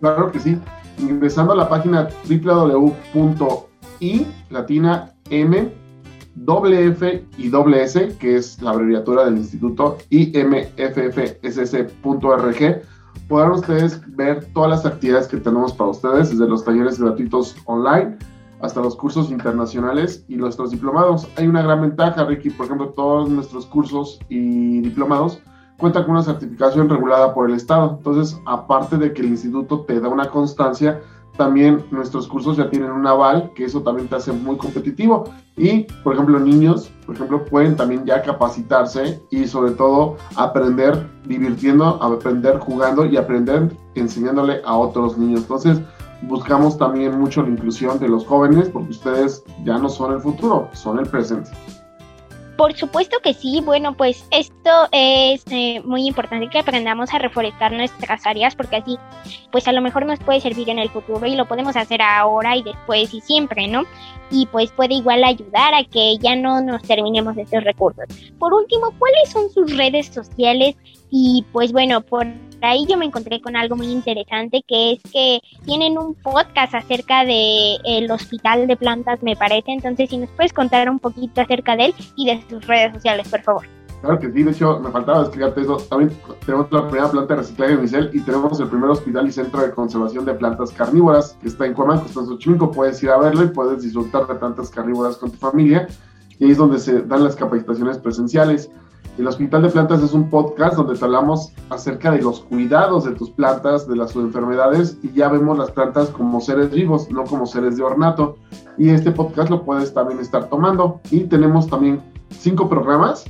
Claro 0.00 0.30
que 0.30 0.38
sí 0.38 0.56
ingresando 0.98 1.52
a 1.52 1.56
la 1.56 1.68
página 1.68 2.08
www.i 2.28 4.26
latina 6.46 6.78
m 6.78 6.88
F 6.88 7.24
y 7.38 7.50
S, 7.74 8.16
que 8.18 8.36
es 8.36 8.60
la 8.62 8.70
abreviatura 8.70 9.24
del 9.24 9.38
instituto 9.38 9.98
imffss.org, 10.10 10.52
podrán 13.28 13.52
ustedes 13.52 14.00
ver 14.16 14.44
todas 14.52 14.70
las 14.70 14.86
actividades 14.86 15.28
que 15.28 15.36
tenemos 15.38 15.72
para 15.72 15.90
ustedes, 15.90 16.30
desde 16.30 16.48
los 16.48 16.64
talleres 16.64 17.00
gratuitos 17.00 17.56
online 17.66 18.16
hasta 18.60 18.80
los 18.80 18.96
cursos 18.96 19.30
internacionales 19.30 20.24
y 20.28 20.36
nuestros 20.36 20.70
diplomados. 20.70 21.28
Hay 21.36 21.46
una 21.46 21.62
gran 21.62 21.80
ventaja, 21.80 22.24
Ricky, 22.24 22.50
por 22.50 22.66
ejemplo, 22.66 22.88
todos 22.88 23.28
nuestros 23.28 23.66
cursos 23.66 24.18
y 24.28 24.80
diplomados 24.80 25.40
cuenta 25.78 26.02
con 26.02 26.12
una 26.12 26.24
certificación 26.24 26.88
regulada 26.88 27.32
por 27.32 27.48
el 27.48 27.56
Estado. 27.56 27.96
Entonces, 27.98 28.38
aparte 28.46 28.96
de 28.98 29.12
que 29.12 29.22
el 29.22 29.28
instituto 29.28 29.84
te 29.86 30.00
da 30.00 30.08
una 30.08 30.28
constancia, 30.28 31.00
también 31.38 31.82
nuestros 31.90 32.28
cursos 32.28 32.58
ya 32.58 32.68
tienen 32.68 32.90
un 32.90 33.06
aval, 33.06 33.52
que 33.54 33.64
eso 33.64 33.80
también 33.80 34.08
te 34.08 34.16
hace 34.16 34.32
muy 34.32 34.58
competitivo. 34.58 35.24
Y, 35.56 35.84
por 36.04 36.12
ejemplo, 36.12 36.38
niños, 36.38 36.90
por 37.06 37.14
ejemplo, 37.14 37.44
pueden 37.46 37.76
también 37.76 38.04
ya 38.04 38.20
capacitarse 38.20 39.22
y 39.30 39.46
sobre 39.46 39.70
todo 39.72 40.16
aprender 40.36 41.08
divirtiendo, 41.26 42.02
aprender 42.02 42.58
jugando 42.58 43.06
y 43.06 43.16
aprender 43.16 43.74
enseñándole 43.94 44.60
a 44.64 44.76
otros 44.76 45.16
niños. 45.16 45.40
Entonces, 45.42 45.80
buscamos 46.22 46.76
también 46.76 47.18
mucho 47.18 47.42
la 47.42 47.48
inclusión 47.48 47.98
de 47.98 48.08
los 48.08 48.26
jóvenes 48.26 48.68
porque 48.68 48.90
ustedes 48.90 49.42
ya 49.64 49.78
no 49.78 49.88
son 49.88 50.12
el 50.12 50.20
futuro, 50.20 50.68
son 50.74 50.98
el 50.98 51.06
presente. 51.06 51.50
Por 52.58 52.74
supuesto 52.74 53.18
que 53.22 53.34
sí, 53.34 53.62
bueno, 53.64 53.96
pues 53.96 54.26
esto 54.32 54.88
es 54.90 55.44
eh, 55.48 55.80
muy 55.84 56.08
importante 56.08 56.50
que 56.50 56.58
aprendamos 56.58 57.14
a 57.14 57.18
reforestar 57.18 57.70
nuestras 57.70 58.26
áreas 58.26 58.56
porque 58.56 58.74
así, 58.74 58.98
pues 59.52 59.68
a 59.68 59.72
lo 59.72 59.80
mejor 59.80 60.04
nos 60.06 60.18
puede 60.18 60.40
servir 60.40 60.68
en 60.68 60.80
el 60.80 60.90
futuro 60.90 61.24
y 61.24 61.36
lo 61.36 61.46
podemos 61.46 61.76
hacer 61.76 62.02
ahora 62.02 62.56
y 62.56 62.64
después 62.64 63.14
y 63.14 63.20
siempre, 63.20 63.68
¿no? 63.68 63.84
Y 64.32 64.46
pues 64.46 64.72
puede 64.72 64.94
igual 64.94 65.22
ayudar 65.22 65.72
a 65.72 65.84
que 65.84 66.18
ya 66.18 66.34
no 66.34 66.60
nos 66.60 66.82
terminemos 66.82 67.36
estos 67.36 67.62
recursos. 67.62 68.06
Por 68.40 68.52
último, 68.52 68.92
¿cuáles 68.98 69.30
son 69.30 69.48
sus 69.50 69.76
redes 69.76 70.08
sociales? 70.08 70.74
Y 71.12 71.44
pues 71.52 71.70
bueno, 71.70 72.00
por 72.00 72.26
ahí 72.62 72.86
yo 72.88 72.96
me 72.96 73.06
encontré 73.06 73.40
con 73.40 73.56
algo 73.56 73.76
muy 73.76 73.88
interesante 73.88 74.64
que 74.66 74.92
es 74.92 75.02
que 75.12 75.40
tienen 75.64 75.98
un 75.98 76.14
podcast 76.14 76.74
acerca 76.74 77.24
de 77.24 77.76
el 77.84 78.10
hospital 78.10 78.66
de 78.66 78.76
plantas 78.76 79.22
me 79.22 79.36
parece 79.36 79.72
entonces 79.72 80.10
si 80.10 80.18
nos 80.18 80.30
puedes 80.30 80.52
contar 80.52 80.90
un 80.90 80.98
poquito 80.98 81.40
acerca 81.40 81.76
de 81.76 81.86
él 81.86 81.94
y 82.16 82.26
de 82.26 82.42
sus 82.48 82.66
redes 82.66 82.94
sociales 82.94 83.28
por 83.28 83.42
favor 83.42 83.78
Claro 84.00 84.20
que 84.20 84.30
sí, 84.30 84.44
de 84.44 84.52
hecho 84.52 84.78
me 84.78 84.90
faltaba 84.90 85.22
explicarte 85.22 85.60
eso. 85.62 85.76
También 85.90 86.12
tenemos 86.46 86.70
la 86.70 86.86
primera 86.86 87.10
planta 87.10 87.34
de 87.34 87.40
reciclaje 87.40 87.74
de 87.74 87.82
Micel 87.82 88.10
y 88.12 88.20
tenemos 88.20 88.60
el 88.60 88.68
primer 88.68 88.90
hospital 88.90 89.26
y 89.26 89.32
centro 89.32 89.60
de 89.60 89.72
conservación 89.72 90.24
de 90.24 90.34
plantas 90.34 90.70
carnívoras 90.70 91.36
que 91.42 91.48
está 91.48 91.66
en 91.66 91.74
Cuamaco, 91.74 92.06
está 92.06 92.20
en 92.20 92.26
Xochimilco. 92.26 92.70
Puedes 92.70 93.02
ir 93.02 93.10
a 93.10 93.18
verlo 93.18 93.42
y 93.42 93.48
puedes 93.48 93.82
disfrutar 93.82 94.26
de 94.28 94.36
plantas 94.36 94.70
carnívoras 94.70 95.16
con 95.16 95.32
tu 95.32 95.38
familia. 95.38 95.88
Y 96.38 96.44
ahí 96.44 96.50
es 96.52 96.58
donde 96.58 96.78
se 96.78 97.02
dan 97.02 97.24
las 97.24 97.34
capacitaciones 97.34 97.98
presenciales. 97.98 98.70
El 99.18 99.26
Hospital 99.26 99.62
de 99.62 99.70
Plantas 99.70 100.00
es 100.00 100.12
un 100.12 100.30
podcast 100.30 100.76
donde 100.76 100.96
te 100.96 101.04
hablamos 101.04 101.52
acerca 101.70 102.12
de 102.12 102.22
los 102.22 102.38
cuidados 102.38 103.04
de 103.04 103.10
tus 103.10 103.30
plantas, 103.30 103.88
de 103.88 103.96
las 103.96 104.14
enfermedades 104.14 104.96
y 105.02 105.10
ya 105.10 105.28
vemos 105.28 105.58
las 105.58 105.72
plantas 105.72 106.10
como 106.10 106.40
seres 106.40 106.70
vivos, 106.70 107.10
no 107.10 107.24
como 107.24 107.44
seres 107.44 107.76
de 107.76 107.82
ornato. 107.82 108.36
Y 108.78 108.90
este 108.90 109.10
podcast 109.10 109.50
lo 109.50 109.64
puedes 109.64 109.92
también 109.92 110.20
estar 110.20 110.48
tomando. 110.48 111.00
Y 111.10 111.24
tenemos 111.24 111.66
también 111.66 112.00
cinco 112.30 112.68
programas. 112.68 113.24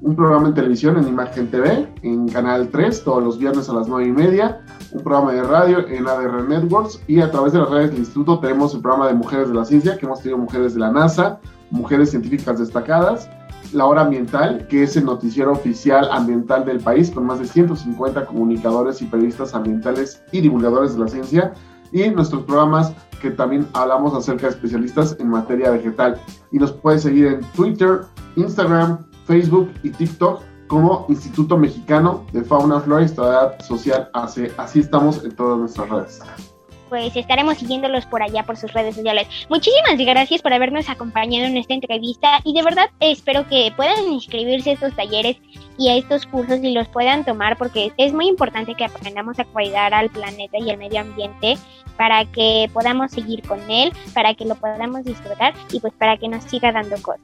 Un 0.00 0.16
programa 0.16 0.48
en 0.48 0.54
televisión 0.54 0.96
en 0.96 1.06
Imagen 1.06 1.50
TV, 1.50 1.86
en 2.02 2.28
Canal 2.28 2.70
3, 2.70 3.04
todos 3.04 3.22
los 3.22 3.38
viernes 3.38 3.68
a 3.68 3.74
las 3.74 3.88
9 3.88 4.08
y 4.08 4.12
media. 4.12 4.62
Un 4.92 5.02
programa 5.02 5.32
de 5.32 5.42
radio 5.42 5.86
en 5.86 6.08
ADR 6.08 6.48
Networks. 6.48 7.02
Y 7.08 7.20
a 7.20 7.30
través 7.30 7.52
de 7.52 7.58
las 7.58 7.68
redes 7.68 7.90
del 7.90 7.98
instituto 7.98 8.40
tenemos 8.40 8.74
el 8.74 8.80
programa 8.80 9.08
de 9.08 9.14
Mujeres 9.14 9.48
de 9.48 9.54
la 9.54 9.66
Ciencia, 9.66 9.98
que 9.98 10.06
hemos 10.06 10.20
tenido 10.20 10.38
mujeres 10.38 10.72
de 10.72 10.80
la 10.80 10.90
NASA, 10.90 11.40
mujeres 11.70 12.08
científicas 12.08 12.58
destacadas 12.58 13.28
la 13.72 13.86
Hora 13.86 14.02
Ambiental, 14.02 14.66
que 14.68 14.82
es 14.82 14.96
el 14.96 15.04
noticiero 15.04 15.52
oficial 15.52 16.08
ambiental 16.10 16.64
del 16.64 16.80
país, 16.80 17.10
con 17.10 17.26
más 17.26 17.38
de 17.38 17.46
150 17.46 18.26
comunicadores 18.26 19.02
y 19.02 19.06
periodistas 19.06 19.54
ambientales 19.54 20.22
y 20.32 20.40
divulgadores 20.40 20.94
de 20.94 21.00
la 21.00 21.08
ciencia, 21.08 21.54
y 21.92 22.08
nuestros 22.10 22.44
programas 22.44 22.92
que 23.20 23.30
también 23.30 23.66
hablamos 23.72 24.14
acerca 24.14 24.46
de 24.46 24.54
especialistas 24.54 25.16
en 25.18 25.28
materia 25.28 25.70
vegetal. 25.70 26.20
Y 26.52 26.58
nos 26.58 26.72
puedes 26.72 27.02
seguir 27.02 27.26
en 27.26 27.40
Twitter, 27.52 28.02
Instagram, 28.36 29.06
Facebook 29.26 29.70
y 29.82 29.90
TikTok 29.90 30.40
como 30.66 31.06
Instituto 31.08 31.56
Mexicano 31.56 32.24
de 32.32 32.42
Fauna, 32.42 32.80
Flora 32.80 33.04
y 33.04 33.08
Sociedad 33.08 33.58
Social 33.60 34.10
Así 34.12 34.80
estamos 34.80 35.24
en 35.24 35.34
todas 35.36 35.58
nuestras 35.58 35.88
redes 35.88 36.55
pues 36.88 37.14
estaremos 37.16 37.58
siguiéndolos 37.58 38.06
por 38.06 38.22
allá 38.22 38.42
por 38.44 38.56
sus 38.56 38.72
redes 38.72 38.96
sociales. 38.96 39.28
Muchísimas 39.48 39.96
gracias 39.98 40.42
por 40.42 40.52
habernos 40.52 40.88
acompañado 40.88 41.46
en 41.46 41.56
esta 41.56 41.74
entrevista 41.74 42.40
y 42.44 42.54
de 42.54 42.62
verdad 42.62 42.90
espero 43.00 43.46
que 43.48 43.72
puedan 43.76 44.12
inscribirse 44.12 44.70
a 44.70 44.72
estos 44.74 44.94
talleres 44.94 45.36
y 45.78 45.88
a 45.88 45.96
estos 45.96 46.26
cursos 46.26 46.58
y 46.62 46.72
los 46.72 46.88
puedan 46.88 47.24
tomar 47.24 47.56
porque 47.56 47.92
es 47.96 48.12
muy 48.12 48.28
importante 48.28 48.74
que 48.74 48.84
aprendamos 48.84 49.38
a 49.38 49.44
cuidar 49.44 49.94
al 49.94 50.10
planeta 50.10 50.58
y 50.58 50.70
al 50.70 50.78
medio 50.78 51.00
ambiente 51.00 51.56
para 51.96 52.24
que 52.26 52.70
podamos 52.72 53.10
seguir 53.10 53.42
con 53.42 53.70
él, 53.70 53.92
para 54.14 54.34
que 54.34 54.44
lo 54.44 54.54
podamos 54.54 55.04
disfrutar 55.04 55.54
y 55.72 55.80
pues 55.80 55.92
para 55.94 56.16
que 56.16 56.28
nos 56.28 56.44
siga 56.44 56.72
dando 56.72 56.96
cosas. 57.02 57.20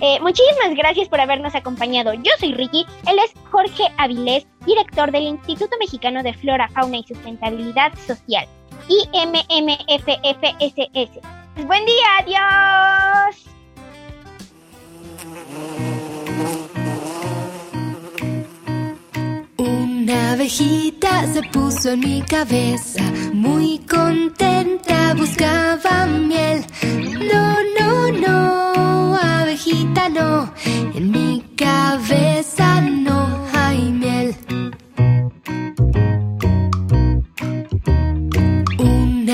Eh, 0.00 0.18
muchísimas 0.20 0.74
gracias 0.76 1.08
por 1.08 1.20
habernos 1.20 1.54
acompañado. 1.54 2.12
Yo 2.14 2.32
soy 2.38 2.52
Ricky, 2.52 2.84
él 3.08 3.16
es 3.24 3.32
Jorge 3.50 3.84
Avilés, 3.96 4.46
director 4.66 5.10
del 5.12 5.22
Instituto 5.22 5.76
Mexicano 5.78 6.22
de 6.22 6.34
Flora, 6.34 6.68
Fauna 6.68 6.98
y 6.98 7.04
Sustentabilidad 7.04 7.92
Social. 8.06 8.46
IMMFFSS. 8.88 10.54
Buen 11.66 11.84
día, 11.86 12.18
adiós. 12.20 13.44
Una 19.56 20.32
abejita 20.32 21.26
se 21.32 21.42
puso 21.44 21.90
en 21.92 22.00
mi 22.00 22.22
cabeza 22.22 23.02
Muy 23.32 23.78
contenta 23.80 25.14
buscaba 25.14 26.06
miel. 26.06 26.64
No, 27.32 27.56
no, 27.78 28.10
no, 28.12 29.16
abejita 29.16 30.08
no. 30.08 30.52
En 30.94 31.10
mi 31.10 31.42
cabeza 31.56 32.80
no 32.80 33.46
hay 33.52 33.90
miel. 33.92 34.36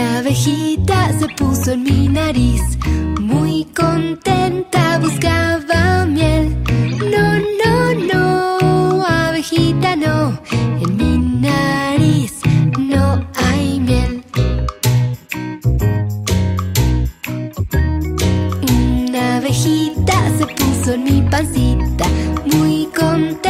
Una 0.00 0.20
abejita 0.20 1.12
se 1.18 1.28
puso 1.28 1.72
en 1.72 1.82
mi 1.82 2.08
nariz. 2.08 2.62
Muy 3.20 3.66
contenta 3.76 4.98
buscaba 4.98 6.06
miel. 6.06 6.56
No, 7.12 7.38
no, 7.60 7.94
no, 8.10 9.04
abejita 9.04 9.96
no. 9.96 10.40
En 10.52 10.96
mi 10.96 11.18
nariz 11.18 12.32
no 12.78 13.22
hay 13.34 13.78
miel. 13.80 14.24
Una 18.72 19.36
abejita 19.36 20.14
se 20.38 20.46
puso 20.46 20.94
en 20.94 21.04
mi 21.04 21.20
pancita. 21.28 22.06
Muy 22.46 22.88
contenta 22.98 23.49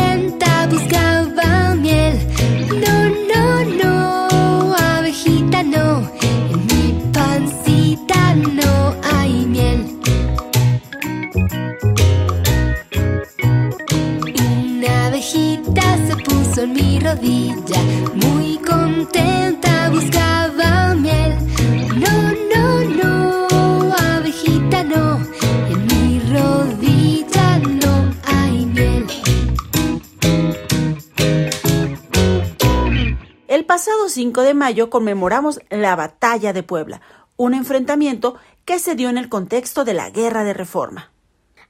mayo 34.61 34.91
conmemoramos 34.91 35.59
la 35.71 35.97
Batalla 35.97 36.53
de 36.53 36.63
Puebla, 36.63 37.01
un 37.39 37.55
enfrentamiento 37.55 38.37
que 38.67 38.79
se 38.79 38.95
dio 38.95 39.09
en 39.09 39.17
el 39.17 39.31
contexto 39.31 39.87
de 39.87 39.95
la 39.95 40.11
Guerra 40.11 40.45
de 40.45 40.53
Reforma. 40.53 41.11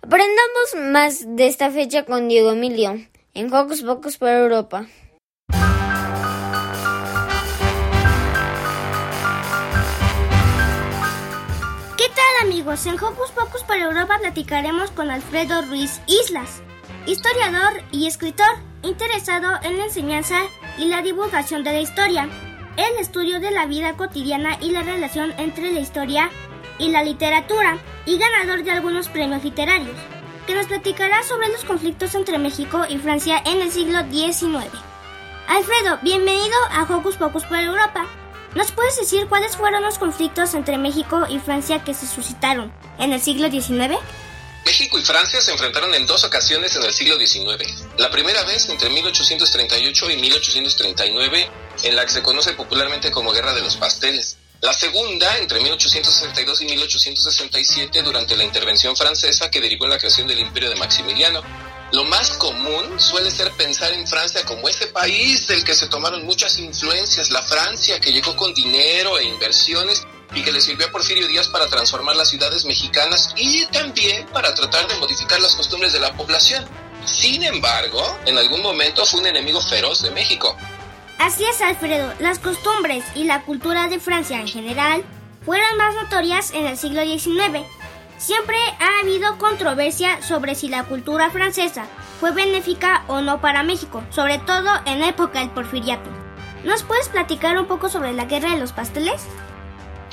Aprendamos 0.02 0.92
más 0.92 1.36
de 1.36 1.46
esta 1.46 1.70
fecha 1.70 2.04
con 2.04 2.26
Diego 2.26 2.50
Emilio, 2.50 2.98
en 3.32 3.54
Hocus 3.54 3.82
Pocus 3.82 4.18
por 4.18 4.30
Europa. 4.30 4.86
¿Qué 11.96 12.08
tal 12.08 12.48
amigos? 12.48 12.84
En 12.86 12.94
Hocus 12.94 13.30
Pocus 13.30 13.62
para 13.68 13.84
Europa 13.84 14.18
platicaremos 14.18 14.90
con 14.90 15.12
Alfredo 15.12 15.62
Ruiz 15.62 16.00
Islas, 16.08 16.60
historiador 17.06 17.84
y 17.92 18.08
escritor 18.08 18.50
interesado 18.82 19.60
en 19.62 19.78
la 19.78 19.84
enseñanza 19.84 20.40
y 20.76 20.86
la 20.86 21.02
divulgación 21.02 21.62
de 21.62 21.72
la 21.72 21.80
historia, 21.80 22.28
el 22.88 22.96
estudio 22.98 23.40
de 23.40 23.50
la 23.50 23.66
vida 23.66 23.96
cotidiana 23.96 24.56
y 24.60 24.70
la 24.70 24.82
relación 24.82 25.34
entre 25.38 25.72
la 25.72 25.80
historia 25.80 26.30
y 26.78 26.88
la 26.88 27.02
literatura, 27.02 27.78
y 28.06 28.18
ganador 28.18 28.64
de 28.64 28.70
algunos 28.70 29.08
premios 29.08 29.44
literarios, 29.44 29.96
que 30.46 30.54
nos 30.54 30.66
platicará 30.66 31.22
sobre 31.22 31.48
los 31.48 31.64
conflictos 31.64 32.14
entre 32.14 32.38
México 32.38 32.86
y 32.88 32.96
Francia 32.98 33.42
en 33.44 33.60
el 33.60 33.70
siglo 33.70 34.00
XIX. 34.10 34.66
Alfredo, 35.46 35.98
bienvenido 36.02 36.56
a 36.70 36.84
Hocus 36.84 37.16
Pocus 37.16 37.44
por 37.44 37.58
Europa. 37.58 38.06
¿Nos 38.54 38.72
puedes 38.72 38.96
decir 38.96 39.26
cuáles 39.28 39.56
fueron 39.56 39.82
los 39.82 39.98
conflictos 39.98 40.54
entre 40.54 40.78
México 40.78 41.26
y 41.28 41.38
Francia 41.38 41.84
que 41.84 41.94
se 41.94 42.06
suscitaron 42.06 42.72
en 42.98 43.12
el 43.12 43.20
siglo 43.20 43.50
XIX? 43.50 43.98
México 44.64 44.98
y 44.98 45.02
Francia 45.02 45.40
se 45.40 45.52
enfrentaron 45.52 45.94
en 45.94 46.06
dos 46.06 46.24
ocasiones 46.24 46.74
en 46.76 46.82
el 46.84 46.92
siglo 46.92 47.18
XIX. 47.18 47.84
La 47.98 48.10
primera 48.10 48.42
vez 48.44 48.68
entre 48.68 48.90
1838 48.90 50.10
y 50.10 50.16
1839, 50.16 51.50
en 51.82 51.96
la 51.96 52.04
que 52.04 52.12
se 52.12 52.22
conoce 52.22 52.52
popularmente 52.54 53.10
como 53.10 53.32
Guerra 53.32 53.54
de 53.54 53.60
los 53.60 53.76
Pasteles. 53.76 54.36
La 54.60 54.74
segunda 54.74 55.38
entre 55.38 55.60
1862 55.60 56.60
y 56.60 56.64
1867 56.66 58.02
durante 58.02 58.36
la 58.36 58.44
intervención 58.44 58.94
francesa 58.94 59.50
que 59.50 59.60
derivó 59.60 59.86
en 59.86 59.92
la 59.92 59.98
creación 59.98 60.26
del 60.26 60.40
imperio 60.40 60.68
de 60.68 60.76
Maximiliano. 60.76 61.42
Lo 61.92 62.04
más 62.04 62.32
común 62.32 63.00
suele 63.00 63.30
ser 63.30 63.50
pensar 63.52 63.92
en 63.94 64.06
Francia 64.06 64.44
como 64.44 64.68
ese 64.68 64.88
país 64.88 65.46
del 65.46 65.64
que 65.64 65.74
se 65.74 65.88
tomaron 65.88 66.26
muchas 66.26 66.58
influencias, 66.58 67.30
la 67.30 67.42
Francia 67.42 67.98
que 68.00 68.12
llegó 68.12 68.36
con 68.36 68.52
dinero 68.52 69.18
e 69.18 69.24
inversiones 69.24 70.06
y 70.34 70.42
que 70.42 70.52
le 70.52 70.60
sirvió 70.60 70.86
a 70.86 70.92
Porfirio 70.92 71.26
Díaz 71.26 71.48
para 71.48 71.66
transformar 71.66 72.14
las 72.14 72.28
ciudades 72.28 72.64
mexicanas 72.64 73.32
y 73.36 73.64
también 73.66 74.26
para 74.26 74.54
tratar 74.54 74.86
de 74.88 74.96
modificar 74.96 75.40
las 75.40 75.54
costumbres 75.54 75.92
de 75.92 76.00
la 76.00 76.12
población. 76.16 76.64
Sin 77.06 77.42
embargo, 77.42 78.18
en 78.26 78.36
algún 78.36 78.62
momento 78.62 79.06
fue 79.06 79.20
un 79.20 79.26
enemigo 79.26 79.60
feroz 79.60 80.02
de 80.02 80.10
México. 80.10 80.54
Así 81.20 81.44
es, 81.44 81.60
Alfredo. 81.60 82.14
Las 82.18 82.38
costumbres 82.38 83.04
y 83.14 83.24
la 83.24 83.44
cultura 83.44 83.88
de 83.88 84.00
Francia 84.00 84.40
en 84.40 84.48
general 84.48 85.04
fueron 85.44 85.76
más 85.76 85.94
notorias 85.94 86.50
en 86.52 86.66
el 86.66 86.78
siglo 86.78 87.02
XIX. 87.02 87.66
Siempre 88.16 88.56
ha 88.78 89.00
habido 89.02 89.36
controversia 89.36 90.22
sobre 90.22 90.54
si 90.54 90.68
la 90.68 90.84
cultura 90.84 91.30
francesa 91.30 91.86
fue 92.20 92.30
benéfica 92.30 93.04
o 93.06 93.20
no 93.20 93.38
para 93.42 93.62
México, 93.62 94.02
sobre 94.08 94.38
todo 94.38 94.70
en 94.86 95.02
época 95.02 95.40
del 95.40 95.50
porfiriato. 95.50 96.08
¿Nos 96.64 96.84
puedes 96.84 97.10
platicar 97.10 97.58
un 97.58 97.66
poco 97.66 97.90
sobre 97.90 98.14
la 98.14 98.24
guerra 98.24 98.52
de 98.52 98.58
los 98.58 98.72
pasteles? 98.72 99.20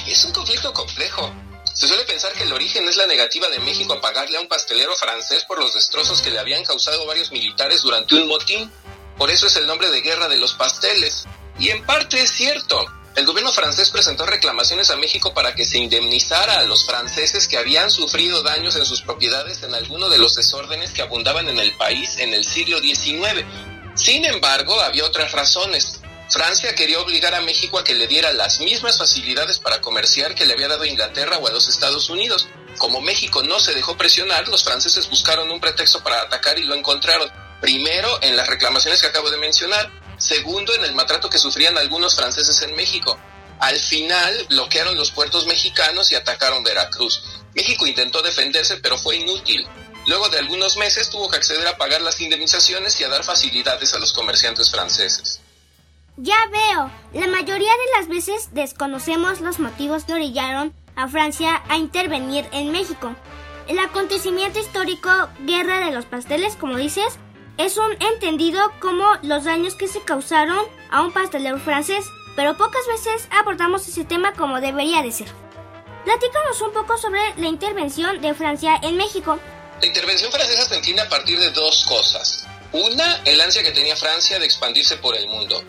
Es 0.06 0.26
un 0.26 0.34
conflicto 0.34 0.74
complejo. 0.74 1.34
Se 1.74 1.88
suele 1.88 2.04
pensar 2.04 2.34
que 2.34 2.44
el 2.44 2.52
origen 2.52 2.86
es 2.86 2.98
la 2.98 3.08
negativa 3.08 3.48
de 3.48 3.60
México 3.60 3.94
a 3.94 4.02
pagarle 4.02 4.40
a 4.40 4.42
un 4.42 4.50
pastelero 4.50 4.94
francés 4.98 5.46
por 5.46 5.58
los 5.58 5.74
destrozos 5.74 6.22
que 6.22 6.32
le 6.32 6.40
habían 6.40 6.66
causado 6.66 7.08
varios 7.08 7.32
militares 7.32 7.82
durante 7.82 8.16
un 8.16 8.28
motín. 8.28 8.70
Por 9.18 9.32
eso 9.32 9.48
es 9.48 9.56
el 9.56 9.68
nombre 9.68 9.90
de 9.90 10.02
Guerra 10.02 10.28
de 10.28 10.38
los 10.38 10.54
Pasteles. 10.54 11.26
Y 11.60 11.70
en 11.70 11.86
parte 11.86 12.22
es 12.22 12.32
cierto. 12.32 12.86
El 13.16 13.26
gobierno 13.26 13.52
francés 13.52 13.90
presentó 13.90 14.28
reclamaciones 14.28 14.92
a 14.92 14.96
México 14.96 15.34
para 15.34 15.56
que 15.56 15.66
se 15.66 15.80
indemnizara 15.80 16.60
a 16.60 16.66
los 16.66 16.86
franceses 16.86 17.48
que 17.48 17.58
habían 17.58 17.90
sufrido 17.90 18.44
daños 18.44 18.76
en 18.76 18.86
sus 18.86 19.02
propiedades 19.02 19.64
en 19.64 19.74
alguno 19.74 20.08
de 20.10 20.20
los 20.20 20.36
desórdenes 20.36 20.92
que 20.92 21.02
abundaban 21.02 21.48
en 21.48 21.58
el 21.58 21.76
país 21.78 22.20
en 22.20 22.36
el 22.36 22.46
siglo 22.46 22.80
XIX. 22.80 23.44
Sin 23.96 24.24
embargo, 24.24 24.80
había 24.82 25.04
otras 25.04 25.32
razones. 25.32 26.00
Francia 26.30 26.76
quería 26.76 27.00
obligar 27.00 27.34
a 27.34 27.42
México 27.42 27.80
a 27.80 27.84
que 27.84 27.96
le 27.96 28.06
diera 28.06 28.32
las 28.34 28.60
mismas 28.60 29.00
facilidades 29.00 29.58
para 29.58 29.82
comerciar 29.82 30.36
que 30.36 30.46
le 30.46 30.54
había 30.54 30.68
dado 30.68 30.84
a 30.84 30.88
Inglaterra 30.88 31.40
o 31.40 31.48
a 31.48 31.52
los 31.52 31.68
Estados 31.70 32.12
Unidos. 32.12 32.48
Como 32.78 33.02
México 33.02 33.42
no 33.42 33.60
se 33.60 33.74
dejó 33.74 33.98
presionar, 33.98 34.48
los 34.48 34.64
franceses 34.64 35.10
buscaron 35.10 35.50
un 35.50 35.60
pretexto 35.60 36.04
para 36.04 36.22
atacar 36.22 36.60
y 36.60 36.66
lo 36.66 36.76
encontraron. 36.76 37.32
Primero, 37.62 38.22
en 38.22 38.36
las 38.36 38.48
reclamaciones 38.48 39.02
que 39.02 39.08
acabo 39.08 39.30
de 39.30 39.38
mencionar. 39.38 39.92
Segundo, 40.18 40.74
en 40.76 40.84
el 40.84 40.96
maltrato 40.96 41.30
que 41.30 41.38
sufrían 41.38 41.78
algunos 41.78 42.16
franceses 42.16 42.62
en 42.62 42.76
México. 42.76 43.18
Al 43.60 43.78
final, 43.78 44.46
bloquearon 44.50 44.96
los 44.96 45.12
puertos 45.12 45.48
mexicanos 45.48 46.12
y 46.12 46.16
atacaron 46.16 46.64
Veracruz. 46.64 47.24
México 47.56 47.88
intentó 47.88 48.22
defenderse, 48.22 48.78
pero 48.78 48.98
fue 48.98 49.18
inútil. 49.18 49.68
Luego 50.06 50.30
de 50.30 50.40
algunos 50.40 50.78
meses 50.78 51.10
tuvo 51.10 51.30
que 51.30 51.38
acceder 51.38 51.68
a 51.68 51.78
pagar 51.78 52.02
las 52.02 52.22
indemnizaciones 52.22 53.00
y 53.00 53.04
a 53.04 53.10
dar 53.10 53.24
facilidades 53.24 53.94
a 53.94 54.00
los 54.00 54.14
comerciantes 54.14 54.72
franceses. 54.72 55.42
Ya 56.16 56.38
veo, 56.52 56.92
la 57.14 57.28
mayoría 57.28 57.72
de 57.72 58.00
las 58.00 58.08
veces 58.08 58.50
desconocemos 58.54 59.42
los 59.42 59.60
motivos 59.60 60.06
que 60.06 60.14
orillaron 60.14 60.74
a 60.96 61.08
Francia 61.08 61.62
a 61.70 61.78
intervenir 61.78 62.48
en 62.52 62.72
México. 62.72 63.16
El 63.68 63.80
acontecimiento 63.80 64.60
histórico 64.60 65.10
Guerra 65.42 65.86
de 65.86 65.92
los 65.92 66.06
Pasteles, 66.06 66.56
como 66.56 66.78
dices, 66.78 67.20
es 67.58 67.78
un 67.78 67.92
entendido 68.14 68.62
como 68.80 69.06
los 69.24 69.46
daños 69.46 69.76
que 69.76 69.88
se 69.88 70.02
causaron 70.02 70.64
a 70.92 71.02
un 71.02 71.12
pastelero 71.12 71.60
francés, 71.60 72.06
pero 72.36 72.56
pocas 72.56 72.86
veces 72.88 73.28
abordamos 73.32 73.88
ese 73.88 74.06
tema 74.06 74.34
como 74.34 74.62
debería 74.62 75.02
de 75.02 75.12
ser. 75.12 75.28
Platícanos 76.06 76.62
un 76.62 76.72
poco 76.72 76.98
sobre 76.98 77.20
la 77.38 77.48
intervención 77.48 78.22
de 78.22 78.34
Francia 78.34 78.80
en 78.84 78.96
México. 78.96 79.40
La 79.82 79.88
intervención 79.88 80.32
francesa 80.32 80.66
se 80.66 80.76
entiende 80.76 81.02
a 81.02 81.10
partir 81.10 81.40
de 81.40 81.52
dos 81.52 81.84
cosas. 81.86 82.48
Una, 82.72 83.22
el 83.26 83.42
ansia 83.42 83.64
que 83.64 83.72
tenía 83.72 83.96
Francia 83.96 84.40
de 84.40 84.46
expandirse 84.46 84.98
por 84.98 85.16
el 85.16 85.28
mundo. 85.28 85.62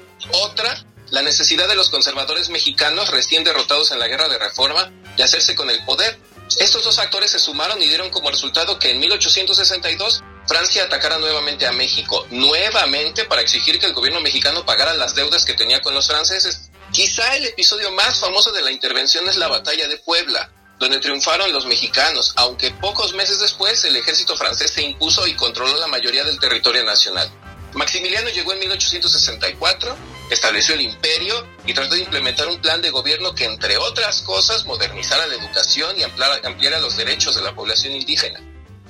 Otra, 0.45 0.84
la 1.11 1.22
necesidad 1.22 1.68
de 1.68 1.74
los 1.74 1.89
conservadores 1.89 2.51
mexicanos 2.51 3.11
recién 3.11 3.45
derrotados 3.45 3.93
en 3.93 3.99
la 3.99 4.09
guerra 4.09 4.28
de 4.28 4.39
reforma 4.39 4.93
de 5.16 5.22
hacerse 5.22 5.55
con 5.55 5.70
el 5.70 5.84
poder. 5.84 6.18
Estos 6.59 6.84
dos 6.84 6.99
actores 6.99 7.30
se 7.30 7.39
sumaron 7.39 7.80
y 7.80 7.89
dieron 7.89 8.11
como 8.11 8.30
resultado 8.30 8.78
que 8.78 8.91
en 8.91 9.01
1862 9.01 10.22
Francia 10.49 10.84
atacara 10.84 11.18
nuevamente 11.18 11.66
a 11.66 11.72
México, 11.72 12.26
nuevamente 12.30 13.26
para 13.26 13.42
exigir 13.42 13.78
que 13.78 13.84
el 13.84 13.92
gobierno 13.92 14.22
mexicano 14.22 14.64
pagara 14.64 14.94
las 14.94 15.14
deudas 15.14 15.44
que 15.44 15.53
tenía 15.53 15.82
con 15.82 15.92
los 15.92 16.07
franceses. 16.07 16.70
Quizá 16.90 17.36
el 17.36 17.44
episodio 17.44 17.92
más 17.92 18.18
famoso 18.18 18.51
de 18.51 18.62
la 18.62 18.72
intervención 18.72 19.28
es 19.28 19.36
la 19.36 19.49
batalla 19.49 19.86
de 19.86 19.99
Puebla, 19.99 20.51
donde 20.78 21.01
triunfaron 21.01 21.53
los 21.53 21.66
mexicanos, 21.66 22.32
aunque 22.36 22.70
pocos 22.70 23.12
meses 23.12 23.38
después 23.40 23.84
el 23.84 23.96
ejército 23.96 24.38
francés 24.38 24.70
se 24.70 24.80
impuso 24.82 25.26
y 25.26 25.34
controló 25.34 25.76
la 25.76 25.86
mayoría 25.86 26.24
del 26.24 26.40
territorio 26.40 26.82
nacional. 26.82 27.30
Maximiliano 27.74 28.30
llegó 28.30 28.55
en 28.55 28.61
1864, 28.61 29.96
estableció 30.30 30.74
el 30.76 30.80
imperio 30.80 31.46
y 31.66 31.74
trató 31.74 31.94
de 31.94 32.01
implementar 32.01 32.49
un 32.49 32.59
plan 32.62 32.80
de 32.80 32.88
gobierno 32.88 33.34
que, 33.34 33.44
entre 33.44 33.76
otras 33.76 34.22
cosas, 34.22 34.64
modernizara 34.64 35.26
la 35.26 35.34
educación 35.34 35.99
y 35.99 36.05
ampliara, 36.05 36.40
ampliara 36.44 36.80
los 36.80 36.96
derechos 36.96 37.34
de 37.34 37.42
la 37.42 37.55
población 37.55 37.92
indígena. 37.94 38.40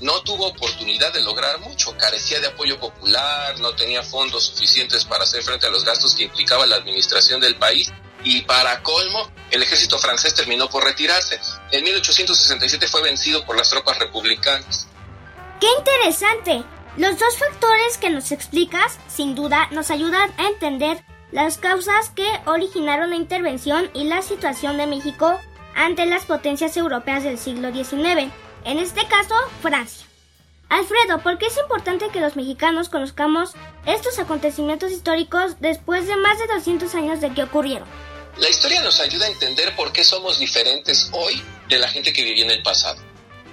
No 0.00 0.20
tuvo 0.22 0.46
oportunidad 0.46 1.12
de 1.12 1.22
lograr 1.22 1.58
mucho, 1.60 1.96
carecía 1.96 2.40
de 2.40 2.48
apoyo 2.48 2.78
popular, 2.78 3.58
no 3.58 3.74
tenía 3.74 4.02
fondos 4.02 4.44
suficientes 4.44 5.04
para 5.04 5.24
hacer 5.24 5.42
frente 5.42 5.66
a 5.66 5.70
los 5.70 5.84
gastos 5.84 6.14
que 6.14 6.24
implicaba 6.24 6.66
la 6.66 6.76
administración 6.76 7.40
del 7.40 7.56
país 7.56 7.92
y 8.24 8.42
para 8.42 8.82
colmo, 8.82 9.30
el 9.50 9.62
ejército 9.62 9.98
francés 9.98 10.34
terminó 10.34 10.68
por 10.68 10.84
retirarse. 10.84 11.40
En 11.70 11.84
1867 11.84 12.88
fue 12.88 13.02
vencido 13.02 13.44
por 13.44 13.56
las 13.56 13.70
tropas 13.70 13.98
republicanas. 13.98 14.88
¡Qué 15.60 15.66
interesante! 15.78 16.64
Los 16.96 17.18
dos 17.18 17.36
factores 17.36 17.96
que 17.98 18.10
nos 18.10 18.32
explicas, 18.32 18.98
sin 19.08 19.34
duda, 19.34 19.68
nos 19.70 19.90
ayudan 19.90 20.32
a 20.36 20.48
entender 20.48 21.02
las 21.30 21.58
causas 21.58 22.10
que 22.10 22.26
originaron 22.46 23.10
la 23.10 23.16
intervención 23.16 23.90
y 23.94 24.04
la 24.04 24.22
situación 24.22 24.78
de 24.78 24.86
México 24.86 25.38
ante 25.74 26.06
las 26.06 26.24
potencias 26.24 26.76
europeas 26.76 27.22
del 27.22 27.38
siglo 27.38 27.72
XIX, 27.72 28.32
en 28.64 28.78
este 28.78 29.06
caso 29.06 29.34
Francia. 29.62 30.06
Alfredo, 30.68 31.22
¿por 31.22 31.38
qué 31.38 31.46
es 31.46 31.56
importante 31.56 32.10
que 32.10 32.20
los 32.20 32.36
mexicanos 32.36 32.90
conozcamos 32.90 33.52
estos 33.86 34.18
acontecimientos 34.18 34.92
históricos 34.92 35.60
después 35.60 36.06
de 36.06 36.16
más 36.16 36.38
de 36.38 36.46
200 36.46 36.94
años 36.94 37.20
de 37.20 37.32
que 37.32 37.42
ocurrieron? 37.42 37.88
La 38.36 38.50
historia 38.50 38.82
nos 38.82 39.00
ayuda 39.00 39.26
a 39.26 39.30
entender 39.30 39.74
por 39.74 39.92
qué 39.92 40.04
somos 40.04 40.38
diferentes 40.38 41.08
hoy 41.12 41.42
de 41.68 41.78
la 41.78 41.88
gente 41.88 42.12
que 42.12 42.22
vivía 42.22 42.44
en 42.44 42.50
el 42.50 42.62
pasado. 42.62 43.00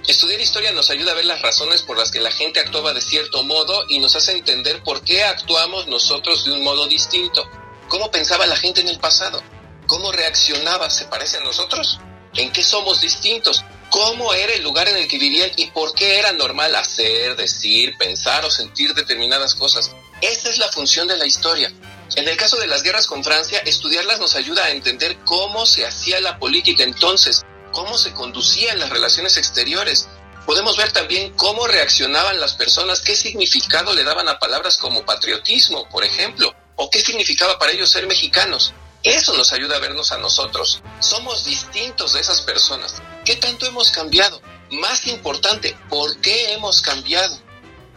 Estudiar 0.06 0.40
historia 0.40 0.70
nos 0.72 0.90
ayuda 0.90 1.12
a 1.12 1.14
ver 1.16 1.24
las 1.24 1.42
razones 1.42 1.82
por 1.82 1.98
las 1.98 2.12
que 2.12 2.20
la 2.20 2.30
gente 2.30 2.60
actuaba 2.60 2.92
de 2.92 3.00
cierto 3.00 3.42
modo 3.42 3.86
y 3.88 3.98
nos 3.98 4.14
hace 4.14 4.32
entender 4.32 4.82
por 4.84 5.02
qué 5.02 5.24
actuamos 5.24 5.88
nosotros 5.88 6.44
de 6.44 6.52
un 6.52 6.62
modo 6.62 6.86
distinto. 6.86 7.44
¿Cómo 7.88 8.10
pensaba 8.10 8.46
la 8.46 8.56
gente 8.56 8.82
en 8.82 8.88
el 8.88 9.00
pasado? 9.00 9.42
¿Cómo 9.88 10.12
reaccionaba? 10.12 10.90
¿Se 10.90 11.06
parece 11.06 11.38
a 11.38 11.40
nosotros? 11.40 11.98
¿En 12.34 12.52
qué 12.52 12.62
somos 12.62 13.00
distintos? 13.00 13.64
¿Cómo 13.90 14.34
era 14.34 14.52
el 14.52 14.62
lugar 14.62 14.88
en 14.88 14.96
el 14.96 15.08
que 15.08 15.18
vivían 15.18 15.50
y 15.56 15.70
por 15.70 15.94
qué 15.94 16.18
era 16.18 16.32
normal 16.32 16.74
hacer, 16.74 17.36
decir, 17.36 17.96
pensar 17.98 18.44
o 18.44 18.50
sentir 18.50 18.94
determinadas 18.94 19.54
cosas? 19.54 19.92
Esa 20.20 20.50
es 20.50 20.58
la 20.58 20.68
función 20.68 21.06
de 21.06 21.16
la 21.16 21.26
historia. 21.26 21.72
En 22.16 22.28
el 22.28 22.36
caso 22.36 22.56
de 22.56 22.66
las 22.66 22.82
guerras 22.82 23.06
con 23.06 23.22
Francia, 23.22 23.58
estudiarlas 23.60 24.18
nos 24.18 24.34
ayuda 24.34 24.64
a 24.64 24.70
entender 24.70 25.18
cómo 25.24 25.66
se 25.66 25.86
hacía 25.86 26.20
la 26.20 26.38
política 26.38 26.82
entonces, 26.82 27.42
cómo 27.72 27.96
se 27.96 28.12
conducían 28.12 28.78
las 28.78 28.90
relaciones 28.90 29.36
exteriores. 29.36 30.08
Podemos 30.46 30.76
ver 30.76 30.92
también 30.92 31.32
cómo 31.34 31.66
reaccionaban 31.66 32.40
las 32.40 32.54
personas, 32.54 33.00
qué 33.00 33.16
significado 33.16 33.92
le 33.94 34.04
daban 34.04 34.28
a 34.28 34.38
palabras 34.38 34.76
como 34.76 35.04
patriotismo, 35.04 35.88
por 35.88 36.04
ejemplo, 36.04 36.54
o 36.76 36.90
qué 36.90 37.00
significaba 37.00 37.58
para 37.58 37.72
ellos 37.72 37.90
ser 37.90 38.06
mexicanos. 38.06 38.72
Eso 39.02 39.36
nos 39.36 39.52
ayuda 39.52 39.76
a 39.76 39.80
vernos 39.80 40.12
a 40.12 40.18
nosotros. 40.18 40.82
Somos 41.00 41.44
distintos 41.44 42.14
de 42.14 42.20
esas 42.20 42.40
personas. 42.40 42.94
¿Qué 43.26 43.36
tanto 43.36 43.66
hemos 43.66 43.90
cambiado? 43.90 44.40
Más 44.70 45.06
importante, 45.06 45.76
¿por 45.90 46.18
qué 46.20 46.54
hemos 46.54 46.80
cambiado? 46.80 47.36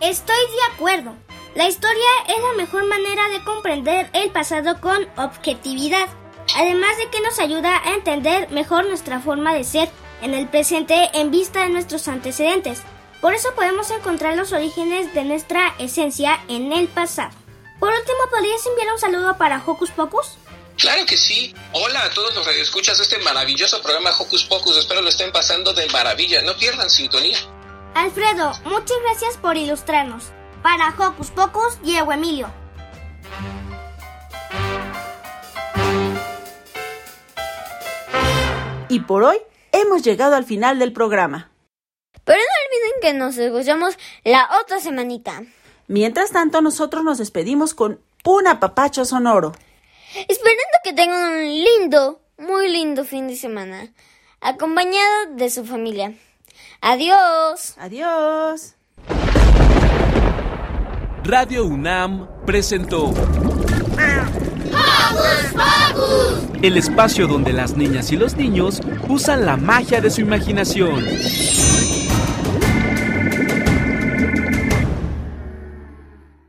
Estoy 0.02 0.36
de 0.36 0.74
acuerdo. 0.74 1.16
La 1.56 1.70
historia 1.70 2.10
es 2.28 2.44
la 2.44 2.54
mejor 2.58 2.86
manera 2.86 3.30
de 3.30 3.44
comprender 3.44 4.10
el 4.14 4.32
pasado 4.32 4.82
con 4.82 5.08
objetividad 5.18 6.10
además 6.56 6.98
de 6.98 7.10
que 7.10 7.22
nos 7.22 7.40
ayuda 7.40 7.82
a 7.84 7.96
entender 7.96 8.50
mejor 8.52 8.88
nuestra 8.88 9.20
forma 9.20 9.54
de 9.54 9.64
ser 9.64 9.90
en 10.22 10.34
el 10.34 10.48
presente 10.48 11.10
en 11.14 11.32
vista 11.32 11.62
de 11.64 11.70
nuestros 11.70 12.08
antecedentes. 12.08 12.82
Por 13.22 13.34
eso 13.34 13.54
podemos 13.56 13.92
encontrar 13.92 14.36
los 14.36 14.54
orígenes 14.54 15.14
de 15.14 15.26
nuestra 15.26 15.76
esencia 15.78 16.40
en 16.48 16.72
el 16.72 16.88
pasado. 16.88 17.32
Por 17.80 17.92
último, 17.92 18.18
¿podrías 18.30 18.66
enviar 18.66 18.94
un 18.94 19.00
saludo 19.00 19.38
para 19.38 19.64
Hocus 19.66 19.92
Pocus? 19.92 20.38
Claro 20.80 21.06
que 21.06 21.18
sí. 21.18 21.54
Hola 21.74 22.06
a 22.06 22.10
todos 22.10 22.34
los 22.34 22.46
radioescuchas 22.46 22.98
de 22.98 23.04
este 23.04 23.20
maravilloso 23.20 23.82
programa 23.82 24.12
Hocus 24.18 24.46
Pocus. 24.46 24.78
Espero 24.78 25.02
lo 25.02 25.10
estén 25.10 25.30
pasando 25.34 25.74
de 25.74 25.86
maravilla. 25.88 26.42
No 26.42 26.56
pierdan 26.56 26.90
sintonía. 26.90 27.38
Alfredo, 27.96 28.54
muchas 28.64 28.98
gracias 29.04 29.36
por 29.36 29.58
ilustrarnos. 29.58 30.32
Para 30.64 30.96
Hocus 30.98 31.32
Pocus, 31.32 31.82
Diego 31.84 32.14
Emilio. 32.14 32.50
Y 38.88 39.02
por 39.02 39.24
hoy 39.24 39.38
hemos 39.74 40.02
llegado 40.02 40.36
al 40.36 40.46
final 40.46 40.80
del 40.80 40.94
programa. 40.94 41.52
Pero 42.24 42.40
no 42.40 42.78
olviden 42.78 43.02
que 43.02 43.14
nos 43.14 43.38
escuchamos 43.38 43.98
la 44.24 44.50
otra 44.62 44.80
semanita. 44.80 45.44
Mientras 45.88 46.32
tanto, 46.32 46.62
nosotros 46.62 47.04
nos 47.04 47.18
despedimos 47.18 47.74
con 47.74 48.00
un 48.24 48.48
apapacho 48.48 49.04
sonoro. 49.04 49.52
Esperando 50.16 50.78
que 50.84 50.94
tengan 50.94 51.34
un 51.34 51.44
lindo, 51.44 52.22
muy 52.38 52.68
lindo 52.68 53.06
fin 53.06 53.28
de 53.28 53.36
semana, 53.36 53.94
acompañado 54.42 55.36
de 55.36 55.50
su 55.50 55.66
familia. 55.66 56.14
Adiós. 56.82 57.76
Adiós. 57.78 58.76
Radio 61.24 61.66
UNAM 61.66 62.28
presentó 62.46 63.14
el 66.64 66.78
espacio 66.78 67.28
donde 67.28 67.54
las 67.54 67.78
niñas 67.78 68.12
y 68.12 68.18
los 68.18 68.36
niños 68.36 68.82
usan 69.08 69.46
la 69.46 69.58
magia 69.58 70.02
de 70.02 70.10
su 70.10 70.22
imaginación. 70.22 71.06